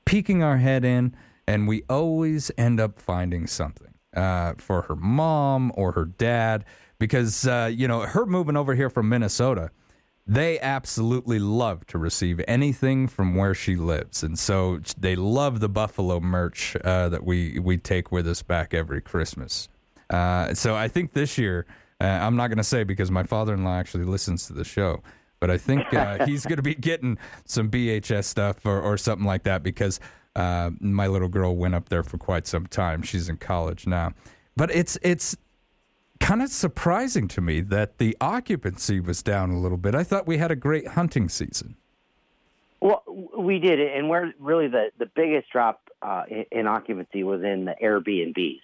peeking 0.05 0.43
our 0.43 0.57
head 0.57 0.85
in, 0.85 1.15
and 1.47 1.67
we 1.67 1.83
always 1.89 2.51
end 2.57 2.79
up 2.79 2.99
finding 2.99 3.47
something 3.47 3.92
uh, 4.15 4.53
for 4.57 4.83
her 4.83 4.95
mom 4.95 5.71
or 5.75 5.91
her 5.93 6.05
dad 6.05 6.65
because, 6.99 7.47
uh, 7.47 7.69
you 7.73 7.87
know, 7.87 8.01
her 8.01 8.25
moving 8.25 8.55
over 8.55 8.75
here 8.75 8.89
from 8.89 9.09
Minnesota 9.09 9.71
they 10.25 10.59
absolutely 10.59 11.39
love 11.39 11.85
to 11.87 11.97
receive 11.97 12.41
anything 12.47 13.07
from 13.07 13.35
where 13.35 13.53
she 13.53 13.75
lives, 13.75 14.23
and 14.23 14.39
so 14.39 14.79
they 14.97 15.15
love 15.15 15.59
the 15.59 15.67
Buffalo 15.67 16.19
merch 16.21 16.77
uh, 16.83 17.09
that 17.09 17.25
we 17.25 17.59
we 17.59 17.77
take 17.77 18.11
with 18.11 18.27
us 18.27 18.41
back 18.41 18.73
every 18.73 19.01
Christmas. 19.01 19.67
Uh, 20.09 20.53
so 20.53 20.75
I 20.75 20.87
think 20.87 21.11
this 21.13 21.37
year, 21.37 21.65
uh, 21.99 22.05
I'm 22.05 22.35
not 22.37 22.47
going 22.47 22.57
to 22.57 22.63
say 22.63 22.83
because 22.83 23.11
my 23.11 23.23
father-in-law 23.23 23.75
actually 23.75 24.05
listens 24.05 24.47
to 24.47 24.53
the 24.53 24.63
show, 24.63 25.03
but 25.39 25.51
I 25.51 25.57
think 25.57 25.83
he's 26.25 26.45
going 26.45 26.57
to 26.57 26.63
be 26.63 26.75
getting 26.75 27.17
some 27.45 27.69
BHS 27.69 28.25
stuff 28.25 28.65
or, 28.65 28.79
or 28.79 28.97
something 28.97 29.25
like 29.25 29.43
that 29.43 29.61
because 29.61 29.99
uh, 30.35 30.71
my 30.79 31.07
little 31.07 31.27
girl 31.27 31.55
went 31.55 31.75
up 31.75 31.89
there 31.89 32.03
for 32.03 32.17
quite 32.17 32.47
some 32.47 32.65
time. 32.67 33.01
She's 33.01 33.29
in 33.29 33.37
college 33.37 33.85
now, 33.87 34.13
but 34.55 34.71
it's 34.71 34.97
it's 35.01 35.35
kind 36.19 36.41
of 36.41 36.49
surprising 36.49 37.27
to 37.27 37.41
me 37.41 37.61
that 37.61 37.97
the 37.97 38.15
occupancy 38.21 38.99
was 38.99 39.21
down 39.21 39.51
a 39.51 39.59
little 39.59 39.77
bit. 39.77 39.93
I 39.93 40.03
thought 40.03 40.25
we 40.25 40.37
had 40.37 40.51
a 40.51 40.55
great 40.55 40.87
hunting 40.89 41.29
season. 41.29 41.75
Well, 42.79 43.03
we 43.37 43.59
did, 43.59 43.79
and 43.79 44.09
where 44.09 44.33
really 44.39 44.67
the 44.67 44.91
the 44.97 45.05
biggest 45.05 45.49
drop 45.51 45.81
uh, 46.01 46.23
in, 46.51 46.67
occupancy 46.67 47.23
was 47.23 47.43
in 47.43 47.65
the 47.65 47.75
Airbnbs 47.81 48.59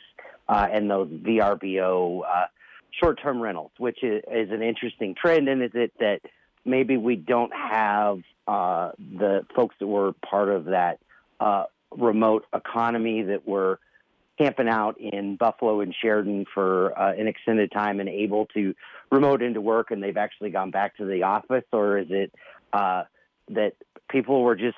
uh, 0.50 0.68
and 0.72 0.90
those 0.90 1.10
VRBO 1.10 2.22
uh, 2.28 2.46
short 2.92 3.22
term 3.22 3.40
rentals, 3.40 3.72
which 3.78 4.04
is, 4.04 4.22
is 4.30 4.52
an 4.52 4.62
interesting 4.62 5.16
trend. 5.16 5.48
And 5.48 5.64
is 5.64 5.72
it 5.74 5.94
that 6.00 6.22
maybe 6.66 6.98
we 6.98 7.16
don't 7.16 7.54
have 7.54 8.20
uh, 8.48 8.92
the 8.98 9.46
folks 9.56 9.76
that 9.80 9.88
were 9.88 10.14
part 10.28 10.50
of 10.50 10.66
that 10.66 11.00
uh, 11.40 11.64
remote 11.92 12.46
economy 12.54 13.24
that 13.24 13.48
were 13.48 13.80
camping 14.38 14.70
out 14.70 15.00
in 15.00 15.36
Buffalo 15.36 15.82
and 15.82 15.94
Sheridan 16.02 16.46
for 16.54 16.98
uh, 16.98 17.14
an 17.14 17.28
extended 17.28 17.72
time 17.72 18.00
and 18.00 18.08
able 18.08 18.46
to 18.48 18.74
remote 19.12 19.42
into 19.42 19.60
work, 19.60 19.92
and 19.92 20.02
they've 20.02 20.16
actually 20.18 20.50
gone 20.50 20.72
back 20.72 20.96
to 20.98 21.06
the 21.06 21.24
office, 21.24 21.66
or 21.74 21.98
is 21.98 22.08
it 22.10 22.34
uh, 22.72 23.04
that 23.50 23.74
people 24.10 24.42
were 24.44 24.56
just 24.56 24.78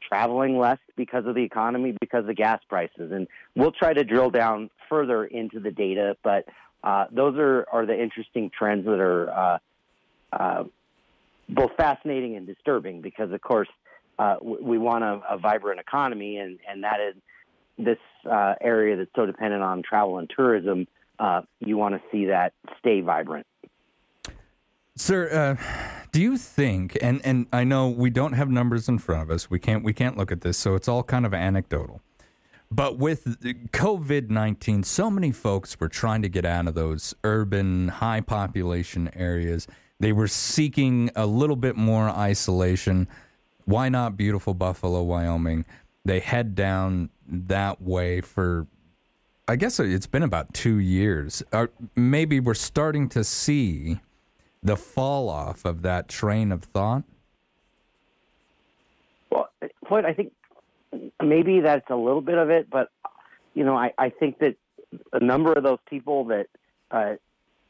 traveling 0.00 0.58
less 0.58 0.78
because 0.96 1.26
of 1.26 1.34
the 1.34 1.42
economy, 1.42 1.94
because 2.00 2.26
of 2.26 2.36
gas 2.36 2.60
prices? 2.68 3.12
And 3.12 3.28
we'll 3.54 3.72
try 3.72 3.92
to 3.92 4.02
drill 4.02 4.30
down 4.30 4.70
further 4.88 5.24
into 5.24 5.60
the 5.60 5.70
data, 5.70 6.16
but 6.22 6.46
uh, 6.82 7.06
those 7.10 7.36
are, 7.36 7.66
are 7.70 7.84
the 7.84 8.00
interesting 8.00 8.50
trends 8.56 8.86
that 8.86 9.00
are 9.00 9.30
uh, 9.30 9.58
uh, 10.32 10.64
both 11.48 11.72
fascinating 11.76 12.36
and 12.36 12.46
disturbing 12.46 13.02
because, 13.02 13.30
of 13.32 13.40
course, 13.40 13.68
uh, 14.18 14.36
we 14.42 14.78
want 14.78 15.04
a, 15.04 15.20
a 15.30 15.38
vibrant 15.38 15.80
economy, 15.80 16.36
and, 16.38 16.58
and 16.68 16.84
that 16.84 17.00
is 17.00 17.14
this 17.78 17.98
uh, 18.30 18.54
area 18.60 18.96
that's 18.96 19.10
so 19.14 19.26
dependent 19.26 19.62
on 19.62 19.82
travel 19.82 20.18
and 20.18 20.30
tourism, 20.34 20.86
uh, 21.18 21.42
you 21.60 21.76
want 21.76 21.94
to 21.94 22.00
see 22.10 22.26
that 22.26 22.52
stay 22.78 23.00
vibrant. 23.00 23.46
Sir, 24.96 25.28
uh, 25.30 26.06
do 26.12 26.22
you 26.22 26.38
think? 26.38 26.96
And 27.02 27.20
and 27.22 27.46
I 27.52 27.64
know 27.64 27.88
we 27.88 28.08
don't 28.08 28.32
have 28.32 28.48
numbers 28.48 28.88
in 28.88 28.98
front 28.98 29.22
of 29.22 29.30
us. 29.30 29.50
We 29.50 29.58
can't 29.58 29.84
we 29.84 29.92
can't 29.92 30.16
look 30.16 30.32
at 30.32 30.40
this, 30.40 30.56
so 30.56 30.74
it's 30.74 30.88
all 30.88 31.02
kind 31.02 31.26
of 31.26 31.34
anecdotal. 31.34 32.00
But 32.70 32.96
with 32.96 33.38
COVID 33.72 34.30
nineteen, 34.30 34.82
so 34.82 35.10
many 35.10 35.32
folks 35.32 35.78
were 35.78 35.90
trying 35.90 36.22
to 36.22 36.30
get 36.30 36.46
out 36.46 36.66
of 36.66 36.74
those 36.74 37.14
urban, 37.24 37.88
high 37.88 38.22
population 38.22 39.10
areas. 39.14 39.68
They 40.00 40.12
were 40.12 40.28
seeking 40.28 41.10
a 41.14 41.26
little 41.26 41.56
bit 41.56 41.76
more 41.76 42.08
isolation. 42.08 43.06
Why 43.66 43.88
not 43.88 44.16
beautiful 44.16 44.54
Buffalo, 44.54 45.02
Wyoming? 45.02 45.64
They 46.04 46.20
head 46.20 46.54
down 46.54 47.10
that 47.28 47.82
way 47.82 48.20
for 48.20 48.66
I 49.48 49.54
guess 49.54 49.78
it's 49.78 50.06
been 50.08 50.24
about 50.24 50.52
two 50.54 50.78
years. 50.78 51.42
Or 51.52 51.70
maybe 51.94 52.40
we're 52.40 52.54
starting 52.54 53.08
to 53.10 53.22
see 53.22 54.00
the 54.62 54.76
fall 54.76 55.28
off 55.28 55.64
of 55.64 55.82
that 55.82 56.08
train 56.08 56.50
of 56.50 56.64
thought. 56.64 57.04
Well, 59.30 59.48
Floyd, 59.86 60.04
I 60.04 60.14
think 60.14 60.32
maybe 61.22 61.60
that's 61.60 61.88
a 61.90 61.94
little 61.94 62.22
bit 62.22 62.38
of 62.38 62.50
it, 62.50 62.68
but 62.68 62.90
you 63.54 63.64
know, 63.64 63.76
I, 63.76 63.92
I 63.96 64.10
think 64.10 64.38
that 64.40 64.56
a 65.12 65.20
number 65.20 65.52
of 65.52 65.62
those 65.62 65.78
people 65.88 66.24
that 66.26 66.46
uh, 66.90 67.14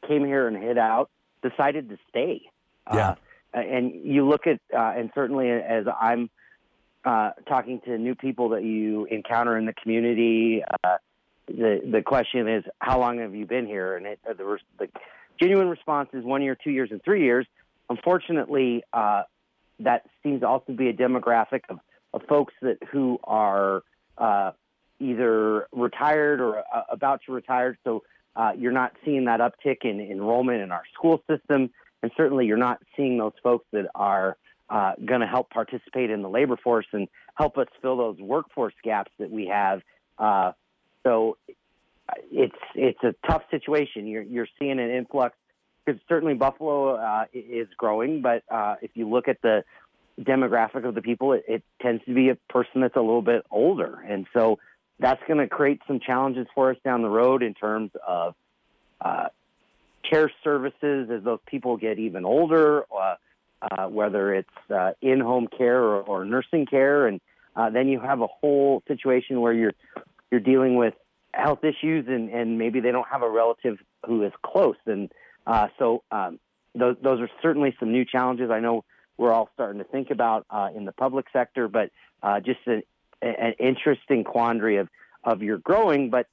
came 0.07 0.25
here 0.25 0.47
and 0.47 0.57
hid 0.57 0.77
out 0.77 1.09
decided 1.43 1.89
to 1.89 1.97
stay. 2.09 2.41
Yeah. 2.91 3.15
Uh, 3.53 3.59
and 3.59 3.93
you 4.03 4.27
look 4.27 4.47
at, 4.47 4.59
uh, 4.73 4.93
and 4.97 5.11
certainly 5.15 5.49
as 5.49 5.85
I'm 5.99 6.29
uh, 7.05 7.31
talking 7.47 7.79
to 7.85 7.97
new 7.97 8.15
people 8.15 8.49
that 8.49 8.63
you 8.63 9.05
encounter 9.05 9.57
in 9.57 9.65
the 9.65 9.73
community, 9.73 10.63
uh, 10.83 10.97
the 11.47 11.81
the 11.89 12.01
question 12.01 12.47
is, 12.47 12.65
how 12.79 12.99
long 12.99 13.19
have 13.19 13.33
you 13.33 13.45
been 13.45 13.65
here? 13.65 13.95
And 13.95 14.05
it, 14.05 14.19
uh, 14.29 14.33
the, 14.33 14.59
the 14.79 14.89
genuine 15.39 15.69
response 15.69 16.09
is 16.13 16.23
one 16.25 16.41
year, 16.41 16.57
two 16.61 16.71
years, 16.71 16.89
and 16.91 17.01
three 17.01 17.23
years. 17.23 17.47
Unfortunately, 17.89 18.83
uh, 18.91 19.23
that 19.79 20.05
seems 20.23 20.41
to 20.41 20.47
also 20.47 20.73
be 20.73 20.89
a 20.89 20.93
demographic 20.93 21.61
of, 21.69 21.79
of 22.13 22.23
folks 22.27 22.53
that 22.61 22.77
who 22.91 23.19
are 23.23 23.83
either 24.99 25.67
retired 25.71 26.41
or 26.41 26.63
about 26.89 27.21
to 27.27 27.31
retire. 27.31 27.77
So 27.83 28.03
you're 28.57 28.71
not 28.73 28.93
seeing 29.05 29.25
that 29.25 29.39
uptick 29.39 29.85
in 29.85 30.01
enrollment 30.01 30.61
in 30.61 30.71
our 30.71 30.83
school 30.93 31.23
system, 31.29 31.69
and 32.03 32.11
certainly 32.15 32.45
you're 32.45 32.57
not 32.57 32.79
seeing 32.95 33.17
those 33.17 33.33
folks 33.43 33.65
that 33.71 33.87
are 33.95 34.37
uh, 34.69 34.93
going 35.03 35.21
to 35.21 35.27
help 35.27 35.49
participate 35.49 36.09
in 36.09 36.21
the 36.21 36.29
labor 36.29 36.57
force 36.57 36.85
and 36.91 37.07
help 37.35 37.57
us 37.57 37.67
fill 37.81 37.97
those 37.97 38.19
workforce 38.19 38.73
gaps 38.83 39.11
that 39.19 39.31
we 39.31 39.47
have. 39.47 39.81
Uh, 40.19 40.51
so 41.03 41.37
it's 42.31 42.55
it's 42.75 43.03
a 43.03 43.15
tough 43.29 43.43
situation. 43.51 44.07
You're 44.07 44.23
you're 44.23 44.47
seeing 44.59 44.79
an 44.79 44.89
influx 44.89 45.35
because 45.85 46.01
certainly 46.09 46.33
Buffalo 46.33 46.95
uh, 46.95 47.25
is 47.33 47.67
growing, 47.77 48.21
but 48.21 48.43
uh, 48.49 48.75
if 48.81 48.91
you 48.95 49.07
look 49.09 49.27
at 49.27 49.41
the 49.41 49.63
demographic 50.19 50.85
of 50.85 50.95
the 50.95 51.01
people, 51.01 51.33
it, 51.33 51.45
it 51.47 51.63
tends 51.81 52.03
to 52.05 52.13
be 52.13 52.29
a 52.29 52.35
person 52.49 52.81
that's 52.81 52.95
a 52.95 53.01
little 53.01 53.21
bit 53.21 53.45
older, 53.49 53.99
and 54.07 54.27
so 54.33 54.59
that's 54.99 55.21
going 55.27 55.39
to 55.39 55.47
create 55.47 55.79
some 55.87 55.99
challenges 55.99 56.47
for 56.55 56.71
us 56.71 56.77
down 56.83 57.03
the 57.03 57.09
road 57.09 57.43
in 57.43 57.53
terms 57.53 57.91
of 58.05 58.35
uh, 58.99 59.27
care 60.03 60.31
services 60.43 61.09
as 61.09 61.23
those 61.23 61.39
people 61.45 61.77
get 61.77 61.99
even 61.99 62.25
older. 62.25 62.85
Uh, 62.91 63.15
uh, 63.61 63.87
whether 63.87 64.33
it's 64.33 64.49
uh, 64.69 64.91
in-home 65.01 65.47
care 65.57 65.81
or, 65.81 66.01
or 66.01 66.25
nursing 66.25 66.65
care, 66.65 67.07
and 67.07 67.19
uh, 67.55 67.69
then 67.69 67.87
you 67.87 67.99
have 67.99 68.21
a 68.21 68.27
whole 68.27 68.83
situation 68.87 69.41
where 69.41 69.53
you're 69.53 69.73
you're 70.29 70.39
dealing 70.39 70.75
with 70.75 70.93
health 71.33 71.63
issues, 71.63 72.05
and, 72.07 72.29
and 72.29 72.57
maybe 72.57 72.79
they 72.79 72.91
don't 72.91 73.07
have 73.07 73.23
a 73.23 73.29
relative 73.29 73.77
who 74.05 74.23
is 74.23 74.31
close, 74.45 74.75
and 74.85 75.11
uh, 75.47 75.67
so 75.79 76.03
um, 76.11 76.39
those 76.75 76.97
those 77.01 77.19
are 77.19 77.29
certainly 77.41 77.75
some 77.79 77.91
new 77.91 78.05
challenges. 78.05 78.51
I 78.51 78.59
know 78.59 78.83
we're 79.17 79.33
all 79.33 79.49
starting 79.53 79.79
to 79.79 79.85
think 79.85 80.11
about 80.11 80.45
uh, 80.49 80.69
in 80.75 80.85
the 80.85 80.91
public 80.91 81.25
sector, 81.33 81.67
but 81.67 81.89
uh, 82.21 82.39
just 82.39 82.59
an, 82.67 82.83
an 83.21 83.53
interesting 83.59 84.23
quandary 84.23 84.77
of 84.77 84.87
of 85.23 85.41
you're 85.41 85.57
growing, 85.57 86.09
but 86.09 86.27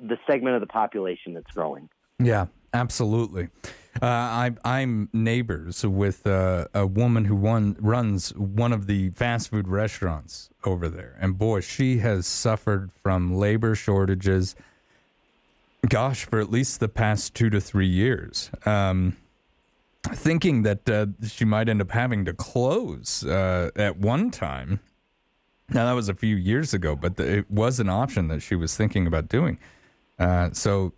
the 0.00 0.18
segment 0.26 0.54
of 0.54 0.60
the 0.60 0.68
population 0.68 1.34
that's 1.34 1.50
growing. 1.50 1.88
Yeah, 2.20 2.46
absolutely. 2.72 3.48
Uh, 4.00 4.06
I, 4.06 4.50
I'm 4.64 5.08
neighbors 5.12 5.84
with 5.84 6.26
uh, 6.26 6.66
a 6.72 6.86
woman 6.86 7.24
who 7.24 7.34
one, 7.34 7.76
runs 7.80 8.30
one 8.34 8.72
of 8.72 8.86
the 8.86 9.10
fast 9.10 9.50
food 9.50 9.66
restaurants 9.66 10.50
over 10.64 10.88
there. 10.88 11.16
And 11.20 11.36
boy, 11.36 11.60
she 11.60 11.98
has 11.98 12.26
suffered 12.26 12.92
from 13.02 13.34
labor 13.34 13.74
shortages, 13.74 14.54
gosh, 15.88 16.24
for 16.24 16.38
at 16.38 16.50
least 16.50 16.78
the 16.78 16.88
past 16.88 17.34
two 17.34 17.50
to 17.50 17.60
three 17.60 17.88
years. 17.88 18.50
Um, 18.64 19.16
thinking 20.04 20.62
that 20.62 20.88
uh, 20.88 21.06
she 21.26 21.44
might 21.44 21.68
end 21.68 21.80
up 21.80 21.90
having 21.90 22.24
to 22.26 22.32
close 22.32 23.24
uh, 23.24 23.70
at 23.74 23.98
one 23.98 24.30
time. 24.30 24.80
Now, 25.70 25.86
that 25.86 25.92
was 25.92 26.08
a 26.08 26.14
few 26.14 26.36
years 26.36 26.72
ago, 26.72 26.94
but 26.94 27.16
the, 27.16 27.38
it 27.38 27.50
was 27.50 27.80
an 27.80 27.88
option 27.88 28.28
that 28.28 28.40
she 28.40 28.54
was 28.54 28.76
thinking 28.76 29.06
about 29.06 29.28
doing. 29.28 29.58
Uh, 30.18 30.50
so 30.52 30.92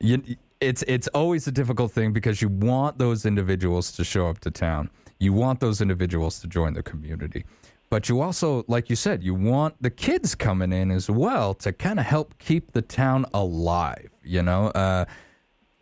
you, 0.00 0.22
it's 0.60 0.82
it's 0.86 1.08
always 1.08 1.46
a 1.46 1.52
difficult 1.52 1.92
thing 1.92 2.12
because 2.12 2.42
you 2.42 2.48
want 2.48 2.98
those 2.98 3.24
individuals 3.26 3.92
to 3.92 4.04
show 4.04 4.28
up 4.28 4.40
to 4.40 4.50
town. 4.50 4.90
You 5.18 5.32
want 5.32 5.60
those 5.60 5.80
individuals 5.80 6.40
to 6.40 6.46
join 6.46 6.74
the 6.74 6.82
community. 6.82 7.44
But 7.90 8.08
you 8.08 8.20
also, 8.20 8.64
like 8.68 8.90
you 8.90 8.96
said, 8.96 9.22
you 9.22 9.34
want 9.34 9.74
the 9.80 9.90
kids 9.90 10.34
coming 10.34 10.72
in 10.72 10.90
as 10.90 11.08
well 11.08 11.54
to 11.54 11.72
kind 11.72 11.98
of 11.98 12.04
help 12.04 12.38
keep 12.38 12.72
the 12.72 12.82
town 12.82 13.24
alive, 13.32 14.10
you 14.22 14.42
know? 14.42 14.66
Uh, 14.68 15.06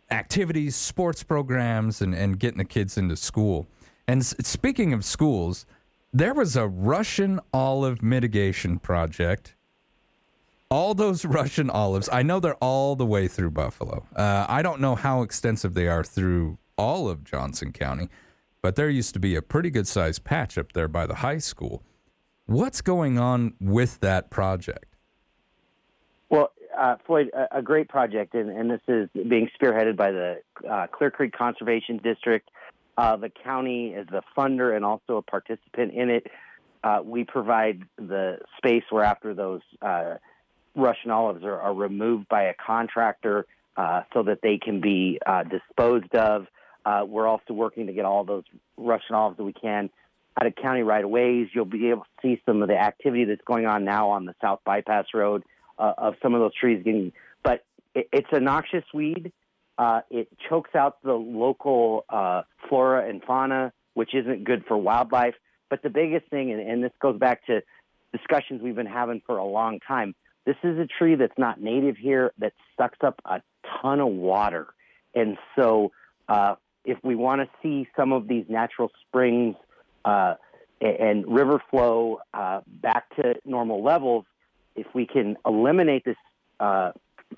activities, 0.09 0.77
sports 0.77 1.21
programs, 1.21 2.01
and, 2.01 2.15
and 2.15 2.39
getting 2.39 2.59
the 2.59 2.65
kids 2.65 2.97
into 2.97 3.17
school. 3.17 3.67
And 4.07 4.21
s- 4.21 4.33
speaking 4.39 4.93
of 4.93 5.03
schools, 5.03 5.65
there 6.13 6.33
was 6.33 6.55
a 6.55 6.65
Russian 6.65 7.41
olive 7.53 8.01
mitigation 8.01 8.79
project. 8.79 9.56
All 10.69 10.93
those 10.93 11.25
Russian 11.25 11.69
olives, 11.69 12.09
I 12.11 12.23
know 12.23 12.39
they're 12.39 12.55
all 12.55 12.95
the 12.95 13.05
way 13.05 13.27
through 13.27 13.51
Buffalo. 13.51 14.05
Uh, 14.15 14.45
I 14.47 14.61
don't 14.61 14.81
know 14.81 14.95
how 14.95 15.21
extensive 15.21 15.73
they 15.73 15.87
are 15.87 16.03
through 16.03 16.57
all 16.77 17.09
of 17.09 17.23
Johnson 17.23 17.71
County, 17.71 18.09
but 18.61 18.75
there 18.75 18.89
used 18.89 19.13
to 19.13 19.19
be 19.19 19.35
a 19.35 19.41
pretty 19.41 19.69
good 19.69 19.87
sized 19.87 20.23
patch 20.23 20.57
up 20.57 20.73
there 20.73 20.87
by 20.87 21.05
the 21.05 21.15
high 21.15 21.37
school. 21.37 21.83
What's 22.45 22.81
going 22.81 23.17
on 23.17 23.53
with 23.59 23.99
that 24.01 24.29
project? 24.29 24.95
Well, 26.29 26.51
uh, 26.77 26.95
Floyd, 27.05 27.29
a, 27.33 27.57
a 27.59 27.61
great 27.61 27.89
project, 27.89 28.35
and, 28.35 28.49
and 28.49 28.69
this 28.69 28.81
is 28.87 29.09
being 29.13 29.49
spearheaded 29.59 29.95
by 29.95 30.11
the 30.11 30.41
uh, 30.69 30.87
Clear 30.87 31.11
Creek 31.11 31.33
Conservation 31.35 31.97
District. 31.97 32.49
Uh, 32.97 33.15
the 33.15 33.29
county 33.29 33.89
is 33.89 34.07
the 34.07 34.21
funder 34.37 34.75
and 34.75 34.83
also 34.83 35.17
a 35.17 35.21
participant 35.21 35.93
in 35.93 36.09
it. 36.09 36.27
Uh, 36.83 36.99
we 37.03 37.23
provide 37.23 37.83
the 37.97 38.37
space 38.57 38.83
where 38.89 39.03
after 39.03 39.33
those 39.33 39.61
uh, 39.81 40.15
Russian 40.77 41.11
olives 41.11 41.43
are, 41.43 41.59
are 41.59 41.73
removed 41.73 42.29
by 42.29 42.43
a 42.43 42.53
contractor 42.53 43.45
uh, 43.75 44.03
so 44.13 44.23
that 44.23 44.39
they 44.41 44.57
can 44.57 44.79
be 44.79 45.19
uh, 45.25 45.43
disposed 45.43 46.13
of. 46.15 46.47
Uh, 46.85 47.03
we're 47.05 47.27
also 47.27 47.53
working 47.53 47.87
to 47.87 47.93
get 47.93 48.05
all 48.05 48.23
those 48.23 48.43
Russian 48.77 49.15
olives 49.15 49.37
that 49.37 49.43
we 49.43 49.53
can 49.53 49.89
out 50.39 50.47
of 50.47 50.55
county 50.55 50.83
right 50.83 51.03
of 51.03 51.09
ways. 51.09 51.47
You'll 51.53 51.65
be 51.65 51.89
able 51.89 52.03
to 52.03 52.09
see 52.21 52.41
some 52.45 52.61
of 52.61 52.67
the 52.67 52.77
activity 52.77 53.25
that's 53.25 53.41
going 53.43 53.65
on 53.65 53.83
now 53.83 54.09
on 54.11 54.25
the 54.25 54.35
South 54.39 54.59
Bypass 54.63 55.07
Road 55.13 55.43
uh, 55.79 55.93
of 55.97 56.13
some 56.21 56.33
of 56.33 56.41
those 56.41 56.53
trees 56.53 56.83
getting. 56.83 57.11
But 57.43 57.63
it, 57.95 58.07
it's 58.13 58.27
a 58.31 58.39
noxious 58.39 58.83
weed. 58.93 59.31
Uh, 59.77 60.01
it 60.09 60.29
chokes 60.49 60.75
out 60.75 61.01
the 61.03 61.13
local 61.13 62.05
uh, 62.09 62.43
flora 62.69 63.09
and 63.09 63.23
fauna, 63.23 63.73
which 63.95 64.13
isn't 64.13 64.43
good 64.43 64.63
for 64.67 64.77
wildlife. 64.77 65.35
But 65.69 65.81
the 65.83 65.89
biggest 65.89 66.29
thing, 66.29 66.51
and, 66.51 66.61
and 66.61 66.83
this 66.83 66.93
goes 67.01 67.17
back 67.17 67.45
to 67.47 67.61
discussions 68.11 68.61
we've 68.61 68.75
been 68.75 68.85
having 68.85 69.21
for 69.25 69.37
a 69.37 69.45
long 69.45 69.79
time, 69.87 70.15
this 70.47 70.55
is 70.63 70.79
a 70.79 70.87
tree 70.87 71.15
that's 71.15 71.37
not 71.37 71.61
native 71.61 71.97
here 71.97 72.31
that 72.37 72.53
sucks 72.77 72.99
up 73.01 73.21
a 73.25 73.41
ton 73.81 73.99
of 73.99 74.07
water. 74.07 74.67
And 75.13 75.37
so, 75.57 75.91
uh, 76.29 76.55
if 76.85 76.97
we 77.03 77.15
want 77.15 77.41
to 77.41 77.49
see 77.61 77.85
some 77.97 78.13
of 78.13 78.29
these 78.29 78.45
natural 78.47 78.89
springs 79.01 79.57
uh, 80.05 80.35
and 80.79 81.27
river 81.27 81.61
flow 81.69 82.21
uh, 82.33 82.61
back 82.65 83.13
to 83.17 83.35
normal 83.43 83.83
levels, 83.83 84.23
if 84.77 84.87
we 84.93 85.05
can 85.05 85.35
eliminate 85.45 86.05
this 86.05 86.15
uh, 86.61 86.93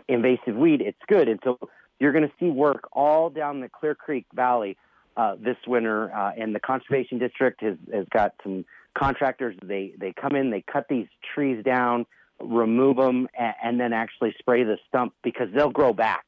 invasive 0.08 0.56
weed, 0.56 0.82
it's 0.82 1.02
good. 1.08 1.28
And 1.28 1.40
so 1.44 1.58
you're 2.00 2.12
going 2.12 2.28
to 2.28 2.34
see 2.40 2.50
work 2.50 2.90
all 2.92 3.32
down 3.32 3.62
the 3.62 3.70
Clear 3.70 3.96
Creek 3.96 4.28
Valley 4.36 4.78
uh, 5.18 5.36
this 5.40 5.58
winter, 5.66 6.16
uh, 6.16 6.32
and 6.38 6.54
the 6.54 6.60
conservation 6.60 7.18
district 7.18 7.64
has, 7.64 7.76
has 7.92 8.06
got 8.14 8.36
some 8.44 8.66
contractors. 8.94 9.56
They 9.64 9.94
they 9.98 10.14
come 10.14 10.36
in, 10.36 10.52
they 10.52 10.62
cut 10.62 10.86
these 10.90 11.08
trees 11.34 11.64
down, 11.64 12.06
remove 12.42 12.98
them, 12.98 13.28
and, 13.38 13.54
and 13.64 13.80
then 13.80 13.94
actually 13.94 14.34
spray 14.40 14.64
the 14.64 14.78
stump 14.88 15.14
because 15.24 15.48
they'll 15.54 15.70
grow 15.70 15.94
back. 15.94 16.26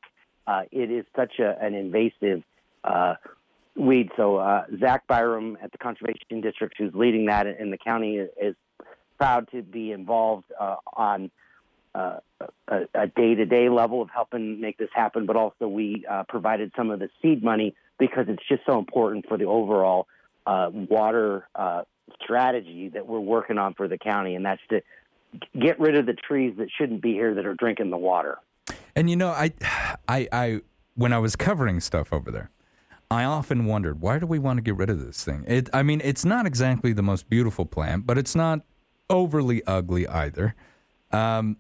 Uh, 0.47 0.64
it 0.72 0.91
is 0.91 1.05
such 1.16 1.39
a, 1.39 1.57
an 1.64 1.74
invasive 1.74 2.43
uh, 2.84 3.16
weed. 3.76 4.09
So 4.18 4.38
uh, 4.38 4.66
Zach 4.80 5.07
Byram 5.07 5.57
at 5.62 5.72
the 5.72 5.78
Conservation 5.78 6.41
District, 6.41 6.76
who's 6.78 6.93
leading 6.93 7.28
that 7.28 7.47
in 7.47 7.72
the 7.72 7.78
county, 7.78 8.18
is 8.18 8.55
proud 9.18 9.49
to 9.51 9.62
be 9.62 9.91
involved 9.91 10.45
uh, 10.59 10.78
on 10.95 11.32
uh, 11.93 12.18
a 12.68 13.07
day 13.07 13.36
to 13.36 13.45
day 13.45 13.70
level 13.70 14.01
of 14.01 14.09
helping 14.09 14.62
make 14.62 14.78
this 14.78 14.89
happen. 14.93 15.26
But 15.26 15.36
also, 15.36 15.68
we 15.68 16.05
uh, 16.09 16.24
provided 16.28 16.72
some 16.76 16.89
of 16.89 16.99
the 16.99 17.09
seed 17.22 17.43
money 17.43 17.76
because 17.99 18.26
it's 18.28 18.43
just 18.47 18.64
so 18.66 18.80
important 18.80 19.28
for 19.28 19.38
the 19.38 19.45
overall 19.45 20.07
uh, 20.47 20.70
water 20.74 21.47
uh, 21.53 21.84
strategy 22.24 22.89
that 22.89 23.07
we're 23.07 23.20
working 23.20 23.57
on 23.57 23.74
for 23.74 23.88
the 23.88 23.97
county, 23.97 24.36
and 24.36 24.45
that's 24.45 24.62
to 24.70 24.82
get 25.59 25.79
rid 25.79 25.95
of 25.95 26.05
the 26.05 26.13
trees 26.13 26.55
that 26.57 26.67
shouldn't 26.77 27.01
be 27.01 27.13
here 27.13 27.34
that 27.36 27.45
are 27.45 27.53
drinking 27.55 27.89
the 27.89 27.97
water. 27.97 28.38
And 28.95 29.09
you 29.09 29.15
know, 29.15 29.29
I, 29.29 29.51
I, 30.07 30.27
I, 30.32 30.61
when 30.95 31.13
I 31.13 31.19
was 31.19 31.36
covering 31.36 31.79
stuff 31.79 32.11
over 32.11 32.32
there, 32.32 32.49
I 33.09 33.23
often 33.23 33.65
wondered 33.65 34.01
why 34.01 34.19
do 34.19 34.25
we 34.25 34.39
want 34.39 34.57
to 34.57 34.61
get 34.61 34.75
rid 34.77 34.89
of 34.89 35.05
this 35.05 35.23
thing? 35.23 35.43
It, 35.47 35.69
I 35.73 35.84
mean, 35.84 36.01
it's 36.03 36.23
not 36.25 36.45
exactly 36.45 36.93
the 36.93 37.01
most 37.03 37.29
beautiful 37.29 37.65
plant, 37.65 38.05
but 38.05 38.17
it's 38.17 38.36
not 38.36 38.61
overly 39.09 39.61
ugly 39.65 40.07
either. 40.07 40.55
Um, 41.11 41.57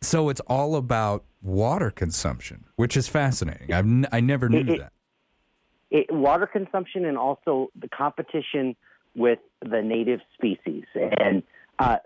so 0.00 0.28
it's 0.28 0.40
all 0.46 0.76
about 0.76 1.24
water 1.42 1.90
consumption, 1.90 2.64
which 2.76 2.96
is 2.96 3.08
fascinating. 3.08 3.72
I've 3.72 3.84
n- 3.86 4.06
I 4.12 4.20
never 4.20 4.48
knew 4.48 4.60
It- 4.60 4.78
that. 4.78 4.92
it, 5.90 6.06
water 6.12 6.46
consumption 6.46 7.04
and 7.04 7.18
also 7.18 7.70
the 7.78 7.88
competition 7.88 8.76
with 9.14 9.38
the 9.62 9.82
native 9.82 10.20
species. 10.34 10.84
And 10.94 11.42
uh, 11.78 11.96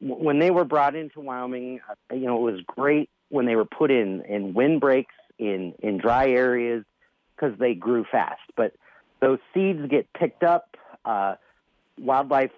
when 0.00 0.38
they 0.38 0.50
were 0.50 0.64
brought 0.64 0.94
into 0.94 1.20
Wyoming, 1.20 1.80
uh, 1.88 2.14
you 2.14 2.26
know, 2.26 2.48
it 2.48 2.52
was 2.52 2.60
great 2.66 3.10
when 3.28 3.46
they 3.46 3.56
were 3.56 3.64
put 3.64 3.90
in 3.90 4.22
in 4.22 4.54
windbreaks 4.54 5.14
in 5.38 5.74
in 5.80 5.98
dry 5.98 6.30
areas 6.30 6.84
because 7.34 7.58
they 7.58 7.74
grew 7.74 8.04
fast. 8.10 8.40
But 8.56 8.74
those 9.20 9.38
seeds 9.52 9.86
get 9.88 10.12
picked 10.12 10.42
up. 10.42 10.76
Uh, 11.04 11.36
wildlife 11.98 12.50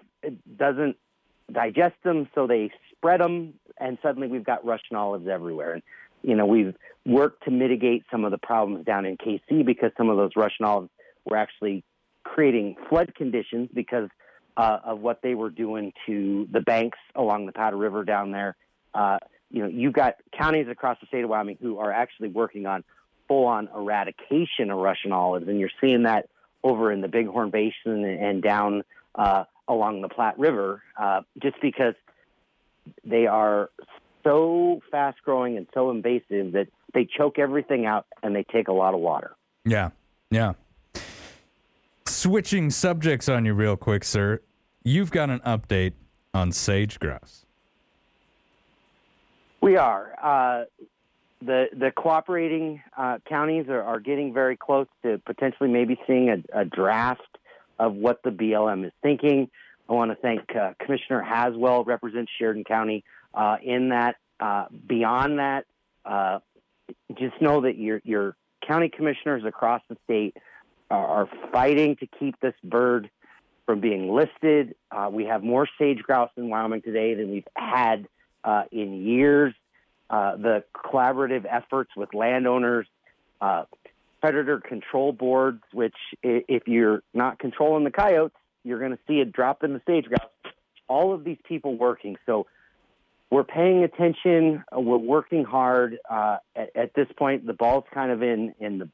doesn't 0.57 0.97
digest 1.51 1.95
them, 2.03 2.27
so 2.33 2.47
they 2.47 2.71
spread 2.91 3.19
them, 3.19 3.53
and 3.77 3.97
suddenly 4.01 4.27
we've 4.27 4.45
got 4.45 4.65
Russian 4.65 4.95
olives 4.95 5.27
everywhere. 5.27 5.73
And 5.73 5.83
you 6.23 6.35
know, 6.35 6.45
we've 6.45 6.75
worked 7.05 7.43
to 7.43 7.51
mitigate 7.51 8.05
some 8.09 8.23
of 8.23 8.31
the 8.31 8.37
problems 8.37 8.85
down 8.85 9.05
in 9.05 9.17
Kaycee 9.17 9.65
because 9.65 9.91
some 9.97 10.09
of 10.09 10.17
those 10.17 10.31
Russian 10.35 10.65
olives 10.65 10.89
were 11.25 11.35
actually 11.35 11.83
creating 12.23 12.75
flood 12.89 13.13
conditions 13.15 13.69
because 13.73 14.09
uh, 14.57 14.79
of 14.83 14.99
what 14.99 15.21
they 15.21 15.35
were 15.35 15.49
doing 15.49 15.93
to 16.05 16.47
the 16.51 16.61
banks 16.61 16.99
along 17.15 17.45
the 17.45 17.51
Powder 17.51 17.77
River 17.77 18.03
down 18.03 18.31
there. 18.31 18.55
Uh, 18.93 19.17
you 19.49 19.61
know, 19.61 19.67
you've 19.67 19.93
got 19.93 20.15
counties 20.37 20.67
across 20.69 20.97
the 20.99 21.07
state 21.07 21.23
of 21.23 21.29
Wyoming 21.29 21.57
who 21.61 21.79
are 21.79 21.91
actually 21.91 22.29
working 22.29 22.65
on 22.65 22.83
full-on 23.27 23.69
eradication 23.73 24.69
of 24.69 24.77
Russian 24.77 25.11
olives, 25.11 25.47
and 25.47 25.59
you're 25.59 25.71
seeing 25.79 26.03
that 26.03 26.27
over 26.63 26.91
in 26.91 27.01
the 27.01 27.07
Bighorn 27.07 27.49
Basin 27.49 28.03
and 28.05 28.41
down 28.41 28.83
uh, 29.15 29.45
along 29.67 30.01
the 30.01 30.09
Platte 30.09 30.39
River, 30.39 30.81
uh, 30.97 31.21
just 31.41 31.55
because 31.61 31.95
they 33.03 33.27
are 33.27 33.69
so 34.23 34.81
fast 34.91 35.21
growing 35.23 35.57
and 35.57 35.67
so 35.73 35.91
invasive 35.91 36.53
that 36.53 36.67
they 36.93 37.05
choke 37.05 37.39
everything 37.39 37.85
out 37.85 38.05
and 38.21 38.35
they 38.35 38.43
take 38.43 38.67
a 38.67 38.73
lot 38.73 38.93
of 38.93 38.99
water. 38.99 39.35
Yeah, 39.65 39.91
yeah. 40.29 40.53
Switching 42.23 42.69
subjects 42.69 43.27
on 43.27 43.43
you 43.43 43.53
real 43.53 43.75
quick, 43.75 44.05
sir. 44.05 44.39
You've 44.81 45.11
got 45.11 45.29
an 45.29 45.41
update 45.41 45.91
on 46.33 46.53
sage 46.53 46.97
grouse. 46.97 47.45
We 49.59 49.75
are. 49.75 50.15
Uh, 50.23 50.63
the 51.41 51.65
the 51.73 51.91
cooperating 51.91 52.81
uh, 52.97 53.17
counties 53.27 53.67
are, 53.67 53.83
are 53.83 53.99
getting 53.99 54.33
very 54.33 54.55
close 54.55 54.87
to 55.01 55.21
potentially 55.25 55.69
maybe 55.69 55.99
seeing 56.07 56.29
a, 56.29 56.61
a 56.61 56.63
draft 56.63 57.39
of 57.77 57.93
what 57.95 58.23
the 58.23 58.29
BLM 58.29 58.85
is 58.85 58.93
thinking. 59.01 59.49
I 59.89 59.91
want 59.91 60.11
to 60.11 60.15
thank 60.15 60.55
uh, 60.55 60.75
Commissioner 60.79 61.21
Haswell, 61.21 61.83
represents 61.83 62.31
Sheridan 62.39 62.63
County 62.63 63.03
uh, 63.33 63.57
in 63.61 63.89
that. 63.89 64.15
Uh, 64.39 64.67
beyond 64.87 65.39
that, 65.39 65.65
uh, 66.05 66.39
just 67.19 67.41
know 67.41 67.59
that 67.63 67.77
your 67.77 67.99
your 68.05 68.37
county 68.65 68.87
commissioners 68.87 69.43
across 69.43 69.81
the 69.89 69.97
state 70.05 70.37
are, 70.93 71.29
fighting 71.51 71.95
to 71.97 72.07
keep 72.19 72.39
this 72.39 72.53
bird 72.63 73.09
from 73.65 73.79
being 73.79 74.13
listed. 74.13 74.75
Uh, 74.91 75.09
we 75.11 75.25
have 75.25 75.43
more 75.43 75.67
sage 75.77 75.99
grouse 75.99 76.31
in 76.37 76.49
Wyoming 76.49 76.81
today 76.81 77.13
than 77.15 77.31
we've 77.31 77.47
had 77.55 78.07
uh, 78.43 78.63
in 78.71 79.05
years. 79.05 79.53
Uh, 80.09 80.35
the 80.35 80.63
collaborative 80.75 81.45
efforts 81.49 81.91
with 81.95 82.13
landowners 82.13 82.85
uh, 83.41 83.63
predator 84.21 84.59
control 84.59 85.11
boards, 85.11 85.61
which 85.71 85.95
if 86.21 86.67
you're 86.67 87.01
not 87.13 87.39
controlling 87.39 87.83
the 87.83 87.91
coyotes, 87.91 88.35
you're 88.63 88.79
going 88.79 88.91
to 88.91 88.99
see 89.07 89.19
a 89.19 89.25
drop 89.25 89.63
in 89.63 89.73
the 89.73 89.81
sage 89.87 90.05
grouse. 90.05 90.29
All 90.87 91.13
of 91.13 91.23
these 91.23 91.39
people 91.47 91.75
working. 91.75 92.17
So 92.25 92.45
we're 93.29 93.43
paying 93.43 93.83
attention. 93.83 94.63
We're 94.71 94.97
working 94.97 95.43
hard. 95.43 95.97
Uh, 96.09 96.37
at, 96.55 96.75
at 96.75 96.93
this 96.93 97.07
point, 97.17 97.47
the 97.47 97.53
ball's 97.53 97.85
kind 97.93 98.11
of 98.11 98.21
in 98.21 98.53
in 98.59 98.77
the 98.77 98.89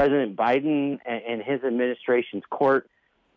President 0.00 0.34
Biden 0.34 0.98
and, 1.04 1.42
his 1.42 1.62
administration's 1.62 2.44
court. 2.48 2.88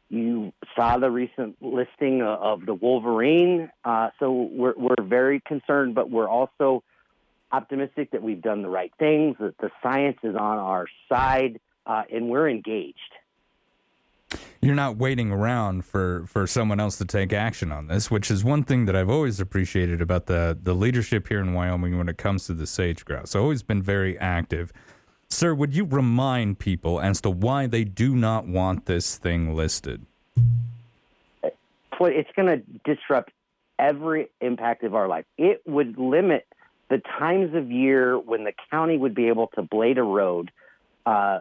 You 0.10 0.54
saw 0.78 0.98
the 0.98 1.12
recent 1.12 1.58
listing 1.62 2.22
of, 2.22 2.66
the 2.66 2.74
Wolverine, 2.74 3.70
uh, 3.84 4.12
so 4.20 4.32
we're 4.32 4.74
we're 4.78 5.04
very 5.04 5.42
concerned, 5.42 5.94
but 5.94 6.10
we're 6.10 6.30
also 6.30 6.84
optimistic 7.52 8.12
that 8.12 8.24
we've 8.24 8.42
done 8.42 8.62
the 8.62 8.70
right 8.70 8.94
things, 8.98 9.36
that 9.40 9.58
the 9.58 9.72
science 9.82 10.18
is 10.24 10.36
on 10.36 10.58
our 10.58 10.86
side, 11.10 11.60
uh, 11.86 12.04
and 12.10 12.30
we're 12.30 12.48
engaged. 12.50 12.98
You're 14.62 14.76
not 14.76 14.96
waiting 14.96 15.32
around 15.32 15.84
for, 15.84 16.24
for 16.26 16.48
someone 16.48 16.80
else 16.80 16.98
to 17.00 17.06
take 17.06 17.34
action 17.34 17.72
on 17.72 17.88
this, 17.88 18.10
which 18.10 18.32
is 18.32 18.44
one 18.46 18.64
thing 18.64 18.86
that 18.86 18.96
I've 18.96 19.10
always 19.10 19.42
appreciated 19.42 20.02
about 20.02 20.28
the, 20.28 20.58
the 20.62 20.74
leadership 20.74 21.28
here 21.28 21.42
in 21.42 21.54
Wyoming 21.54 21.98
when 21.98 22.08
it 22.08 22.18
comes 22.18 22.46
to 22.46 22.54
the 22.54 22.66
sage 22.66 23.04
grouse. 23.04 23.36
Always 23.36 23.62
been 23.62 23.82
very 23.82 24.18
active. 24.18 24.72
Sir, 25.34 25.56
would 25.56 25.76
you 25.76 25.86
remind 25.86 26.60
people 26.60 27.02
as 27.02 27.20
to 27.22 27.30
why 27.32 27.66
they 27.66 27.84
do 27.84 28.16
not 28.16 28.46
want 28.46 28.86
this 28.86 29.18
thing 29.18 29.56
listed? 29.56 30.06
It's 31.42 32.30
going 32.36 32.50
to 32.50 32.62
disrupt 32.86 33.32
every 33.80 34.28
impact 34.42 34.84
of 34.84 34.94
our 34.94 35.08
life. 35.08 35.26
It 35.40 35.64
would 35.66 35.98
limit 35.98 36.46
the 36.92 37.02
times 37.18 37.56
of 37.56 37.72
year 37.72 38.20
when 38.20 38.44
the 38.44 38.54
county 38.70 38.96
would 38.96 39.16
be 39.16 39.30
able 39.30 39.48
to 39.56 39.64
blade 39.64 39.98
a 39.98 40.04
road, 40.04 40.52
uh, 41.08 41.40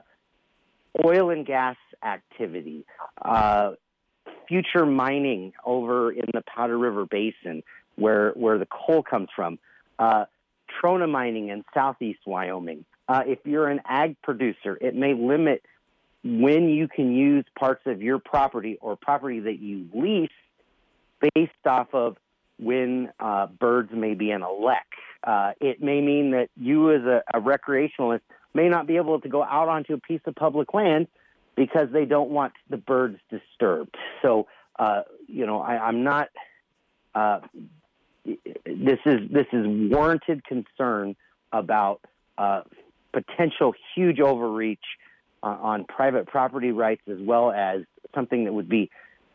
oil 1.04 1.28
and 1.28 1.44
gas 1.44 1.76
activity, 2.02 2.86
uh, 3.20 3.72
future 4.48 4.86
mining 4.86 5.52
over 5.66 6.10
in 6.10 6.24
the 6.32 6.42
Powder 6.42 6.78
River 6.78 7.04
Basin, 7.04 7.62
where 7.96 8.30
where 8.30 8.56
the 8.56 8.66
coal 8.66 9.02
comes 9.02 9.28
from, 9.36 9.58
uh, 9.98 10.24
trona 10.82 11.10
mining 11.10 11.48
in 11.48 11.62
southeast 11.74 12.20
Wyoming. 12.24 12.86
Uh, 13.12 13.24
if 13.26 13.40
you're 13.44 13.68
an 13.68 13.82
ag 13.84 14.16
producer, 14.22 14.78
it 14.80 14.94
may 14.94 15.12
limit 15.12 15.62
when 16.24 16.70
you 16.70 16.88
can 16.88 17.12
use 17.12 17.44
parts 17.58 17.82
of 17.84 18.00
your 18.00 18.18
property 18.18 18.78
or 18.80 18.96
property 18.96 19.38
that 19.40 19.58
you 19.58 19.86
lease 19.92 20.30
based 21.34 21.66
off 21.66 21.88
of 21.92 22.16
when 22.58 23.12
uh, 23.20 23.48
birds 23.48 23.90
may 23.92 24.14
be 24.14 24.30
in 24.30 24.40
a 24.40 24.50
lek. 24.50 24.86
Uh, 25.24 25.52
it 25.60 25.82
may 25.82 26.00
mean 26.00 26.30
that 26.30 26.48
you, 26.56 26.90
as 26.90 27.02
a, 27.02 27.22
a 27.34 27.40
recreationalist, 27.42 28.22
may 28.54 28.70
not 28.70 28.86
be 28.86 28.96
able 28.96 29.20
to 29.20 29.28
go 29.28 29.42
out 29.42 29.68
onto 29.68 29.92
a 29.92 29.98
piece 29.98 30.22
of 30.24 30.34
public 30.34 30.72
land 30.72 31.06
because 31.54 31.88
they 31.92 32.06
don't 32.06 32.30
want 32.30 32.54
the 32.70 32.78
birds 32.78 33.18
disturbed. 33.28 33.94
So, 34.22 34.46
uh, 34.78 35.02
you 35.26 35.44
know, 35.44 35.60
I, 35.60 35.76
I'm 35.76 36.02
not. 36.02 36.30
Uh, 37.14 37.40
this 38.24 39.00
is 39.04 39.30
this 39.30 39.48
is 39.52 39.66
warranted 39.66 40.46
concern 40.46 41.14
about 41.52 42.00
uh, 42.38 42.62
potential 43.12 43.74
huge 43.94 44.20
overreach 44.20 44.84
uh, 45.42 45.56
on 45.60 45.84
private 45.84 46.26
property 46.26 46.70
rights, 46.70 47.02
as 47.10 47.18
well 47.20 47.52
as 47.52 47.82
something 48.14 48.44
that 48.44 48.52
would 48.52 48.68
be 48.68 48.90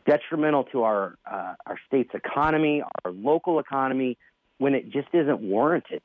detrimental 0.06 0.64
to 0.64 0.82
our 0.82 1.16
uh, 1.30 1.54
our 1.66 1.78
state's 1.86 2.14
economy, 2.14 2.82
our 3.04 3.12
local 3.12 3.58
economy, 3.58 4.16
when 4.58 4.74
it 4.74 4.90
just 4.90 5.08
isn't 5.12 5.40
warranted. 5.40 6.02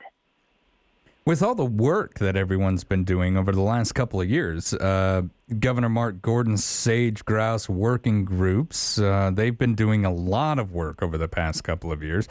With 1.26 1.42
all 1.42 1.54
the 1.54 1.64
work 1.64 2.18
that 2.18 2.36
everyone's 2.36 2.84
been 2.84 3.02
doing 3.04 3.38
over 3.38 3.50
the 3.50 3.62
last 3.62 3.92
couple 3.92 4.20
of 4.20 4.28
years, 4.28 4.74
uh, 4.74 5.22
Governor 5.58 5.88
Mark 5.88 6.20
Gordon's 6.20 6.62
sage 6.62 7.24
grouse 7.24 7.66
working 7.66 8.26
groups, 8.26 8.98
uh, 8.98 9.30
they've 9.32 9.56
been 9.56 9.74
doing 9.74 10.04
a 10.04 10.12
lot 10.12 10.58
of 10.58 10.72
work 10.72 11.02
over 11.02 11.16
the 11.16 11.28
past 11.28 11.64
couple 11.64 11.90
of 11.90 12.02
years. 12.02 12.28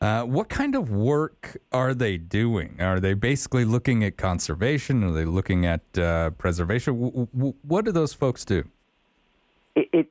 Uh, 0.00 0.22
what 0.22 0.48
kind 0.48 0.74
of 0.74 0.90
work 0.90 1.58
are 1.72 1.92
they 1.92 2.16
doing? 2.16 2.80
Are 2.80 3.00
they 3.00 3.12
basically 3.12 3.66
looking 3.66 4.02
at 4.02 4.16
conservation? 4.16 5.04
Are 5.04 5.12
they 5.12 5.26
looking 5.26 5.66
at 5.66 5.82
uh, 5.98 6.30
preservation? 6.30 6.94
W- 6.94 7.26
w- 7.34 7.54
what 7.62 7.84
do 7.84 7.92
those 7.92 8.14
folks 8.14 8.46
do? 8.46 8.64
It, 9.76 9.90
it 9.92 10.08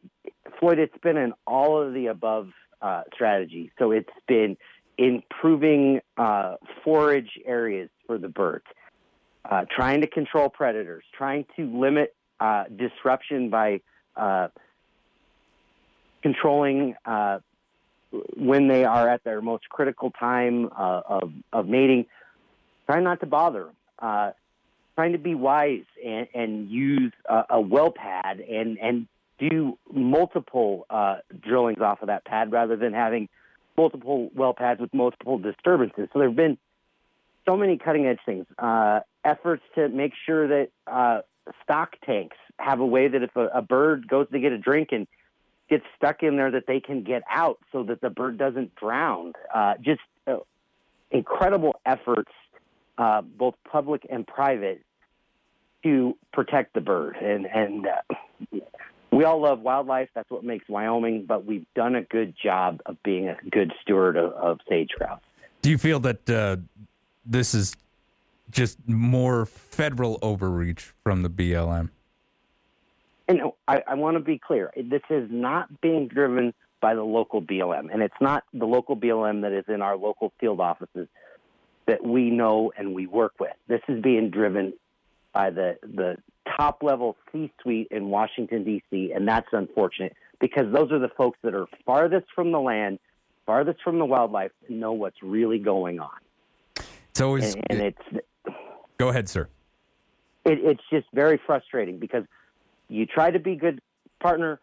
Floyd, 0.59 0.77
it's 0.77 0.97
been 1.01 1.17
an 1.17 1.33
all 1.47 1.81
of 1.81 1.95
the 1.95 2.05
above 2.07 2.49
uh, 2.83 3.01
strategy. 3.13 3.71
So 3.79 3.91
it's 3.91 4.09
been 4.27 4.57
improving 4.99 6.01
uh, 6.17 6.57
forage 6.83 7.39
areas 7.43 7.89
for 8.05 8.19
the 8.19 8.29
birds, 8.29 8.65
uh, 9.49 9.65
trying 9.75 10.01
to 10.01 10.07
control 10.07 10.49
predators, 10.49 11.03
trying 11.17 11.45
to 11.55 11.65
limit 11.65 12.15
disruption 12.77 13.49
by 13.49 13.81
controlling 16.21 16.95
when 18.35 18.67
they 18.67 18.85
are 18.85 19.09
at 19.09 19.23
their 19.23 19.41
most 19.41 19.69
critical 19.69 20.11
time 20.11 20.69
uh, 20.77 21.01
of, 21.07 21.31
of 21.53 21.67
mating, 21.67 22.05
trying 22.85 23.03
not 23.03 23.19
to 23.19 23.25
bother 23.25 23.65
them. 23.65 23.75
Uh, 23.99 24.31
trying 24.95 25.11
to 25.13 25.17
be 25.17 25.33
wise 25.33 25.85
and, 26.05 26.27
and 26.33 26.69
use 26.69 27.13
a, 27.29 27.43
a 27.51 27.61
well 27.61 27.89
pad 27.89 28.41
and, 28.41 28.77
and 28.79 29.07
do 29.37 29.77
multiple 29.93 30.85
uh, 30.89 31.17
drillings 31.41 31.79
off 31.79 32.01
of 32.01 32.07
that 32.07 32.25
pad 32.25 32.51
rather 32.51 32.75
than 32.75 32.91
having 32.91 33.29
multiple 33.77 34.29
well 34.35 34.53
pads 34.53 34.81
with 34.81 34.93
multiple 34.93 35.37
disturbances. 35.37 36.09
So 36.11 36.19
there 36.19 36.27
have 36.27 36.35
been 36.35 36.57
so 37.47 37.55
many 37.55 37.77
cutting 37.77 38.07
edge 38.07 38.19
things. 38.25 38.45
Uh, 38.57 38.99
efforts 39.23 39.63
to 39.75 39.87
make 39.87 40.11
sure 40.25 40.47
that 40.47 40.69
uh, 40.85 41.21
stock 41.63 41.95
tanks 42.05 42.35
have 42.57 42.81
a 42.81 42.85
way 42.85 43.07
that 43.07 43.23
if 43.23 43.33
a, 43.37 43.47
a 43.47 43.61
bird 43.61 44.05
goes 44.07 44.27
to 44.31 44.39
get 44.39 44.51
a 44.51 44.57
drink 44.57 44.89
and 44.91 45.07
gets 45.69 45.85
stuck 45.95 46.23
in 46.23 46.37
there, 46.37 46.51
that 46.51 46.67
they 46.67 46.79
can 46.79 47.03
get 47.03 47.23
out 47.29 47.59
so 47.71 47.83
that 47.83 48.01
the 48.01 48.09
bird 48.09 48.37
doesn't 48.37 48.75
drown. 48.75 49.33
Uh, 49.53 49.75
just 49.81 50.01
uh, 50.27 50.37
incredible 51.11 51.75
efforts, 51.85 52.31
uh, 52.97 53.21
both 53.21 53.55
public 53.69 54.05
and 54.09 54.25
private, 54.25 54.81
to 55.83 56.17
protect 56.33 56.73
the 56.73 56.81
bird. 56.81 57.15
And 57.17 57.45
and 57.45 57.87
uh, 57.87 58.59
we 59.11 59.23
all 59.23 59.41
love 59.41 59.61
wildlife. 59.61 60.09
That's 60.13 60.29
what 60.29 60.43
makes 60.43 60.67
Wyoming. 60.67 61.25
But 61.27 61.45
we've 61.45 61.65
done 61.75 61.95
a 61.95 62.03
good 62.03 62.35
job 62.41 62.81
of 62.85 63.01
being 63.03 63.29
a 63.29 63.37
good 63.49 63.73
steward 63.81 64.17
of, 64.17 64.33
of 64.33 64.59
sage 64.67 64.89
grouse. 64.97 65.21
Do 65.61 65.69
you 65.69 65.77
feel 65.77 65.99
that 66.01 66.29
uh, 66.29 66.57
this 67.25 67.53
is 67.53 67.75
just 68.51 68.77
more 68.87 69.45
federal 69.45 70.19
overreach 70.21 70.93
from 71.03 71.21
the 71.21 71.29
BLM? 71.29 71.89
And 73.29 73.41
I, 73.67 73.83
I 73.87 73.93
want 73.93 74.17
to 74.17 74.23
be 74.23 74.39
clear. 74.39 74.71
This 74.75 75.03
is 75.11 75.29
not 75.31 75.81
being 75.81 76.07
driven 76.07 76.51
by 76.81 76.95
the 76.95 77.03
local 77.03 77.41
BLM, 77.41 77.93
and 77.93 78.01
it's 78.01 78.19
not 78.19 78.43
the 78.53 78.65
local 78.65 78.97
BLM 78.97 79.43
that 79.43 79.51
is 79.51 79.65
in 79.67 79.83
our 79.83 79.95
local 79.95 80.33
field 80.39 80.59
offices 80.59 81.07
that 81.85 82.03
we 82.03 82.31
know 82.31 82.71
and 82.75 82.95
we 82.95 83.05
work 83.05 83.33
with. 83.39 83.53
This 83.67 83.81
is 83.87 84.01
being 84.01 84.31
driven 84.31 84.73
by 85.31 85.51
the 85.51 85.77
the 85.83 86.17
top 86.57 86.81
level 86.81 87.15
C-suite 87.31 87.89
in 87.91 88.09
Washington 88.09 88.63
D.C., 88.63 89.11
and 89.13 89.27
that's 89.27 89.47
unfortunate 89.51 90.15
because 90.41 90.73
those 90.73 90.91
are 90.91 90.99
the 90.99 91.09
folks 91.09 91.37
that 91.43 91.53
are 91.53 91.67
farthest 91.85 92.25
from 92.33 92.51
the 92.51 92.59
land, 92.59 92.97
farthest 93.45 93.79
from 93.83 93.99
the 93.99 94.05
wildlife, 94.05 94.51
and 94.67 94.79
know 94.79 94.93
what's 94.93 95.21
really 95.21 95.59
going 95.59 95.99
on. 95.99 96.09
It's 97.11 97.21
always 97.21 97.53
and, 97.53 97.65
and 97.69 97.81
it's 97.81 98.25
go 98.97 99.09
ahead, 99.09 99.29
sir. 99.29 99.49
it, 100.45 100.59
it's 100.63 100.83
just 100.91 101.05
very 101.13 101.39
frustrating 101.45 101.99
because 101.99 102.23
you 102.89 103.05
try 103.05 103.31
to 103.31 103.39
be 103.39 103.55
good 103.55 103.79
partner. 104.19 104.59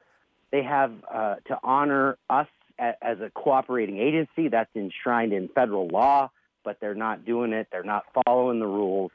They 0.53 0.63
have 0.63 0.93
uh, 1.13 1.37
to 1.47 1.59
honor 1.63 2.19
us 2.29 2.49
a, 2.79 2.93
as 3.03 3.21
a 3.21 3.31
cooperating 3.31 3.99
agency. 3.99 4.49
That's 4.49 4.71
enshrined 4.75 5.33
in 5.33 5.49
federal 5.49 5.89
law, 5.89 6.31
but 6.65 6.79
they're 6.81 6.95
not 6.95 7.25
doing 7.25 7.53
it. 7.53 7.69
They're 7.73 7.83
not 7.83 8.05
following 8.25 8.61
the 8.61 8.67
rules, 8.67 9.13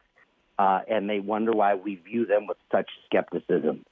uh, 0.58 0.80
and 0.90 1.10
they 1.10 1.20
wonder 1.20 1.52
why 1.52 1.76
we 1.76 1.96
view 1.96 2.26
them 2.26 2.48
with 2.48 2.58
such 2.72 2.90
skepticism. 3.06 3.86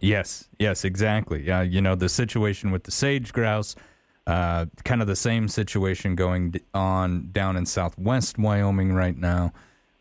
Yes, 0.00 0.48
yes, 0.58 0.84
exactly. 0.84 1.42
Yeah, 1.46 1.62
you 1.62 1.82
know 1.82 1.94
the 1.94 2.08
situation 2.08 2.70
with 2.70 2.84
the 2.84 2.90
sage 2.90 3.32
grouse, 3.32 3.76
uh, 4.26 4.66
kind 4.84 5.02
of 5.02 5.06
the 5.06 5.16
same 5.16 5.46
situation 5.46 6.14
going 6.14 6.54
on 6.72 7.28
down 7.32 7.56
in 7.56 7.66
southwest 7.66 8.38
Wyoming 8.38 8.94
right 8.94 9.16
now, 9.16 9.52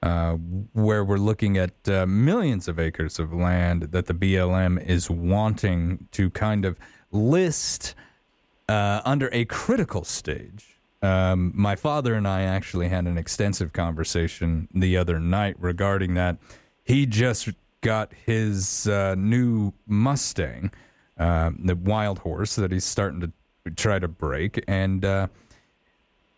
uh, 0.01 0.33
where 0.73 1.03
we're 1.03 1.17
looking 1.17 1.57
at 1.57 1.73
uh, 1.87 2.05
millions 2.05 2.67
of 2.67 2.79
acres 2.79 3.19
of 3.19 3.33
land 3.33 3.83
that 3.91 4.05
the 4.05 4.13
BLM 4.13 4.81
is 4.85 5.09
wanting 5.09 6.07
to 6.11 6.29
kind 6.29 6.65
of 6.65 6.79
list 7.11 7.95
uh, 8.69 9.01
under 9.03 9.29
a 9.33 9.45
critical 9.45 10.03
stage. 10.03 10.79
Um, 11.01 11.51
my 11.55 11.75
father 11.75 12.13
and 12.13 12.27
I 12.27 12.43
actually 12.43 12.89
had 12.89 13.05
an 13.05 13.17
extensive 13.17 13.73
conversation 13.73 14.67
the 14.73 14.97
other 14.97 15.19
night 15.19 15.55
regarding 15.59 16.13
that. 16.15 16.37
He 16.83 17.05
just 17.05 17.49
got 17.81 18.11
his 18.25 18.87
uh, 18.87 19.15
new 19.15 19.73
Mustang, 19.87 20.71
uh, 21.17 21.51
the 21.57 21.75
wild 21.75 22.19
horse 22.19 22.55
that 22.55 22.71
he's 22.71 22.85
starting 22.85 23.21
to 23.21 23.31
try 23.75 23.99
to 23.99 24.07
break, 24.07 24.63
and 24.67 25.03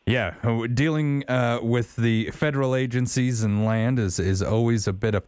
yeah, 0.05 0.33
dealing 0.73 1.23
uh, 1.29 1.59
with 1.61 1.95
the 1.95 2.31
federal 2.31 2.75
agencies 2.75 3.43
and 3.43 3.65
land 3.65 3.99
is 3.99 4.19
is 4.19 4.41
always 4.41 4.87
a 4.87 4.93
bit 4.93 5.15
of 5.15 5.27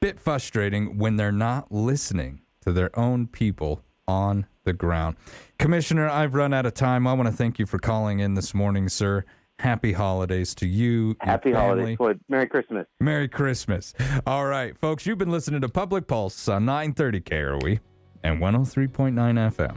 bit 0.00 0.18
frustrating 0.18 0.98
when 0.98 1.16
they're 1.16 1.32
not 1.32 1.70
listening 1.70 2.40
to 2.62 2.72
their 2.72 2.96
own 2.98 3.26
people 3.26 3.82
on 4.06 4.46
the 4.64 4.72
ground. 4.72 5.16
Commissioner, 5.58 6.08
I've 6.08 6.34
run 6.34 6.52
out 6.52 6.66
of 6.66 6.74
time. 6.74 7.06
I 7.06 7.12
want 7.12 7.28
to 7.28 7.34
thank 7.34 7.58
you 7.58 7.66
for 7.66 7.78
calling 7.78 8.20
in 8.20 8.34
this 8.34 8.54
morning, 8.54 8.88
sir. 8.88 9.24
Happy 9.58 9.92
holidays 9.92 10.54
to 10.54 10.66
you. 10.66 11.16
Happy 11.20 11.52
holidays. 11.52 11.96
Floyd. 11.98 12.18
Merry 12.28 12.46
Christmas. 12.46 12.86
Merry 12.98 13.28
Christmas. 13.28 13.92
All 14.26 14.46
right, 14.46 14.76
folks, 14.78 15.04
you've 15.04 15.18
been 15.18 15.30
listening 15.30 15.60
to 15.60 15.68
Public 15.68 16.06
Pulse 16.06 16.48
on 16.48 16.64
930 16.64 17.20
KROE 17.20 17.80
and 18.22 18.40
103.9 18.40 19.12
FM. 19.12 19.76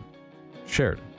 Sheridan. 0.65 1.12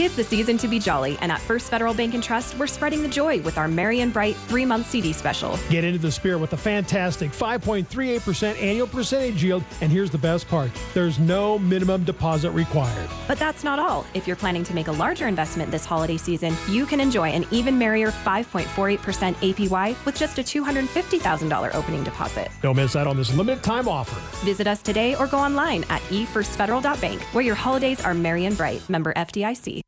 Tis 0.00 0.16
the 0.16 0.24
season 0.24 0.56
to 0.56 0.66
be 0.66 0.78
jolly, 0.78 1.18
and 1.20 1.30
at 1.30 1.42
First 1.42 1.68
Federal 1.68 1.92
Bank 1.92 2.14
and 2.14 2.24
Trust, 2.24 2.56
we're 2.56 2.66
spreading 2.66 3.02
the 3.02 3.08
joy 3.08 3.42
with 3.42 3.58
our 3.58 3.68
Merry 3.68 4.00
and 4.00 4.10
Bright 4.10 4.34
three 4.34 4.64
month 4.64 4.88
CD 4.88 5.12
special. 5.12 5.58
Get 5.68 5.84
into 5.84 5.98
the 5.98 6.10
spirit 6.10 6.38
with 6.38 6.54
a 6.54 6.56
fantastic 6.56 7.32
5.38% 7.32 8.62
annual 8.62 8.86
percentage 8.86 9.44
yield. 9.44 9.62
And 9.82 9.92
here's 9.92 10.10
the 10.10 10.16
best 10.16 10.48
part 10.48 10.70
there's 10.94 11.18
no 11.18 11.58
minimum 11.58 12.04
deposit 12.04 12.52
required. 12.52 13.10
But 13.28 13.38
that's 13.38 13.62
not 13.62 13.78
all. 13.78 14.06
If 14.14 14.26
you're 14.26 14.36
planning 14.36 14.64
to 14.64 14.74
make 14.74 14.88
a 14.88 14.92
larger 14.92 15.28
investment 15.28 15.70
this 15.70 15.84
holiday 15.84 16.16
season, 16.16 16.56
you 16.66 16.86
can 16.86 16.98
enjoy 16.98 17.28
an 17.28 17.44
even 17.50 17.76
merrier 17.78 18.10
5.48% 18.10 19.34
APY 19.34 20.06
with 20.06 20.16
just 20.16 20.38
a 20.38 20.42
$250,000 20.42 21.74
opening 21.74 22.04
deposit. 22.04 22.48
Don't 22.62 22.76
miss 22.76 22.96
out 22.96 23.06
on 23.06 23.18
this 23.18 23.34
limited 23.34 23.62
time 23.62 23.86
offer. 23.86 24.18
Visit 24.46 24.66
us 24.66 24.80
today 24.80 25.14
or 25.16 25.26
go 25.26 25.36
online 25.36 25.84
at 25.90 26.00
efirstfederal.bank, 26.08 27.20
where 27.34 27.44
your 27.44 27.54
holidays 27.54 28.02
are 28.02 28.14
merry 28.14 28.46
and 28.46 28.56
bright. 28.56 28.80
Member 28.88 29.12
FDIC. 29.12 29.82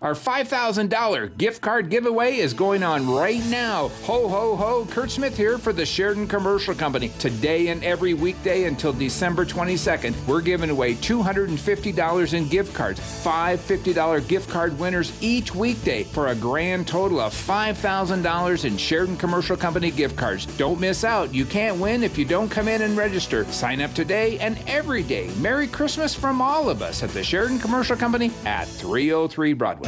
Our 0.00 0.14
$5,000 0.14 1.36
gift 1.36 1.60
card 1.60 1.90
giveaway 1.90 2.36
is 2.36 2.54
going 2.54 2.84
on 2.84 3.10
right 3.10 3.44
now. 3.46 3.88
Ho, 4.04 4.28
ho, 4.28 4.54
ho. 4.54 4.86
Kurt 4.88 5.10
Smith 5.10 5.36
here 5.36 5.58
for 5.58 5.72
the 5.72 5.84
Sheridan 5.84 6.28
Commercial 6.28 6.72
Company. 6.72 7.08
Today 7.18 7.66
and 7.66 7.82
every 7.82 8.14
weekday 8.14 8.64
until 8.64 8.92
December 8.92 9.44
22nd, 9.44 10.14
we're 10.28 10.40
giving 10.40 10.70
away 10.70 10.94
$250 10.94 12.34
in 12.34 12.48
gift 12.48 12.72
cards. 12.76 13.00
Five 13.24 13.58
$50 13.58 14.28
gift 14.28 14.48
card 14.48 14.78
winners 14.78 15.12
each 15.20 15.52
weekday 15.52 16.04
for 16.04 16.28
a 16.28 16.34
grand 16.36 16.86
total 16.86 17.18
of 17.18 17.34
$5,000 17.34 18.64
in 18.64 18.76
Sheridan 18.76 19.16
Commercial 19.16 19.56
Company 19.56 19.90
gift 19.90 20.16
cards. 20.16 20.46
Don't 20.58 20.78
miss 20.78 21.02
out. 21.02 21.34
You 21.34 21.44
can't 21.44 21.80
win 21.80 22.04
if 22.04 22.16
you 22.16 22.24
don't 22.24 22.48
come 22.48 22.68
in 22.68 22.82
and 22.82 22.96
register. 22.96 23.44
Sign 23.46 23.80
up 23.80 23.94
today 23.94 24.38
and 24.38 24.62
every 24.68 25.02
day. 25.02 25.28
Merry 25.38 25.66
Christmas 25.66 26.14
from 26.14 26.40
all 26.40 26.70
of 26.70 26.82
us 26.82 27.02
at 27.02 27.10
the 27.10 27.24
Sheridan 27.24 27.58
Commercial 27.58 27.96
Company 27.96 28.30
at 28.44 28.68
303 28.68 29.54
Broadway. 29.54 29.87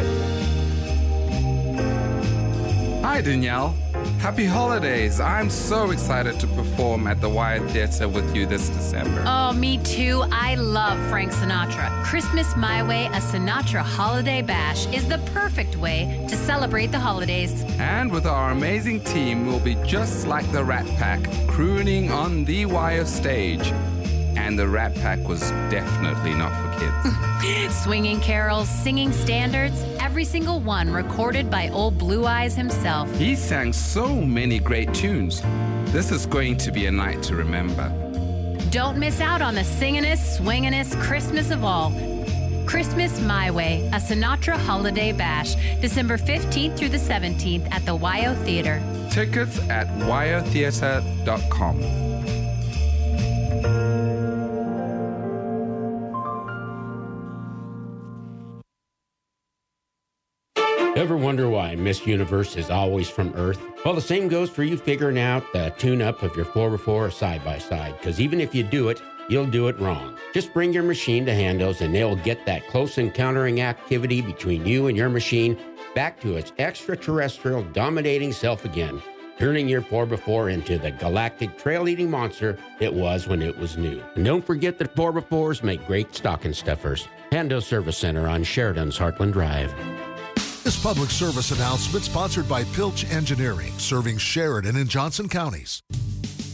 Hi, 3.02 3.20
Danielle. 3.20 3.74
Happy 4.20 4.44
holidays. 4.44 5.20
I'm 5.20 5.50
so 5.50 5.90
excited 5.90 6.38
to 6.40 6.46
perform 6.46 7.06
at 7.06 7.20
the 7.20 7.28
WYO 7.28 7.68
Theatre 7.70 8.08
with 8.08 8.34
you 8.36 8.46
this 8.46 8.68
December. 8.68 9.24
Oh, 9.26 9.52
me 9.52 9.78
too. 9.78 10.24
I 10.30 10.54
love 10.54 10.98
Frank 11.08 11.32
Sinatra. 11.32 12.04
Christmas 12.04 12.54
My 12.56 12.82
Way, 12.82 13.06
a 13.06 13.20
Sinatra 13.20 13.82
holiday 13.82 14.42
bash, 14.42 14.86
is 14.94 15.08
the 15.08 15.18
perfect 15.34 15.76
way 15.76 16.24
to 16.28 16.36
celebrate 16.36 16.92
the 16.92 16.98
holidays. 16.98 17.62
And 17.78 18.10
with 18.10 18.26
our 18.26 18.52
amazing 18.52 19.00
team, 19.04 19.46
we'll 19.46 19.60
be 19.60 19.76
just 19.86 20.26
like 20.26 20.50
the 20.52 20.64
Rat 20.64 20.86
Pack, 20.96 21.20
crooning 21.48 22.10
on 22.10 22.44
the 22.44 22.64
WYO 22.64 23.06
stage. 23.06 23.72
And 24.36 24.58
the 24.58 24.66
Rat 24.68 24.94
Pack 24.96 25.26
was 25.28 25.40
definitely 25.70 26.34
not 26.34 26.52
for 26.52 26.80
kids. 26.80 27.76
Swinging 27.82 28.20
carols, 28.20 28.68
singing 28.68 29.12
standards, 29.12 29.82
every 30.00 30.24
single 30.24 30.60
one 30.60 30.92
recorded 30.92 31.50
by 31.50 31.68
old 31.70 31.98
Blue 31.98 32.26
Eyes 32.26 32.54
himself. 32.54 33.10
he 33.16 33.34
sang 33.34 33.72
so 33.72 34.14
many 34.14 34.58
great 34.58 34.92
tunes. 34.94 35.40
This 35.92 36.10
is 36.10 36.26
going 36.26 36.56
to 36.58 36.70
be 36.70 36.86
a 36.86 36.92
night 36.92 37.22
to 37.24 37.34
remember. 37.34 37.90
Don't 38.70 38.98
miss 38.98 39.20
out 39.20 39.42
on 39.42 39.54
the 39.54 39.62
singingest, 39.62 40.38
swingingest 40.38 41.00
Christmas 41.00 41.50
of 41.50 41.64
all. 41.64 41.92
Christmas 42.66 43.20
My 43.20 43.50
Way, 43.50 43.88
a 43.92 43.96
Sinatra 43.96 44.56
holiday 44.56 45.12
bash, 45.12 45.56
December 45.80 46.16
15th 46.16 46.78
through 46.78 46.90
the 46.90 46.98
17th 46.98 47.66
at 47.72 47.84
the 47.84 47.96
WYO 47.96 48.34
Theater. 48.44 48.80
Tickets 49.10 49.58
at 49.68 49.88
wyotheater.com. 50.06 52.09
Ever 61.00 61.16
wonder 61.16 61.48
why 61.48 61.76
Miss 61.76 62.06
Universe 62.06 62.58
is 62.58 62.68
always 62.68 63.08
from 63.08 63.32
Earth? 63.34 63.58
Well, 63.86 63.94
the 63.94 64.02
same 64.02 64.28
goes 64.28 64.50
for 64.50 64.64
you 64.64 64.76
figuring 64.76 65.18
out 65.18 65.50
the 65.54 65.72
tune 65.78 66.02
up 66.02 66.22
of 66.22 66.36
your 66.36 66.44
4x4 66.44 66.88
or 66.88 67.10
side 67.10 67.42
by 67.42 67.56
side, 67.56 67.96
because 67.96 68.20
even 68.20 68.38
if 68.38 68.54
you 68.54 68.62
do 68.62 68.90
it, 68.90 69.00
you'll 69.30 69.46
do 69.46 69.68
it 69.68 69.80
wrong. 69.80 70.18
Just 70.34 70.52
bring 70.52 70.74
your 70.74 70.82
machine 70.82 71.24
to 71.24 71.32
Handos 71.32 71.80
and 71.80 71.94
they'll 71.94 72.16
get 72.16 72.44
that 72.44 72.68
close 72.68 72.98
encountering 72.98 73.62
activity 73.62 74.20
between 74.20 74.66
you 74.66 74.88
and 74.88 74.96
your 74.96 75.08
machine 75.08 75.58
back 75.94 76.20
to 76.20 76.36
its 76.36 76.52
extraterrestrial 76.58 77.62
dominating 77.72 78.30
self 78.30 78.66
again, 78.66 79.00
turning 79.38 79.70
your 79.70 79.80
4x4 79.80 80.52
into 80.52 80.76
the 80.76 80.90
galactic 80.90 81.56
trail 81.56 81.88
eating 81.88 82.10
monster 82.10 82.58
it 82.78 82.92
was 82.92 83.26
when 83.26 83.40
it 83.40 83.56
was 83.56 83.78
new. 83.78 84.02
And 84.16 84.24
don't 84.26 84.44
forget 84.44 84.76
that 84.76 84.94
4x4s 84.94 85.62
make 85.62 85.86
great 85.86 86.14
stocking 86.14 86.52
stuffers. 86.52 87.08
Handos 87.32 87.62
Service 87.62 87.96
Center 87.96 88.28
on 88.28 88.44
Sheridan's 88.44 88.98
Heartland 88.98 89.32
Drive. 89.32 89.72
This 90.62 90.80
public 90.82 91.08
service 91.08 91.52
announcement 91.52 92.04
sponsored 92.04 92.46
by 92.46 92.64
Pilch 92.64 93.10
Engineering, 93.10 93.72
serving 93.78 94.18
Sheridan 94.18 94.76
and 94.76 94.90
Johnson 94.90 95.26
counties. 95.26 95.82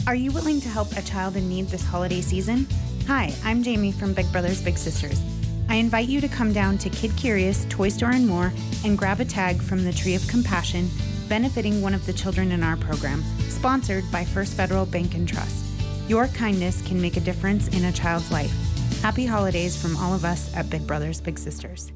Are 0.07 0.15
you 0.15 0.31
willing 0.31 0.61
to 0.61 0.69
help 0.69 0.93
a 0.93 1.03
child 1.03 1.35
in 1.35 1.49
need 1.49 1.67
this 1.67 1.83
holiday 1.83 2.21
season? 2.21 2.69
Hi, 3.09 3.35
I'm 3.43 3.65
Jamie 3.65 3.91
from 3.91 4.15
Big 4.15 4.31
Brothers 4.31 4.63
Big 4.63 4.79
Sisters. 4.79 5.21
I 5.69 5.75
invite 5.75 6.09
you 6.09 6.21
to 6.21 6.29
come 6.29 6.53
down 6.53 6.79
to 6.79 6.91
Kid 6.91 7.17
Curious, 7.17 7.67
Toy 7.69 7.89
Store 7.89 8.13
and 8.13 8.29
more 8.29 8.53
and 8.85 8.97
grab 8.97 9.19
a 9.19 9.25
tag 9.25 9.61
from 9.61 9.83
the 9.83 9.93
Tree 9.93 10.15
of 10.15 10.25
Compassion 10.29 10.89
benefiting 11.29 11.83
one 11.83 11.93
of 11.93 12.07
the 12.07 12.13
children 12.13 12.53
in 12.53 12.63
our 12.63 12.77
program, 12.77 13.25
sponsored 13.49 14.05
by 14.13 14.25
First 14.25 14.55
Federal 14.55 14.87
Bank 14.87 15.17
and 15.17 15.27
Trust. 15.27 15.65
Your 16.07 16.29
kindness 16.29 16.81
can 16.83 17.01
make 17.01 17.17
a 17.17 17.21
difference 17.21 17.67
in 17.69 17.87
a 17.87 17.93
child's 17.93 18.31
life. 18.31 18.55
Happy 19.03 19.27
holidays 19.27 19.77
from 19.77 19.97
all 19.97 20.15
of 20.15 20.25
us 20.25 20.55
at 20.55 20.71
Big 20.71 20.87
Brothers 20.87 21.21
Big 21.21 21.41
Sisters. 21.41 21.91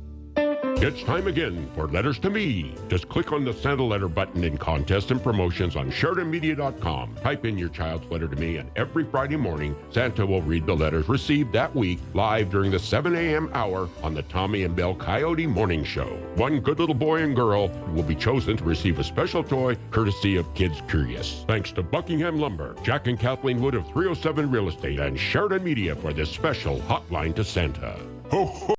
It's 0.82 1.02
time 1.02 1.26
again 1.26 1.68
for 1.74 1.88
Letters 1.88 2.18
to 2.20 2.30
Me. 2.30 2.74
Just 2.88 3.06
click 3.10 3.32
on 3.32 3.44
the 3.44 3.52
Send 3.52 3.80
a 3.80 3.82
Letter 3.82 4.08
button 4.08 4.44
in 4.44 4.56
contests 4.56 5.10
and 5.10 5.22
promotions 5.22 5.76
on 5.76 5.90
SheridanMedia.com. 5.90 7.16
Type 7.16 7.44
in 7.44 7.58
your 7.58 7.68
child's 7.68 8.10
letter 8.10 8.26
to 8.26 8.36
me, 8.36 8.56
and 8.56 8.70
every 8.76 9.04
Friday 9.04 9.36
morning, 9.36 9.76
Santa 9.90 10.24
will 10.24 10.40
read 10.40 10.64
the 10.64 10.74
letters 10.74 11.06
received 11.06 11.52
that 11.52 11.76
week 11.76 11.98
live 12.14 12.48
during 12.48 12.70
the 12.70 12.78
7 12.78 13.14
a.m. 13.14 13.50
hour 13.52 13.90
on 14.02 14.14
the 14.14 14.22
Tommy 14.22 14.62
and 14.62 14.74
Bell 14.74 14.94
Coyote 14.94 15.46
Morning 15.46 15.84
Show. 15.84 16.08
One 16.36 16.60
good 16.60 16.78
little 16.78 16.94
boy 16.94 17.24
and 17.24 17.36
girl 17.36 17.68
will 17.92 18.02
be 18.02 18.14
chosen 18.14 18.56
to 18.56 18.64
receive 18.64 18.98
a 18.98 19.04
special 19.04 19.44
toy 19.44 19.76
courtesy 19.90 20.36
of 20.36 20.54
Kids 20.54 20.80
Curious. 20.88 21.44
Thanks 21.46 21.72
to 21.72 21.82
Buckingham 21.82 22.40
Lumber, 22.40 22.74
Jack 22.82 23.06
and 23.06 23.20
Kathleen 23.20 23.60
Wood 23.60 23.74
of 23.74 23.84
307 23.88 24.50
Real 24.50 24.70
Estate, 24.70 24.98
and 24.98 25.20
Sheridan 25.20 25.62
Media 25.62 25.94
for 25.94 26.14
this 26.14 26.30
special 26.30 26.78
hotline 26.80 27.34
to 27.34 27.44
Santa. 27.44 28.00
Ho, 28.30 28.46
ho! 28.46 28.74